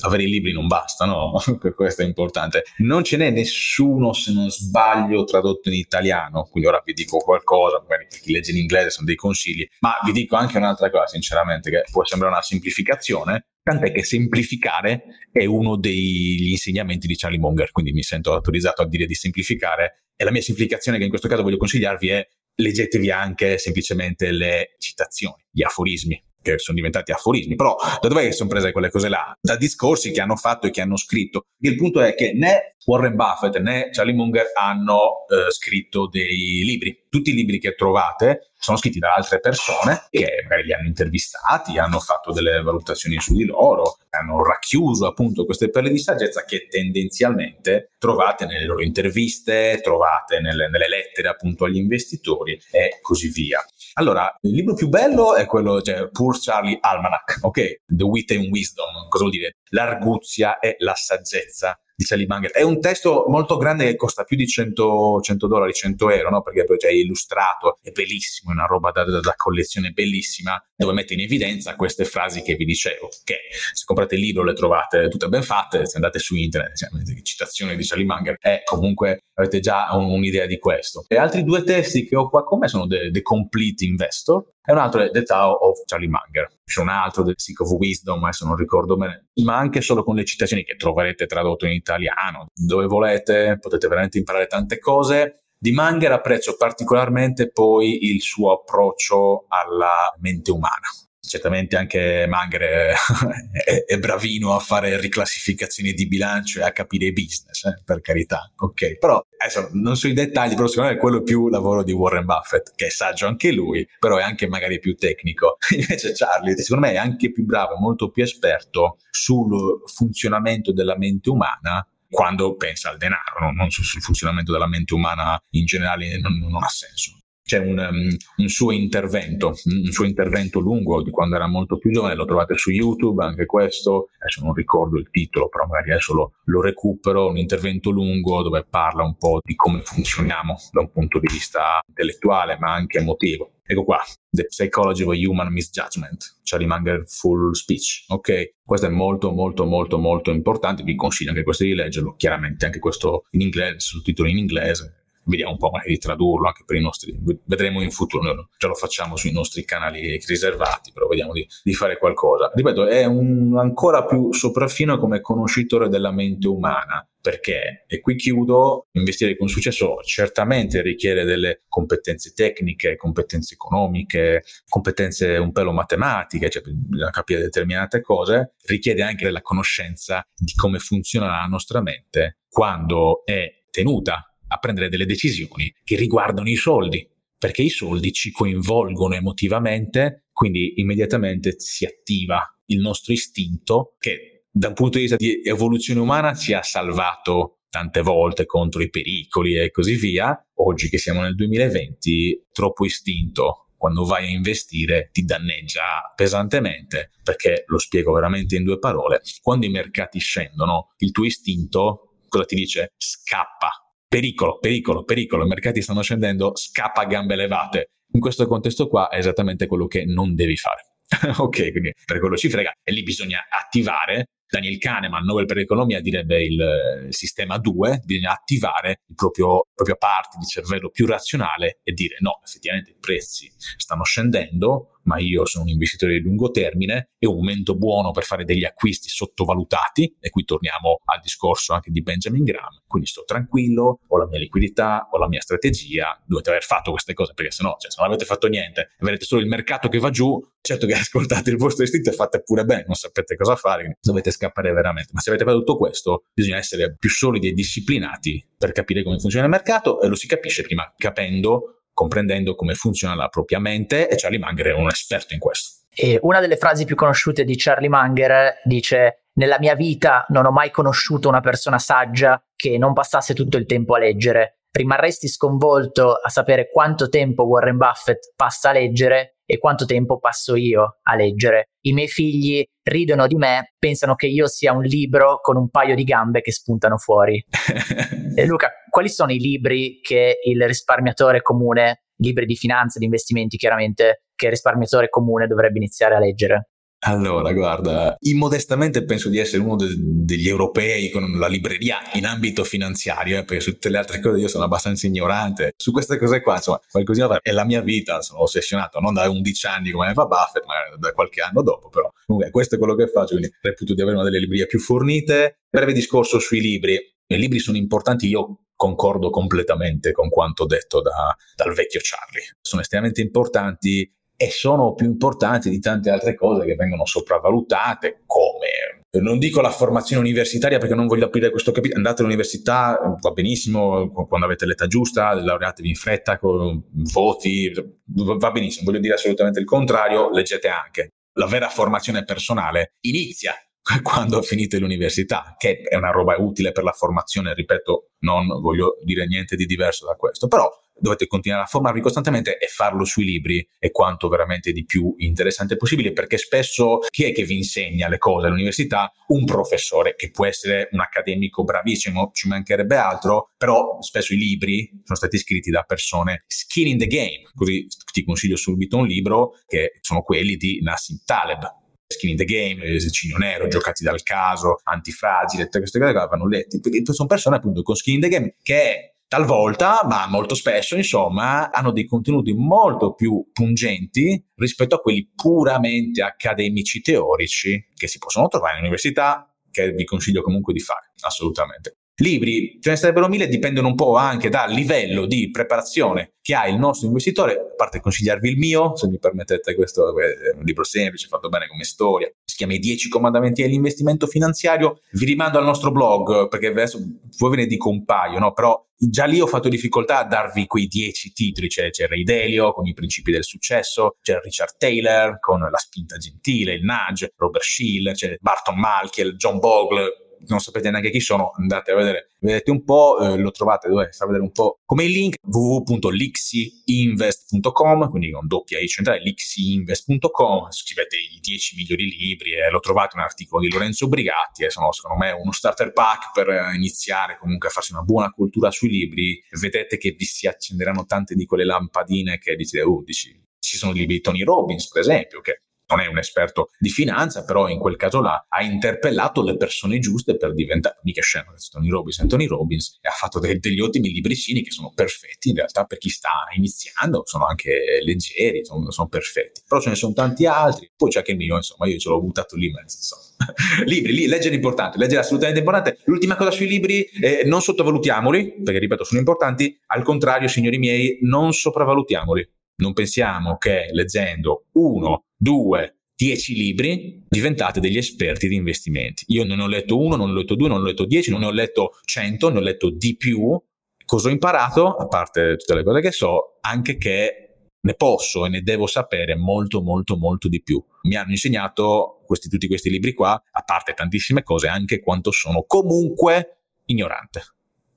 avere 0.00 0.22
i 0.24 0.28
libri 0.28 0.52
non 0.52 0.66
basta, 0.66 1.04
no? 1.04 1.32
questo 1.74 2.02
è 2.02 2.04
importante. 2.04 2.64
Non 2.78 3.04
ce 3.04 3.16
n'è 3.16 3.30
nessuno, 3.30 4.12
se 4.12 4.32
non 4.32 4.50
sbaglio, 4.50 5.24
tradotto 5.24 5.70
in 5.70 5.76
italiano, 5.76 6.46
quindi 6.50 6.68
ora 6.68 6.82
vi 6.84 6.92
dico 6.92 7.18
qualcosa, 7.18 7.80
magari 7.80 8.06
chi 8.08 8.32
legge 8.32 8.50
in 8.50 8.58
inglese 8.58 8.90
sono 8.90 9.06
dei 9.06 9.16
consigli, 9.16 9.66
ma 9.80 9.94
vi 10.04 10.12
dico 10.12 10.36
anche 10.36 10.58
un'altra 10.58 10.90
cosa, 10.90 11.06
sinceramente, 11.06 11.70
che 11.70 11.84
può 11.90 12.04
sembrare 12.04 12.34
una 12.34 12.42
semplificazione, 12.42 13.46
Tant'è 13.64 13.92
che 13.92 14.02
semplificare 14.02 15.04
è 15.30 15.44
uno 15.44 15.76
degli 15.76 16.50
insegnamenti 16.50 17.06
di 17.06 17.14
Charlie 17.14 17.38
Munger, 17.38 17.70
quindi 17.70 17.92
mi 17.92 18.02
sento 18.02 18.32
autorizzato 18.32 18.82
a 18.82 18.88
dire 18.88 19.06
di 19.06 19.14
semplificare. 19.14 20.06
E 20.16 20.24
la 20.24 20.32
mia 20.32 20.42
semplificazione 20.42 20.98
che 20.98 21.04
in 21.04 21.10
questo 21.10 21.28
caso 21.28 21.42
voglio 21.42 21.58
consigliarvi 21.58 22.08
è 22.08 22.28
leggetevi 22.56 23.10
anche 23.10 23.58
semplicemente 23.58 24.30
le 24.30 24.76
citazioni, 24.78 25.44
gli 25.50 25.62
aforismi 25.62 26.22
che 26.42 26.58
sono 26.58 26.76
diventati 26.76 27.12
aforismi, 27.12 27.54
però 27.54 27.76
da 28.00 28.08
dove 28.08 28.32
sono 28.32 28.48
prese 28.48 28.72
quelle 28.72 28.90
cose 28.90 29.08
là? 29.08 29.34
Da 29.40 29.56
discorsi 29.56 30.10
che 30.10 30.20
hanno 30.20 30.36
fatto 30.36 30.66
e 30.66 30.70
che 30.70 30.80
hanno 30.80 30.96
scritto. 30.96 31.46
Il 31.60 31.76
punto 31.76 32.00
è 32.00 32.14
che 32.14 32.32
né 32.34 32.74
Warren 32.84 33.14
Buffett 33.14 33.58
né 33.58 33.90
Charlie 33.90 34.14
Munger 34.14 34.50
hanno 34.54 35.26
eh, 35.28 35.50
scritto 35.50 36.08
dei 36.08 36.62
libri. 36.64 37.04
Tutti 37.08 37.30
i 37.30 37.34
libri 37.34 37.58
che 37.58 37.74
trovate 37.74 38.52
sono 38.58 38.76
scritti 38.76 38.98
da 38.98 39.14
altre 39.14 39.40
persone 39.40 40.06
che 40.08 40.42
magari 40.44 40.64
li 40.64 40.72
hanno 40.72 40.86
intervistati, 40.86 41.78
hanno 41.78 41.98
fatto 41.98 42.32
delle 42.32 42.62
valutazioni 42.62 43.18
su 43.18 43.34
di 43.34 43.44
loro, 43.44 43.98
hanno 44.10 44.42
racchiuso 44.44 45.06
appunto 45.06 45.44
queste 45.44 45.68
perle 45.68 45.90
di 45.90 45.98
saggezza 45.98 46.44
che 46.44 46.68
tendenzialmente 46.68 47.90
trovate 47.98 48.46
nelle 48.46 48.64
loro 48.64 48.82
interviste, 48.82 49.80
trovate 49.82 50.40
nelle, 50.40 50.68
nelle 50.68 50.88
lettere 50.88 51.28
appunto 51.28 51.64
agli 51.64 51.76
investitori 51.76 52.58
e 52.70 52.98
così 53.00 53.28
via. 53.28 53.64
Allora, 53.94 54.34
il 54.40 54.54
libro 54.54 54.74
più 54.74 54.88
bello 54.88 55.34
è 55.34 55.44
quello, 55.44 55.82
cioè, 55.82 56.08
Poor 56.08 56.38
Charlie 56.40 56.78
Almanac, 56.80 57.38
ok? 57.42 57.82
The 57.86 58.04
Wit 58.04 58.30
and 58.30 58.48
Wisdom, 58.50 59.08
cosa 59.08 59.24
vuol 59.24 59.30
dire? 59.30 59.56
L'arguzia 59.70 60.58
e 60.60 60.76
la 60.78 60.94
saggezza 60.94 61.78
di 61.94 62.04
Sally 62.04 62.26
Munger. 62.26 62.50
È 62.50 62.62
un 62.62 62.80
testo 62.80 63.24
molto 63.28 63.56
grande 63.56 63.84
che 63.86 63.96
costa 63.96 64.24
più 64.24 64.36
di 64.36 64.46
100, 64.46 65.20
100 65.22 65.46
dollari, 65.46 65.72
100 65.72 66.10
euro, 66.10 66.30
no? 66.30 66.42
perché 66.42 66.64
poi 66.64 66.76
è 66.78 66.90
illustrato, 66.90 67.78
è 67.82 67.90
bellissimo, 67.90 68.50
è 68.50 68.54
una 68.54 68.66
roba 68.66 68.90
da, 68.90 69.04
da, 69.04 69.20
da, 69.20 69.34
collezione 69.36 69.90
bellissima, 69.90 70.62
dove 70.74 70.92
mette 70.92 71.14
in 71.14 71.20
evidenza 71.20 71.76
queste 71.76 72.04
frasi 72.04 72.42
che 72.42 72.54
vi 72.54 72.64
dicevo, 72.64 73.08
che 73.24 73.40
se 73.72 73.84
comprate 73.84 74.14
il 74.14 74.20
libro 74.20 74.44
le 74.44 74.54
trovate 74.54 75.08
tutte 75.08 75.28
ben 75.28 75.42
fatte, 75.42 75.86
se 75.86 75.96
andate 75.96 76.18
su 76.18 76.36
internet, 76.36 76.76
cioè, 76.76 76.90
citazioni 77.22 77.76
di 77.76 77.82
Sally 77.82 78.04
Munger, 78.04 78.36
e 78.40 78.62
comunque 78.64 79.24
avete 79.34 79.60
già 79.60 79.88
un, 79.92 80.10
un'idea 80.10 80.46
di 80.46 80.58
questo. 80.58 81.04
E 81.08 81.16
altri 81.16 81.44
due 81.44 81.62
testi 81.62 82.06
che 82.06 82.16
ho 82.16 82.28
qua 82.28 82.44
con 82.44 82.58
me 82.58 82.68
sono 82.68 82.86
The, 82.86 83.10
The 83.10 83.22
Complete 83.22 83.84
Investor, 83.84 84.44
e 84.64 84.72
un 84.72 84.78
altro 84.78 85.02
è 85.02 85.10
The 85.10 85.22
Tao 85.22 85.52
of 85.52 85.82
Charlie 85.86 86.08
Munger. 86.08 86.48
C'è 86.64 86.80
un 86.80 86.88
altro, 86.88 87.24
The 87.24 87.34
Seek 87.36 87.60
of 87.60 87.70
Wisdom, 87.70 88.22
adesso 88.22 88.46
non 88.46 88.56
ricordo 88.56 88.96
bene, 88.96 89.28
ma 89.42 89.56
anche 89.56 89.80
solo 89.80 90.04
con 90.04 90.14
le 90.14 90.24
citazioni 90.24 90.62
che 90.62 90.76
troverete 90.76 91.26
tradotto 91.26 91.66
in 91.66 91.72
italiano, 91.72 92.46
dove 92.54 92.86
volete, 92.86 93.58
potete 93.60 93.88
veramente 93.88 94.18
imparare 94.18 94.46
tante 94.46 94.78
cose. 94.78 95.44
Di 95.58 95.72
Munger 95.72 96.12
apprezzo 96.12 96.56
particolarmente 96.56 97.50
poi 97.50 98.06
il 98.06 98.20
suo 98.20 98.52
approccio 98.52 99.44
alla 99.48 100.12
mente 100.18 100.50
umana 100.50 100.88
certamente 101.24 101.76
anche 101.76 102.26
Mangre 102.28 102.94
è, 103.52 103.84
è, 103.86 103.98
bravino 103.98 104.54
a 104.54 104.58
fare 104.58 105.00
riclassificazioni 105.00 105.92
di 105.92 106.08
bilancio 106.08 106.60
e 106.60 106.64
a 106.64 106.72
capire 106.72 107.06
i 107.06 107.12
business, 107.12 107.64
eh, 107.64 107.80
per 107.84 108.00
carità, 108.00 108.50
ok? 108.56 108.98
Però 108.98 109.24
adesso 109.38 109.70
non 109.72 109.96
so 109.96 110.08
i 110.08 110.12
dettagli, 110.12 110.54
però 110.54 110.66
secondo 110.66 110.90
me 110.90 110.96
è 110.96 111.00
quello 111.00 111.22
più 111.22 111.48
lavoro 111.48 111.84
di 111.84 111.92
Warren 111.92 112.24
Buffett, 112.24 112.72
che 112.74 112.86
è 112.86 112.90
saggio 112.90 113.26
anche 113.26 113.52
lui, 113.52 113.86
però 113.98 114.16
è 114.16 114.22
anche 114.22 114.48
magari 114.48 114.80
più 114.80 114.96
tecnico. 114.96 115.58
Invece 115.70 116.12
Charlie, 116.12 116.56
secondo 116.56 116.86
me 116.86 116.92
è 116.92 116.96
anche 116.96 117.30
più 117.30 117.44
bravo, 117.44 117.76
molto 117.78 118.10
più 118.10 118.24
esperto 118.24 118.98
sul 119.10 119.82
funzionamento 119.86 120.72
della 120.72 120.98
mente 120.98 121.30
umana 121.30 121.86
quando 122.08 122.56
pensa 122.56 122.90
al 122.90 122.98
denaro, 122.98 123.40
no? 123.40 123.52
non 123.52 123.70
sul, 123.70 123.84
sul, 123.84 124.02
funzionamento 124.02 124.52
della 124.52 124.68
mente 124.68 124.92
umana 124.92 125.40
in 125.50 125.64
generale, 125.64 126.18
non, 126.18 126.36
non 126.38 126.62
ha 126.62 126.68
senso 126.68 127.21
c'è 127.44 127.58
un, 127.58 127.78
um, 127.78 128.16
un, 128.36 128.48
suo 128.48 128.70
intervento, 128.70 129.48
un 129.64 129.90
suo 129.90 130.04
intervento 130.04 130.60
lungo 130.60 131.02
di 131.02 131.10
quando 131.10 131.36
era 131.36 131.46
molto 131.46 131.76
più 131.76 131.90
giovane, 131.90 132.14
lo 132.14 132.24
trovate 132.24 132.56
su 132.56 132.70
YouTube, 132.70 133.24
anche 133.24 133.46
questo, 133.46 134.08
adesso 134.18 134.44
non 134.44 134.54
ricordo 134.54 134.98
il 134.98 135.08
titolo, 135.10 135.48
però 135.48 135.66
magari 135.66 135.90
adesso 135.90 136.14
lo, 136.14 136.32
lo 136.44 136.60
recupero, 136.60 137.28
un 137.28 137.36
intervento 137.36 137.90
lungo 137.90 138.42
dove 138.42 138.64
parla 138.68 139.02
un 139.02 139.16
po' 139.16 139.40
di 139.42 139.54
come 139.54 139.80
funzioniamo 139.82 140.56
da 140.70 140.80
un 140.80 140.90
punto 140.90 141.18
di 141.18 141.26
vista 141.30 141.80
intellettuale, 141.86 142.56
ma 142.58 142.72
anche 142.72 142.98
emotivo. 142.98 143.52
Ecco 143.64 143.84
qua, 143.84 144.00
The 144.28 144.46
Psychology 144.46 145.02
of 145.02 145.14
a 145.14 145.16
Human 145.16 145.52
Misjudgment, 145.52 146.40
Charlie 146.42 146.66
Munger 146.66 147.04
Full 147.06 147.52
Speech, 147.52 148.04
ok? 148.08 148.54
Questo 148.64 148.86
è 148.86 148.90
molto 148.90 149.30
molto 149.30 149.64
molto 149.64 149.98
molto 149.98 150.30
importante, 150.30 150.82
vi 150.82 150.94
consiglio 150.94 151.30
anche 151.30 151.42
questo 151.42 151.64
di 151.64 151.74
leggerlo, 151.74 152.14
chiaramente 152.16 152.66
anche 152.66 152.78
questo 152.78 153.24
in 153.30 153.40
inglese, 153.40 153.78
sottotitoli 153.78 154.30
in 154.30 154.38
inglese, 154.38 155.01
vediamo 155.24 155.52
un 155.52 155.58
po' 155.58 155.70
magari 155.70 155.92
di 155.92 155.98
tradurlo 155.98 156.46
anche 156.46 156.62
per 156.64 156.76
i 156.76 156.80
nostri, 156.80 157.16
vedremo 157.44 157.82
in 157.82 157.90
futuro, 157.90 158.22
noi 158.22 158.46
già 158.56 158.66
lo 158.66 158.74
facciamo 158.74 159.16
sui 159.16 159.32
nostri 159.32 159.64
canali 159.64 160.20
riservati, 160.26 160.92
però 160.92 161.06
vediamo 161.06 161.32
di, 161.32 161.46
di 161.62 161.74
fare 161.74 161.98
qualcosa. 161.98 162.50
Ripeto, 162.54 162.86
è 162.86 163.04
un, 163.04 163.56
ancora 163.58 164.04
più 164.04 164.32
sopraffino 164.32 164.98
come 164.98 165.20
conoscitore 165.20 165.88
della 165.88 166.12
mente 166.12 166.48
umana, 166.48 167.06
perché, 167.20 167.84
e 167.86 168.00
qui 168.00 168.16
chiudo, 168.16 168.88
investire 168.92 169.36
con 169.36 169.46
successo 169.46 169.96
certamente 170.04 170.82
richiede 170.82 171.22
delle 171.22 171.62
competenze 171.68 172.32
tecniche, 172.34 172.96
competenze 172.96 173.54
economiche, 173.54 174.42
competenze 174.68 175.36
un 175.36 175.52
pelo 175.52 175.72
matematiche, 175.72 176.50
cioè 176.50 176.62
bisogna 176.64 177.10
capire 177.10 177.40
determinate 177.40 178.00
cose, 178.00 178.54
richiede 178.66 179.02
anche 179.02 179.30
la 179.30 179.40
conoscenza 179.40 180.26
di 180.34 180.52
come 180.54 180.80
funziona 180.80 181.26
la 181.26 181.46
nostra 181.48 181.80
mente 181.80 182.38
quando 182.50 183.24
è 183.24 183.62
tenuta 183.70 184.31
a 184.52 184.58
prendere 184.58 184.88
delle 184.88 185.06
decisioni 185.06 185.72
che 185.82 185.96
riguardano 185.96 186.48
i 186.48 186.56
soldi, 186.56 187.08
perché 187.38 187.62
i 187.62 187.70
soldi 187.70 188.12
ci 188.12 188.30
coinvolgono 188.30 189.14
emotivamente, 189.14 190.26
quindi 190.32 190.74
immediatamente 190.76 191.54
si 191.58 191.84
attiva 191.84 192.42
il 192.66 192.80
nostro 192.80 193.12
istinto 193.12 193.96
che 193.98 194.44
da 194.50 194.68
un 194.68 194.74
punto 194.74 194.96
di 194.96 195.04
vista 195.04 195.16
di 195.16 195.40
evoluzione 195.42 196.00
umana 196.00 196.34
ci 196.34 196.52
ha 196.52 196.62
salvato 196.62 197.60
tante 197.70 198.02
volte 198.02 198.44
contro 198.44 198.82
i 198.82 198.90
pericoli 198.90 199.56
e 199.56 199.70
così 199.70 199.94
via. 199.94 200.38
Oggi 200.56 200.90
che 200.90 200.98
siamo 200.98 201.22
nel 201.22 201.34
2020, 201.34 202.48
troppo 202.52 202.84
istinto 202.84 203.68
quando 203.78 204.04
vai 204.04 204.26
a 204.26 204.30
investire 204.30 205.08
ti 205.10 205.24
danneggia 205.24 206.12
pesantemente 206.14 207.10
perché 207.24 207.64
lo 207.66 207.78
spiego 207.78 208.12
veramente 208.12 208.56
in 208.56 208.64
due 208.64 208.78
parole. 208.78 209.22
Quando 209.40 209.66
i 209.66 209.70
mercati 209.70 210.20
scendono, 210.20 210.92
il 210.98 211.10
tuo 211.10 211.24
istinto 211.24 212.12
cosa 212.28 212.44
ti 212.44 212.54
dice? 212.54 212.92
Scappa, 212.96 213.81
pericolo, 214.12 214.58
pericolo, 214.58 215.04
pericolo, 215.04 215.44
i 215.44 215.48
mercati 215.48 215.80
stanno 215.80 216.02
scendendo, 216.02 216.52
scappa 216.54 217.00
a 217.00 217.06
gambe 217.06 217.34
levate. 217.34 217.92
In 218.12 218.20
questo 218.20 218.46
contesto 218.46 218.86
qua 218.86 219.08
è 219.08 219.16
esattamente 219.16 219.66
quello 219.66 219.86
che 219.86 220.04
non 220.04 220.34
devi 220.34 220.54
fare. 220.54 220.82
ok, 221.40 221.70
quindi 221.70 221.94
per 222.04 222.20
quello 222.20 222.36
ci 222.36 222.50
frega 222.50 222.74
e 222.82 222.92
lì 222.92 223.02
bisogna 223.02 223.46
attivare 223.48 224.26
Daniel 224.46 224.76
Kahneman, 224.76 225.24
Nobel 225.24 225.46
per 225.46 225.56
l'economia, 225.56 226.02
direbbe 226.02 226.44
il, 226.44 227.06
il 227.06 227.14
sistema 227.14 227.56
2, 227.56 228.02
bisogna 228.04 228.32
attivare 228.32 229.00
proprio, 229.14 229.62
propria 229.74 229.96
parte 229.96 230.36
di 230.38 230.44
cervello 230.44 230.90
più 230.90 231.06
razionale 231.06 231.80
e 231.82 231.92
dire 231.92 232.16
no, 232.18 232.38
effettivamente 232.44 232.90
i 232.90 232.96
prezzi 233.00 233.50
stanno 233.78 234.04
scendendo, 234.04 235.00
ma 235.04 235.18
io 235.18 235.44
sono 235.46 235.64
un 235.64 235.70
investitore 235.70 236.14
di 236.14 236.20
lungo 236.20 236.50
termine, 236.50 237.10
è 237.18 237.26
un 237.26 237.36
momento 237.36 237.76
buono 237.76 238.10
per 238.10 238.24
fare 238.24 238.44
degli 238.44 238.64
acquisti 238.64 239.08
sottovalutati, 239.08 240.16
e 240.20 240.30
qui 240.30 240.44
torniamo 240.44 241.00
al 241.04 241.20
discorso 241.20 241.72
anche 241.72 241.90
di 241.90 242.02
Benjamin 242.02 242.44
Graham, 242.44 242.82
quindi 242.86 243.08
sto 243.08 243.24
tranquillo, 243.24 244.00
ho 244.06 244.18
la 244.18 244.26
mia 244.26 244.38
liquidità, 244.38 245.08
ho 245.10 245.18
la 245.18 245.28
mia 245.28 245.40
strategia, 245.40 246.20
dovete 246.26 246.50
aver 246.50 246.62
fatto 246.62 246.90
queste 246.90 247.14
cose, 247.14 247.32
perché 247.34 247.50
se 247.50 247.62
no, 247.62 247.76
cioè, 247.78 247.90
se 247.90 247.96
non 247.98 248.08
avete 248.08 248.24
fatto 248.24 248.46
niente, 248.48 248.90
vedete 249.00 249.24
solo 249.24 249.40
il 249.40 249.48
mercato 249.48 249.88
che 249.88 249.98
va 249.98 250.10
giù, 250.10 250.40
certo 250.60 250.86
che 250.86 250.94
ascoltate 250.94 251.50
il 251.50 251.56
vostro 251.56 251.84
istinto 251.84 252.10
e 252.10 252.12
fate 252.12 252.42
pure 252.42 252.64
bene, 252.64 252.84
non 252.86 252.94
sapete 252.94 253.36
cosa 253.36 253.56
fare, 253.56 253.98
dovete 254.00 254.30
scappare 254.30 254.72
veramente, 254.72 255.10
ma 255.12 255.20
se 255.20 255.30
avete 255.30 255.44
fatto 255.44 255.58
tutto 255.58 255.76
questo, 255.76 256.24
bisogna 256.32 256.58
essere 256.58 256.96
più 256.98 257.10
solidi 257.10 257.48
e 257.48 257.52
disciplinati 257.52 258.46
per 258.56 258.72
capire 258.72 259.02
come 259.02 259.18
funziona 259.18 259.46
il 259.46 259.50
mercato 259.50 260.00
e 260.00 260.06
lo 260.06 260.14
si 260.14 260.26
capisce 260.26 260.62
prima 260.62 260.92
capendo 260.96 261.81
comprendendo 261.92 262.54
come 262.54 262.74
funziona 262.74 263.14
la 263.14 263.28
propria 263.28 263.58
mente 263.58 264.08
e 264.08 264.16
Charlie 264.16 264.38
Munger 264.38 264.66
è 264.68 264.74
un 264.74 264.88
esperto 264.88 265.34
in 265.34 265.40
questo. 265.40 265.80
E 265.94 266.18
una 266.22 266.40
delle 266.40 266.56
frasi 266.56 266.84
più 266.84 266.96
conosciute 266.96 267.44
di 267.44 267.54
Charlie 267.56 267.88
Munger 267.88 268.60
dice 268.64 269.26
nella 269.34 269.58
mia 269.58 269.74
vita 269.74 270.24
non 270.28 270.46
ho 270.46 270.50
mai 270.50 270.70
conosciuto 270.70 271.28
una 271.28 271.40
persona 271.40 271.78
saggia 271.78 272.42
che 272.54 272.76
non 272.78 272.92
passasse 272.92 273.34
tutto 273.34 273.56
il 273.56 273.66
tempo 273.66 273.94
a 273.94 273.98
leggere. 273.98 274.60
Rimarresti 274.70 275.28
sconvolto 275.28 276.14
a 276.14 276.28
sapere 276.30 276.70
quanto 276.70 277.08
tempo 277.08 277.44
Warren 277.44 277.76
Buffett 277.76 278.32
passa 278.34 278.70
a 278.70 278.72
leggere 278.72 279.31
e 279.44 279.58
quanto 279.58 279.84
tempo 279.84 280.18
passo 280.18 280.54
io 280.56 280.98
a 281.02 281.14
leggere. 281.14 281.70
I 281.82 281.92
miei 281.92 282.08
figli 282.08 282.64
ridono 282.82 283.26
di 283.26 283.36
me, 283.36 283.74
pensano 283.78 284.14
che 284.14 284.26
io 284.26 284.46
sia 284.46 284.72
un 284.72 284.82
libro 284.82 285.38
con 285.40 285.56
un 285.56 285.68
paio 285.68 285.94
di 285.94 286.04
gambe 286.04 286.40
che 286.40 286.52
spuntano 286.52 286.96
fuori. 286.96 287.44
Luca, 288.46 288.70
quali 288.88 289.08
sono 289.08 289.32
i 289.32 289.38
libri 289.38 290.00
che 290.00 290.38
il 290.44 290.62
risparmiatore 290.66 291.42
comune, 291.42 292.04
libri 292.16 292.46
di 292.46 292.56
finanza, 292.56 292.98
di 292.98 293.04
investimenti 293.04 293.56
chiaramente, 293.56 294.24
che 294.34 294.46
il 294.46 294.52
risparmiatore 294.52 295.08
comune 295.08 295.46
dovrebbe 295.46 295.78
iniziare 295.78 296.14
a 296.14 296.18
leggere? 296.18 296.71
Allora, 297.04 297.52
guarda, 297.52 298.16
immodestamente 298.20 299.04
penso 299.04 299.28
di 299.28 299.38
essere 299.38 299.60
uno 299.60 299.74
de- 299.74 299.92
degli 299.96 300.46
europei 300.46 301.10
con 301.10 301.36
la 301.36 301.48
libreria 301.48 301.98
in 302.12 302.26
ambito 302.26 302.62
finanziario, 302.62 303.38
eh, 303.38 303.44
perché 303.44 303.60
su 303.60 303.72
tutte 303.72 303.88
le 303.88 303.98
altre 303.98 304.20
cose 304.20 304.38
io 304.38 304.46
sono 304.46 304.62
abbastanza 304.62 305.08
ignorante. 305.08 305.72
Su 305.76 305.90
queste 305.90 306.16
cose 306.16 306.40
qua, 306.40 306.56
insomma, 306.56 306.80
qualcosina 306.88 307.40
è 307.40 307.50
la 307.50 307.64
mia 307.64 307.80
vita, 307.80 308.22
sono 308.22 308.42
ossessionato, 308.42 309.00
non 309.00 309.14
da 309.14 309.28
11 309.28 309.66
anni 309.66 309.90
come 309.90 310.12
fa 310.12 310.26
Buffett, 310.26 310.64
ma 310.64 310.74
da 310.96 311.12
qualche 311.12 311.40
anno 311.40 311.62
dopo, 311.62 311.88
però. 311.88 312.08
Comunque, 312.24 312.52
questo 312.52 312.76
è 312.76 312.78
quello 312.78 312.94
che 312.94 313.08
faccio, 313.08 313.34
quindi 313.36 313.52
reputo 313.60 313.94
di 313.94 314.00
avere 314.00 314.16
una 314.16 314.24
delle 314.24 314.38
librerie 314.38 314.66
più 314.66 314.78
fornite. 314.78 315.62
Breve 315.68 315.92
discorso 315.92 316.38
sui 316.38 316.60
libri. 316.60 316.94
I 317.26 317.36
libri 317.36 317.58
sono 317.58 317.78
importanti, 317.78 318.28
io 318.28 318.66
concordo 318.76 319.30
completamente 319.30 320.12
con 320.12 320.28
quanto 320.28 320.66
detto 320.66 321.00
da, 321.00 321.36
dal 321.56 321.74
vecchio 321.74 321.98
Charlie. 322.00 322.58
Sono 322.60 322.82
estremamente 322.82 323.20
importanti 323.20 324.08
e 324.42 324.50
sono 324.50 324.92
più 324.94 325.06
importanti 325.06 325.70
di 325.70 325.78
tante 325.78 326.10
altre 326.10 326.34
cose 326.34 326.66
che 326.66 326.74
vengono 326.74 327.06
sopravvalutate, 327.06 328.22
come 328.26 329.04
non 329.20 329.38
dico 329.38 329.60
la 329.60 329.70
formazione 329.70 330.20
universitaria 330.20 330.78
perché 330.78 330.96
non 330.96 331.06
voglio 331.06 331.26
aprire 331.26 331.50
questo 331.50 331.70
capitolo, 331.70 331.98
andate 331.98 332.22
all'università, 332.22 332.98
va 333.20 333.30
benissimo, 333.30 334.10
quando 334.10 334.46
avete 334.46 334.66
l'età 334.66 334.88
giusta, 334.88 335.32
laureatevi 335.34 335.88
in 335.88 335.94
fretta 335.94 336.38
con 336.38 336.82
voti, 337.12 337.72
va 338.04 338.50
benissimo, 338.50 338.86
voglio 338.86 338.98
dire 338.98 339.14
assolutamente 339.14 339.60
il 339.60 339.66
contrario, 339.66 340.28
leggete 340.30 340.66
anche. 340.66 341.10
La 341.38 341.46
vera 341.46 341.68
formazione 341.68 342.24
personale 342.24 342.94
inizia 343.02 343.54
quando 344.02 344.42
finite 344.42 344.78
l'università, 344.78 345.54
che 345.58 345.80
è 345.80 345.96
una 345.96 346.10
roba 346.10 346.36
utile 346.38 346.72
per 346.72 346.84
la 346.84 346.92
formazione, 346.92 347.54
ripeto, 347.54 348.10
non 348.20 348.46
voglio 348.60 348.96
dire 349.04 349.26
niente 349.26 349.56
di 349.56 349.66
diverso 349.66 350.06
da 350.06 350.14
questo, 350.14 350.46
però 350.46 350.68
dovete 350.94 351.26
continuare 351.26 351.64
a 351.64 351.66
formarvi 351.66 352.00
costantemente 352.00 352.58
e 352.58 352.68
farlo 352.68 353.04
sui 353.04 353.24
libri 353.24 353.66
è 353.78 353.90
quanto 353.90 354.28
veramente 354.28 354.70
di 354.70 354.84
più 354.84 355.14
interessante 355.16 355.76
possibile 355.76 356.12
perché 356.12 356.38
spesso 356.38 356.98
chi 357.10 357.24
è 357.24 357.32
che 357.32 357.42
vi 357.42 357.56
insegna 357.56 358.08
le 358.08 358.18
cose 358.18 358.46
all'università? 358.46 359.12
Un 359.28 359.44
professore 359.44 360.14
che 360.14 360.30
può 360.30 360.46
essere 360.46 360.88
un 360.92 361.00
accademico 361.00 361.64
bravissimo, 361.64 362.30
ci 362.32 362.46
mancherebbe 362.46 362.96
altro, 362.96 363.50
però 363.56 364.00
spesso 364.00 364.32
i 364.32 364.36
libri 364.36 364.88
sono 365.02 365.18
stati 365.18 365.38
scritti 365.38 365.70
da 365.70 365.82
persone 365.82 366.44
skin 366.46 366.86
in 366.86 366.98
the 366.98 367.06
game, 367.06 367.42
così 367.52 367.86
ti 368.12 368.24
consiglio 368.24 368.56
subito 368.56 368.96
un 368.96 369.06
libro 369.06 369.58
che 369.66 369.98
sono 370.00 370.22
quelli 370.22 370.56
di 370.56 370.80
Nassim 370.82 371.22
Taleb, 371.24 371.81
Skin 372.12 372.30
in 372.30 372.36
the 372.36 372.44
Game, 372.44 372.98
Cigno 373.10 373.36
Nero, 373.38 373.66
Giocati 373.66 374.04
dal 374.04 374.22
caso, 374.22 374.80
Antifragile, 374.84 375.64
tutte 375.64 375.78
queste 375.78 375.98
cose 375.98 376.12
vanno 376.12 376.48
perché 376.48 377.12
sono 377.12 377.28
persone 377.28 377.56
appunto 377.56 377.82
con 377.82 377.96
Skin 377.96 378.14
in 378.14 378.20
the 378.20 378.28
Game 378.28 378.54
che 378.62 379.16
talvolta, 379.32 380.02
ma 380.04 380.26
molto 380.28 380.54
spesso, 380.54 380.94
insomma, 380.94 381.70
hanno 381.70 381.90
dei 381.90 382.04
contenuti 382.04 382.52
molto 382.52 383.14
più 383.14 383.48
pungenti 383.50 384.44
rispetto 384.56 384.96
a 384.96 385.00
quelli 385.00 385.30
puramente 385.34 386.20
accademici 386.22 387.00
teorici 387.00 387.88
che 387.94 388.08
si 388.08 388.18
possono 388.18 388.48
trovare 388.48 388.74
in 388.74 388.82
università, 388.82 389.50
che 389.70 389.92
vi 389.92 390.04
consiglio 390.04 390.42
comunque 390.42 390.74
di 390.74 390.80
fare, 390.80 391.12
assolutamente. 391.20 392.01
Libri, 392.16 392.78
ce 392.80 392.90
ne 392.90 392.96
sarebbero 392.96 393.28
mille, 393.28 393.48
dipendono 393.48 393.88
un 393.88 393.94
po' 393.94 394.16
anche 394.16 394.50
dal 394.50 394.70
livello 394.70 395.26
di 395.26 395.50
preparazione 395.50 396.34
che 396.42 396.54
ha 396.54 396.66
il 396.66 396.76
nostro 396.76 397.06
investitore, 397.06 397.52
a 397.52 397.74
parte 397.76 398.00
consigliarvi 398.00 398.48
il 398.50 398.58
mio, 398.58 398.96
se 398.96 399.08
mi 399.08 399.18
permettete, 399.18 399.74
questo 399.74 400.08
è 400.18 400.56
un 400.56 400.64
libro 400.64 400.84
semplice, 400.84 401.28
fatto 401.28 401.48
bene 401.48 401.68
come 401.68 401.84
storia, 401.84 402.30
si 402.44 402.56
chiama 402.56 402.74
I 402.74 402.80
10 402.80 403.08
comandamenti 403.08 403.62
dell'investimento 403.62 404.26
finanziario, 404.26 404.98
vi 405.12 405.24
rimando 405.24 405.58
al 405.58 405.64
nostro 405.64 405.92
blog, 405.92 406.48
perché 406.48 406.66
adesso 406.66 406.98
voi 407.38 407.50
ve 407.50 407.56
ne 407.56 407.66
dico 407.66 407.88
un 407.88 408.04
paio, 408.04 408.40
no? 408.40 408.52
però 408.52 408.84
già 408.96 409.24
lì 409.24 409.40
ho 409.40 409.46
fatto 409.46 409.68
difficoltà 409.68 410.18
a 410.18 410.24
darvi 410.24 410.66
quei 410.66 410.86
10 410.86 411.32
titoli, 411.32 411.68
c'è, 411.68 411.90
c'è 411.90 412.08
Ray 412.08 412.24
Dalio 412.24 412.72
con 412.72 412.86
i 412.86 412.92
principi 412.92 413.30
del 413.30 413.44
successo, 413.44 414.16
c'è 414.20 414.38
Richard 414.42 414.74
Taylor 414.76 415.38
con 415.38 415.60
la 415.60 415.78
spinta 415.78 416.16
gentile, 416.16 416.74
il 416.74 416.84
nudge, 416.84 417.32
Robert 417.36 417.64
Schill, 417.64 418.12
c'è 418.12 418.36
Barton 418.40 418.78
Malkiel, 418.78 419.36
John 419.36 419.58
Bogle, 419.60 420.21
non 420.46 420.60
sapete 420.60 420.90
neanche 420.90 421.10
chi 421.10 421.20
sono, 421.20 421.50
andate 421.56 421.92
a 421.92 421.94
vedere, 421.94 422.32
vedete 422.38 422.70
un 422.70 422.84
po', 422.84 423.18
eh, 423.20 423.38
lo 423.38 423.50
trovate 423.50 423.88
dove 423.88 424.10
fa 424.12 424.26
vedere 424.26 424.42
un 424.42 424.52
po' 424.52 424.80
come 424.84 425.04
il 425.04 425.12
link 425.12 425.36
www.lixiinvest.com, 425.42 428.10
quindi 428.10 428.30
con 428.30 428.46
doppia 428.46 428.78
i 428.78 428.88
centrale, 428.88 429.22
lixiinvest.com, 429.22 430.70
scrivete 430.70 431.16
i 431.16 431.38
10 431.40 431.76
migliori 431.76 432.08
libri 432.08 432.52
e 432.52 432.68
lo 432.70 432.80
trovate 432.80 433.16
un 433.16 433.22
articolo 433.22 433.62
di 433.62 433.70
Lorenzo 433.70 434.08
Brigatti 434.08 434.64
e 434.64 434.70
sono 434.70 434.92
secondo 434.92 435.16
me 435.18 435.30
uno 435.32 435.52
starter 435.52 435.92
pack 435.92 436.32
per 436.32 436.48
eh, 436.48 436.74
iniziare 436.74 437.38
comunque 437.38 437.68
a 437.68 437.70
farsi 437.70 437.92
una 437.92 438.02
buona 438.02 438.30
cultura 438.30 438.70
sui 438.70 438.88
libri, 438.88 439.42
vedete 439.60 439.98
che 439.98 440.12
vi 440.12 440.24
si 440.24 440.46
accenderanno 440.46 441.04
tante 441.06 441.34
di 441.34 441.44
quelle 441.44 441.64
lampadine 441.64 442.38
che 442.38 442.56
dite, 442.56 442.80
uh, 442.80 443.02
dici, 443.02 443.38
ci 443.58 443.76
sono 443.76 443.92
i 443.92 443.96
libri 443.96 444.16
di 444.16 444.20
Tony 444.20 444.42
Robbins, 444.42 444.88
per 444.88 445.02
esempio, 445.02 445.40
che 445.40 445.62
non 445.96 446.04
è 446.04 446.08
un 446.08 446.18
esperto 446.18 446.70
di 446.78 446.88
finanza, 446.88 447.44
però 447.44 447.68
in 447.68 447.78
quel 447.78 447.96
caso 447.96 448.20
là 448.20 448.46
ha 448.48 448.62
interpellato 448.62 449.42
le 449.42 449.56
persone 449.56 449.98
giuste 449.98 450.36
per 450.36 450.54
diventare, 450.54 450.98
mica 451.02 451.22
scemo, 451.22 451.52
Tony 451.70 451.88
Robbins 451.88 452.20
è 452.20 452.26
Tony 452.26 452.46
Robbins 452.46 452.98
e 453.00 453.08
ha 453.08 453.12
fatto 453.12 453.38
de- 453.38 453.58
degli 453.58 453.80
ottimi 453.80 454.10
libricini 454.10 454.62
che 454.62 454.70
sono 454.70 454.92
perfetti 454.94 455.50
in 455.50 455.56
realtà 455.56 455.84
per 455.84 455.98
chi 455.98 456.08
sta 456.08 456.30
iniziando, 456.56 457.22
sono 457.24 457.46
anche 457.46 458.00
leggeri, 458.02 458.64
sono, 458.64 458.90
sono 458.90 459.08
perfetti, 459.08 459.62
però 459.66 459.80
ce 459.80 459.90
ne 459.90 459.94
sono 459.94 460.12
tanti 460.12 460.46
altri, 460.46 460.90
poi 460.96 461.10
c'è 461.10 461.18
anche 461.18 461.32
il 461.32 461.36
mio, 461.36 461.56
insomma, 461.56 461.86
io 461.86 461.98
ce 461.98 462.08
l'ho 462.08 462.20
buttato 462.20 462.56
lì 462.56 462.66
in 462.66 462.74
insomma. 462.82 463.30
libri, 463.84 464.12
lì, 464.12 464.26
leggere 464.26 464.54
è 464.54 464.56
importante, 464.56 464.98
leggere 464.98 465.20
è 465.20 465.22
assolutamente 465.22 465.60
importante. 465.60 465.98
L'ultima 466.04 466.36
cosa 466.36 466.50
sui 466.50 466.66
libri, 466.66 467.02
eh, 467.04 467.42
non 467.44 467.60
sottovalutiamoli, 467.60 468.62
perché 468.62 468.78
ripeto, 468.78 469.04
sono 469.04 469.20
importanti, 469.20 469.78
al 469.86 470.02
contrario, 470.02 470.48
signori 470.48 470.78
miei, 470.78 471.18
non 471.22 471.52
sopravvalutiamoli. 471.52 472.50
Non 472.74 472.94
pensiamo 472.94 473.58
che 473.58 473.88
leggendo 473.92 474.66
uno, 474.72 475.26
due, 475.42 475.96
dieci 476.14 476.54
libri 476.54 477.24
diventate 477.28 477.80
degli 477.80 477.96
esperti 477.96 478.46
di 478.46 478.54
investimenti. 478.54 479.24
Io 479.28 479.44
non 479.44 479.58
ho 479.58 479.66
letto 479.66 479.98
uno, 479.98 480.14
non 480.14 480.30
ho 480.30 480.34
letto 480.34 480.54
due, 480.54 480.68
non 480.68 480.82
ho 480.82 480.84
letto 480.84 481.04
dieci, 481.04 481.30
non 481.30 481.42
ho 481.42 481.50
letto 481.50 481.98
cento, 482.04 482.48
ne 482.48 482.58
ho 482.58 482.60
letto 482.60 482.90
di 482.90 483.16
più. 483.16 483.60
Cosa 484.04 484.28
ho 484.28 484.30
imparato? 484.30 484.94
A 484.94 485.08
parte 485.08 485.56
tutte 485.56 485.74
le 485.74 485.82
cose 485.82 486.00
che 486.00 486.12
so, 486.12 486.58
anche 486.60 486.96
che 486.96 487.48
ne 487.80 487.94
posso 487.94 488.46
e 488.46 488.50
ne 488.50 488.62
devo 488.62 488.86
sapere 488.86 489.34
molto, 489.34 489.82
molto, 489.82 490.16
molto 490.16 490.46
di 490.46 490.62
più. 490.62 490.80
Mi 491.02 491.16
hanno 491.16 491.32
insegnato 491.32 492.22
questi, 492.24 492.48
tutti 492.48 492.68
questi 492.68 492.88
libri 492.88 493.12
qua, 493.12 493.32
a 493.32 493.62
parte 493.62 493.94
tantissime 493.94 494.44
cose, 494.44 494.68
anche 494.68 495.00
quanto 495.00 495.32
sono 495.32 495.64
comunque 495.66 496.58
ignorante. 496.84 497.42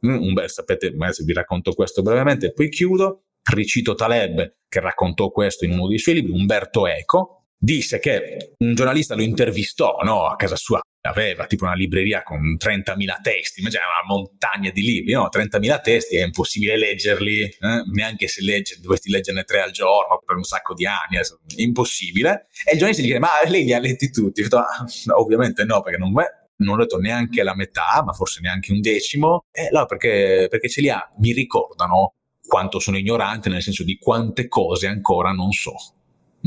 Mm, 0.05 0.33
beh, 0.33 0.47
sapete, 0.47 0.95
se 1.11 1.23
vi 1.23 1.33
racconto 1.33 1.73
questo 1.73 2.01
brevemente, 2.01 2.53
poi 2.53 2.69
chiudo 2.69 3.24
ricito 3.53 3.95
Taleb, 3.95 4.55
che 4.67 4.79
raccontò 4.79 5.29
questo 5.29 5.65
in 5.65 5.71
uno 5.71 5.87
dei 5.87 5.99
suoi 5.99 6.15
libri, 6.15 6.31
Umberto 6.31 6.87
Eco, 6.87 7.45
disse 7.57 7.99
che 7.99 8.55
un 8.59 8.75
giornalista 8.75 9.15
lo 9.15 9.23
intervistò 9.23 9.97
no, 10.03 10.27
a 10.27 10.35
casa 10.35 10.55
sua, 10.55 10.79
aveva 11.01 11.45
tipo 11.45 11.65
una 11.65 11.73
libreria 11.73 12.23
con 12.23 12.57
30.000 12.59 13.21
testi, 13.21 13.61
ma 13.61 13.69
una 13.69 14.15
montagna 14.15 14.71
di 14.71 14.81
libri, 14.81 15.13
no? 15.13 15.29
30.000 15.31 15.81
testi, 15.81 16.17
è 16.17 16.23
impossibile 16.23 16.77
leggerli, 16.77 17.41
eh? 17.41 17.83
neanche 17.93 18.27
se 18.27 18.41
legge, 18.41 18.77
dovresti 18.79 19.09
leggerne 19.09 19.43
tre 19.43 19.61
al 19.61 19.71
giorno 19.71 20.21
per 20.23 20.35
un 20.35 20.43
sacco 20.43 20.73
di 20.73 20.85
anni, 20.85 21.17
è 21.17 21.61
impossibile. 21.61 22.47
E 22.65 22.73
il 22.73 22.77
giornalista 22.77 23.01
gli 23.01 23.05
chiede, 23.05 23.19
ma 23.19 23.29
lei 23.47 23.63
li 23.63 23.73
ha 23.73 23.79
letti 23.79 24.11
tutti? 24.11 24.41
Detto, 24.41 24.57
ah, 24.57 24.85
ovviamente 25.15 25.63
no, 25.63 25.81
perché 25.81 25.99
non, 25.99 26.11
non 26.11 26.75
ho 26.75 26.77
letto 26.77 26.97
neanche 26.97 27.43
la 27.43 27.55
metà, 27.55 28.03
ma 28.05 28.13
forse 28.13 28.41
neanche 28.41 28.71
un 28.71 28.81
decimo, 28.81 29.45
e 29.51 29.67
allora 29.67 29.85
perché, 29.85 30.47
perché 30.49 30.69
ce 30.69 30.81
li 30.81 30.89
ha, 30.89 31.07
mi 31.19 31.31
ricordano 31.31 32.15
quanto 32.47 32.79
sono 32.79 32.97
ignorante, 32.97 33.49
nel 33.49 33.61
senso 33.61 33.83
di 33.83 33.97
quante 33.97 34.47
cose 34.47 34.87
ancora 34.87 35.31
non 35.31 35.51
so. 35.51 35.73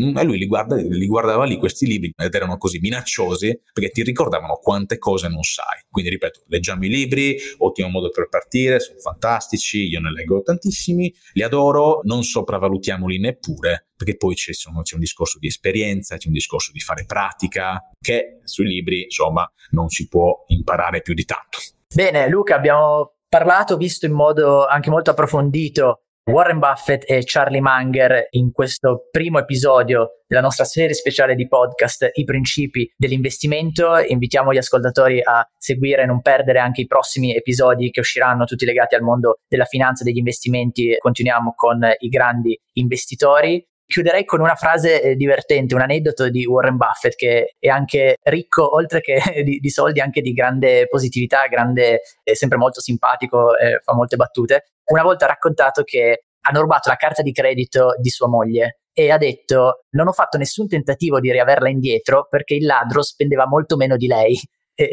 Mm, 0.01 0.16
e 0.16 0.22
lui 0.22 0.38
li, 0.38 0.46
guarda, 0.46 0.76
li, 0.76 1.07
guardava 1.07 1.44
lì 1.44 1.57
questi 1.57 1.84
libri 1.84 2.12
ed 2.16 2.32
erano 2.32 2.57
così 2.57 2.78
minacciosi 2.78 3.61
perché 3.72 3.90
ti 3.90 4.03
ricordavano 4.05 4.61
quante 4.62 4.96
cose 4.99 5.28
non 5.28 5.42
sai. 5.42 5.82
Quindi 5.90 6.11
ripeto, 6.11 6.42
leggiamo 6.46 6.84
i 6.84 6.88
libri, 6.88 7.36
ottimo 7.59 7.88
modo 7.88 8.09
per 8.11 8.28
partire, 8.28 8.78
sono 8.78 9.01
fantastici, 9.01 9.88
io 9.88 9.99
ne 10.01 10.12
leggo 10.12 10.42
tantissimi, 10.42 11.12
li 11.32 11.42
adoro, 11.42 12.01
non 12.05 12.22
sopravvalutiamoli 12.22 13.18
neppure 13.18 13.88
perché 13.96 14.16
poi 14.16 14.36
c'è, 14.36 14.51
insomma, 14.51 14.82
c'è 14.82 14.94
un 14.94 15.01
discorso 15.01 15.40
di 15.40 15.49
esperienza, 15.49 16.16
c'è 16.16 16.28
un 16.28 16.34
discorso 16.34 16.70
di 16.70 16.78
fare 16.78 17.05
pratica 17.05 17.90
che 18.01 18.38
sui 18.44 18.66
libri 18.66 19.03
insomma 19.03 19.51
non 19.70 19.88
si 19.88 20.07
può 20.07 20.44
imparare 20.46 21.03
più 21.03 21.14
di 21.14 21.24
tanto. 21.24 21.59
Bene 21.92 22.28
Luca, 22.28 22.55
abbiamo 22.55 23.17
parlato, 23.28 23.76
visto 23.76 24.06
in 24.06 24.12
modo 24.12 24.66
anche 24.66 24.90
molto 24.90 25.10
approfondito 25.10 26.02
Warren 26.28 26.58
Buffett 26.58 27.04
e 27.10 27.22
Charlie 27.24 27.60
Munger 27.62 28.26
in 28.30 28.52
questo 28.52 29.08
primo 29.10 29.38
episodio 29.38 30.20
della 30.26 30.42
nostra 30.42 30.64
serie 30.64 30.94
speciale 30.94 31.34
di 31.34 31.48
podcast 31.48 32.10
I 32.12 32.24
principi 32.24 32.92
dell'investimento. 32.96 33.96
Invitiamo 33.96 34.52
gli 34.52 34.58
ascoltatori 34.58 35.22
a 35.22 35.46
seguire 35.56 36.02
e 36.02 36.06
non 36.06 36.20
perdere 36.20 36.58
anche 36.58 36.82
i 36.82 36.86
prossimi 36.86 37.34
episodi 37.34 37.90
che 37.90 38.00
usciranno 38.00 38.44
tutti 38.44 38.66
legati 38.66 38.94
al 38.94 39.02
mondo 39.02 39.38
della 39.48 39.64
finanza 39.64 40.02
e 40.02 40.06
degli 40.06 40.18
investimenti. 40.18 40.96
Continuiamo 40.98 41.54
con 41.56 41.80
i 41.98 42.08
grandi 42.08 42.58
investitori. 42.74 43.66
Chiuderei 43.89 44.26
con 44.26 44.41
una 44.41 44.55
frase 44.55 45.01
eh, 45.01 45.14
divertente, 45.16 45.74
un 45.74 45.80
aneddoto 45.80 46.28
di 46.28 46.45
Warren 46.45 46.76
Buffett 46.76 47.14
che 47.16 47.55
è 47.59 47.68
anche 47.68 48.16
ricco, 48.24 48.74
oltre 48.74 49.01
che 49.01 49.18
di, 49.43 49.59
di 49.61 49.70
soldi, 49.70 50.01
anche 50.01 50.20
di 50.20 50.34
grande 50.34 50.86
positività, 50.89 51.47
grande, 51.47 52.03
è 52.22 52.34
sempre 52.34 52.59
molto 52.59 52.82
simpatico, 52.82 53.57
eh, 53.57 53.80
fa 53.82 53.95
molte 53.95 54.16
battute. 54.16 54.72
Una 54.93 55.03
volta 55.03 55.24
ha 55.24 55.28
raccontato 55.28 55.84
che 55.84 56.24
hanno 56.43 56.61
rubato 56.61 56.91
la 56.91 56.97
carta 56.97 57.22
di 57.22 57.32
credito 57.32 57.95
di 57.99 58.11
sua 58.11 58.28
moglie 58.28 58.80
e 58.93 59.11
ha 59.11 59.16
detto 59.16 59.84
non 59.91 60.09
ho 60.09 60.12
fatto 60.12 60.36
nessun 60.36 60.68
tentativo 60.68 61.18
di 61.18 61.32
riaverla 61.32 61.70
indietro 61.70 62.26
perché 62.28 62.55
il 62.55 62.66
ladro 62.66 63.03
spendeva 63.03 63.47
molto 63.47 63.76
meno 63.76 63.97
di 63.97 64.07
lei. 64.07 64.39
E, 64.80 64.91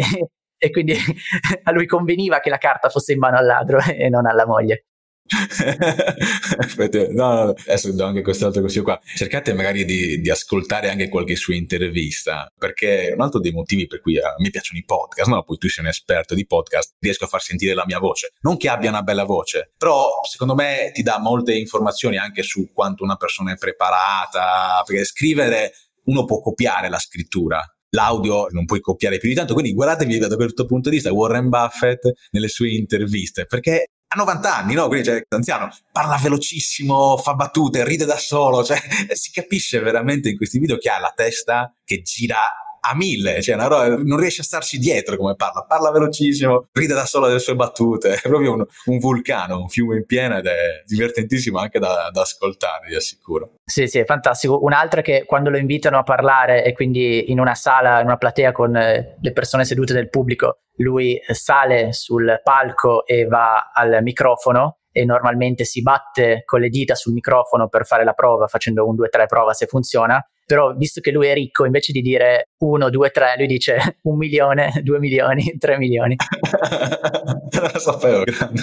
e 0.58 0.72
quindi 0.72 0.96
a 1.64 1.72
lui 1.72 1.86
conveniva 1.86 2.40
che 2.40 2.50
la 2.50 2.58
carta 2.58 2.90
fosse 2.90 3.14
in 3.14 3.20
mano 3.20 3.38
al 3.38 3.46
ladro 3.46 3.78
e 3.82 4.10
non 4.10 4.26
alla 4.26 4.48
moglie. 4.48 4.86
Aspetta, 6.58 7.08
no, 7.10 7.34
no, 7.34 7.50
adesso 7.50 7.92
do 7.92 8.06
anche 8.06 8.22
quest'altro 8.22 8.62
consiglio 8.62 8.84
qua. 8.84 9.00
Cercate 9.16 9.54
magari 9.54 9.84
di, 9.84 10.22
di, 10.22 10.30
ascoltare 10.30 10.90
anche 10.90 11.10
qualche 11.10 11.36
sua 11.36 11.56
intervista, 11.56 12.52
perché 12.58 13.12
un 13.16 13.22
altro 13.22 13.40
dei 13.40 13.52
motivi 13.52 13.88
per 13.88 14.02
cui 14.02 14.20
a 14.20 14.36
me 14.38 14.50
piacciono 14.52 14.78
i 14.78 14.84
podcast, 14.86 15.30
no? 15.30 15.42
Poi 15.44 15.58
tu 15.58 15.68
sei 15.68 15.84
un 15.84 15.90
esperto 15.90 16.36
di 16.36 16.46
podcast, 16.46 16.96
riesco 17.00 17.26
a 17.26 17.28
far 17.28 17.42
sentire 17.42 17.74
la 17.74 17.86
mia 17.88 18.00
voce. 18.00 18.34
Non 18.42 18.58
che 18.58 18.70
abbia 18.70 18.90
una 18.90 19.02
bella 19.02 19.24
voce, 19.24 19.72
però 19.78 20.10
secondo 20.30 20.54
me 20.54 20.92
ti 20.94 21.02
dà 21.02 21.18
molte 21.20 21.56
informazioni 21.56 22.18
anche 22.18 22.44
su 22.44 22.70
quanto 22.72 23.04
una 23.04 23.16
persona 23.16 23.52
è 23.52 23.56
preparata, 23.56 24.84
perché 24.86 25.06
scrivere 25.06 25.74
uno 26.06 26.26
può 26.26 26.40
copiare 26.40 26.88
la 26.88 27.00
scrittura, 27.00 27.64
l'audio 27.90 28.48
non 28.52 28.66
puoi 28.66 28.80
copiare 28.80 29.18
più 29.18 29.30
di 29.30 29.34
tanto, 29.34 29.54
quindi 29.54 29.74
guardatevi 29.74 30.20
da 30.20 30.36
questo 30.36 30.66
punto 30.66 30.90
di 30.90 30.96
vista 30.98 31.12
Warren 31.12 31.50
Buffett 31.50 32.12
nelle 32.30 32.48
sue 32.48 32.70
interviste, 32.70 33.46
perché 33.46 33.88
ha 34.16 34.24
90 34.24 34.56
anni, 34.56 34.74
no? 34.74 34.88
Quindi, 34.88 35.08
cioè, 35.08 35.24
anziano, 35.30 35.70
parla 35.92 36.18
velocissimo, 36.22 37.18
fa 37.18 37.34
battute, 37.34 37.84
ride 37.84 38.06
da 38.06 38.18
solo, 38.18 38.64
cioè, 38.64 38.78
si 39.14 39.32
capisce 39.32 39.80
veramente 39.80 40.30
in 40.30 40.38
questi 40.38 40.58
video 40.58 40.78
che 40.78 40.90
ha 40.90 41.00
la 41.00 41.12
testa 41.14 41.74
che 41.84 42.02
gira 42.02 42.38
a 42.88 42.96
mille, 42.96 43.42
cioè 43.42 43.56
roba, 43.56 43.88
non 43.88 44.20
riesce 44.20 44.42
a 44.42 44.44
starci 44.44 44.78
dietro 44.78 45.18
come 45.18 45.36
parla, 45.36 45.66
parla 45.68 45.90
velocissimo, 45.90 46.68
ride 46.72 46.94
da 46.94 47.06
solo 47.06 47.26
delle 47.26 47.40
sue 47.40 47.56
battute, 47.56 48.14
è 48.22 48.28
proprio 48.28 48.54
un, 48.54 48.66
un 48.86 49.00
vulcano, 49.00 49.60
un 49.60 49.70
fiume 49.70 49.98
in 49.98 50.06
piena 50.06 50.38
ed 50.38 50.46
è 50.46 50.84
divertentissimo 50.86 51.58
anche 51.58 51.80
da, 51.80 52.10
da 52.12 52.22
ascoltare, 52.22 52.88
vi 52.88 52.96
assicuro. 52.96 53.56
Sì, 53.66 53.88
sì, 53.88 53.98
è 53.98 54.06
fantastico. 54.06 54.64
Un'altra 54.64 55.02
che 55.02 55.26
quando 55.26 55.50
lo 55.50 55.58
invitano 55.58 55.98
a 55.98 56.04
parlare 56.04 56.64
e 56.64 56.74
quindi 56.74 57.32
in 57.32 57.40
una 57.40 57.56
sala, 57.56 58.00
in 58.02 58.06
una 58.06 58.18
platea 58.18 58.52
con 58.52 58.76
eh, 58.76 59.18
le 59.20 59.32
persone 59.32 59.66
sedute 59.66 59.94
del 59.94 60.10
pubblico, 60.10 60.60
lui 60.78 61.20
sale 61.28 61.94
sul 61.94 62.40
palco 62.44 63.06
e 63.06 63.26
va 63.26 63.72
al 63.74 64.00
microfono 64.02 64.80
e 64.92 65.04
normalmente 65.06 65.66
si 65.66 65.82
batte 65.82 66.44
con 66.46 66.62
le 66.62 66.70
dita 66.70 66.96
sul 66.96 67.14
microfono 67.14 67.68
per 67.68 67.86
fare 67.86 68.04
la 68.04 68.14
prova, 68.14 68.48
facendo 68.48 68.88
un 68.88 68.96
2-3 68.96 69.26
prova 69.28 69.54
se 69.54 69.68
funziona 69.68 70.26
però 70.46 70.74
visto 70.76 71.02
che 71.02 71.12
lui 71.12 71.28
è 71.28 71.34
ricco, 71.34 71.66
invece 71.66 71.92
di 71.92 72.02
dire 72.02 72.50
1, 72.60 72.90
2, 72.90 73.10
3, 73.10 73.36
lui 73.38 73.48
dice 73.48 73.78
un 74.04 74.18
milione, 74.18 74.82
due 74.84 75.00
milioni, 75.00 75.56
tre 75.60 75.78
milioni. 75.78 76.16
Non 77.56 77.70
lo 77.72 77.80
sapevo, 77.80 78.24
grande. 78.24 78.62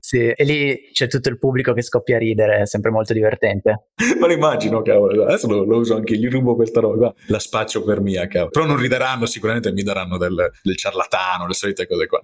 Sì, 0.00 0.28
e 0.28 0.44
lì 0.44 0.90
c'è 0.92 1.06
tutto 1.06 1.28
il 1.28 1.38
pubblico 1.38 1.72
che 1.72 1.82
scoppia 1.82 2.16
a 2.16 2.18
ridere, 2.18 2.62
è 2.62 2.66
sempre 2.66 2.90
molto 2.90 3.12
divertente. 3.12 3.88
Ma 4.18 4.26
lo 4.26 4.32
immagino, 4.32 4.82
cavolo, 4.82 5.24
adesso 5.24 5.46
lo, 5.46 5.64
lo, 5.64 5.78
uso 5.78 5.94
anche, 5.94 6.16
gli 6.16 6.28
rubo 6.28 6.56
questa 6.56 6.80
roba, 6.80 7.12
la 7.26 7.38
spaccio 7.38 7.84
per 7.84 8.00
mia, 8.00 8.26
cavolo. 8.26 8.50
Però 8.50 8.64
non 8.64 8.76
rideranno 8.76 9.26
sicuramente, 9.26 9.72
mi 9.72 9.82
daranno 9.82 10.16
del, 10.16 10.50
del 10.62 10.76
ciarlatano, 10.76 11.46
le 11.46 11.54
solite 11.54 11.86
cose 11.86 12.06
qua. 12.06 12.22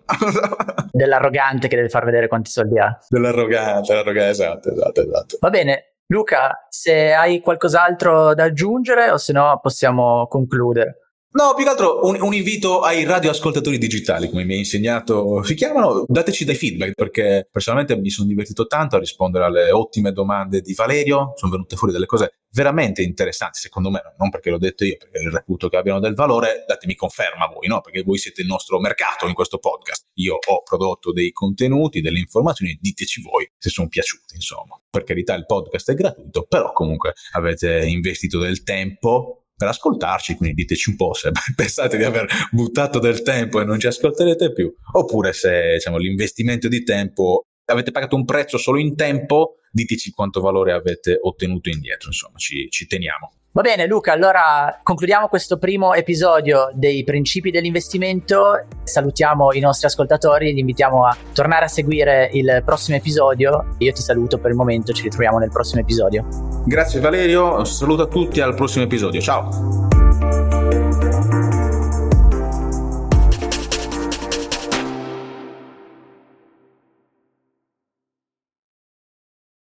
Dell'arrogante 0.90 1.68
che 1.68 1.76
deve 1.76 1.88
far 1.88 2.04
vedere 2.04 2.28
quanti 2.28 2.50
soldi 2.50 2.78
ha. 2.78 2.96
Dell'arrogante, 3.08 3.94
l'arrogante, 3.94 4.30
esatto, 4.30 4.70
esatto, 4.72 5.00
esatto. 5.00 5.36
Va 5.40 5.50
bene, 5.50 5.91
Luca, 6.12 6.66
se 6.68 7.14
hai 7.14 7.40
qualcos'altro 7.40 8.34
da 8.34 8.44
aggiungere 8.44 9.10
o 9.10 9.16
se 9.16 9.32
no 9.32 9.58
possiamo 9.62 10.26
concludere. 10.28 11.01
No, 11.34 11.54
più 11.54 11.64
che 11.64 11.70
altro 11.70 12.00
un, 12.06 12.20
un, 12.20 12.34
invito 12.34 12.80
ai 12.80 13.04
radioascoltatori 13.04 13.78
digitali, 13.78 14.28
come 14.28 14.44
mi 14.44 14.52
hai 14.52 14.58
insegnato, 14.58 15.42
si 15.42 15.54
chiamano, 15.54 16.04
dateci 16.06 16.44
dei 16.44 16.54
feedback, 16.54 16.92
perché 16.92 17.48
personalmente 17.50 17.96
mi 17.96 18.10
sono 18.10 18.28
divertito 18.28 18.66
tanto 18.66 18.96
a 18.96 18.98
rispondere 18.98 19.46
alle 19.46 19.70
ottime 19.70 20.12
domande 20.12 20.60
di 20.60 20.74
Valerio, 20.74 21.32
sono 21.36 21.52
venute 21.52 21.76
fuori 21.76 21.90
delle 21.90 22.04
cose 22.04 22.34
veramente 22.52 23.00
interessanti, 23.00 23.60
secondo 23.60 23.88
me, 23.88 24.02
non 24.18 24.28
perché 24.28 24.50
l'ho 24.50 24.58
detto 24.58 24.84
io, 24.84 24.98
perché 24.98 25.26
reputo 25.30 25.70
che 25.70 25.78
abbiano 25.78 26.00
del 26.00 26.14
valore, 26.14 26.64
datemi 26.66 26.94
conferma 26.94 27.46
voi, 27.46 27.66
no? 27.66 27.80
Perché 27.80 28.02
voi 28.02 28.18
siete 28.18 28.42
il 28.42 28.46
nostro 28.46 28.78
mercato 28.78 29.26
in 29.26 29.32
questo 29.32 29.56
podcast. 29.56 30.08
Io 30.16 30.34
ho 30.34 30.62
prodotto 30.62 31.12
dei 31.12 31.32
contenuti, 31.32 32.02
delle 32.02 32.18
informazioni, 32.18 32.76
diteci 32.78 33.22
voi 33.22 33.50
se 33.56 33.70
sono 33.70 33.88
piaciuti, 33.88 34.34
insomma. 34.34 34.78
Per 34.90 35.04
carità 35.04 35.34
il 35.34 35.46
podcast 35.46 35.90
è 35.92 35.94
gratuito, 35.94 36.44
però 36.46 36.72
comunque 36.72 37.14
avete 37.32 37.86
investito 37.86 38.38
del 38.38 38.62
tempo 38.64 39.41
per 39.62 39.70
ascoltarci, 39.70 40.34
quindi 40.34 40.56
diteci 40.56 40.90
un 40.90 40.96
po' 40.96 41.14
se 41.14 41.30
pensate 41.54 41.96
di 41.96 42.02
aver 42.02 42.26
buttato 42.50 42.98
del 42.98 43.22
tempo 43.22 43.60
e 43.60 43.64
non 43.64 43.78
ci 43.78 43.86
ascolterete 43.86 44.52
più, 44.52 44.74
oppure 44.94 45.32
se 45.32 45.74
diciamo, 45.74 45.98
l'investimento 45.98 46.66
di 46.66 46.82
tempo 46.82 47.46
avete 47.66 47.92
pagato 47.92 48.16
un 48.16 48.24
prezzo 48.24 48.58
solo 48.58 48.80
in 48.80 48.96
tempo, 48.96 49.58
diteci 49.72 50.10
quanto 50.10 50.40
valore 50.40 50.72
avete 50.72 51.18
ottenuto 51.20 51.70
indietro, 51.70 52.08
insomma, 52.08 52.36
ci, 52.36 52.68
ci 52.70 52.86
teniamo. 52.86 53.32
Va 53.54 53.60
bene 53.60 53.86
Luca, 53.86 54.12
allora 54.12 54.80
concludiamo 54.82 55.28
questo 55.28 55.58
primo 55.58 55.92
episodio 55.92 56.70
dei 56.72 57.04
principi 57.04 57.50
dell'investimento, 57.50 58.66
salutiamo 58.82 59.52
i 59.52 59.60
nostri 59.60 59.88
ascoltatori, 59.88 60.54
li 60.54 60.60
invitiamo 60.60 61.04
a 61.04 61.14
tornare 61.34 61.66
a 61.66 61.68
seguire 61.68 62.30
il 62.32 62.62
prossimo 62.64 62.96
episodio, 62.96 63.74
io 63.76 63.92
ti 63.92 64.00
saluto 64.00 64.38
per 64.38 64.52
il 64.52 64.56
momento, 64.56 64.94
ci 64.94 65.02
ritroviamo 65.02 65.36
nel 65.36 65.50
prossimo 65.50 65.82
episodio. 65.82 66.26
Grazie 66.64 67.00
Valerio, 67.00 67.62
saluto 67.64 68.04
a 68.04 68.06
tutti 68.06 68.40
al 68.40 68.54
prossimo 68.54 68.84
episodio, 68.84 69.20
ciao! 69.20 70.01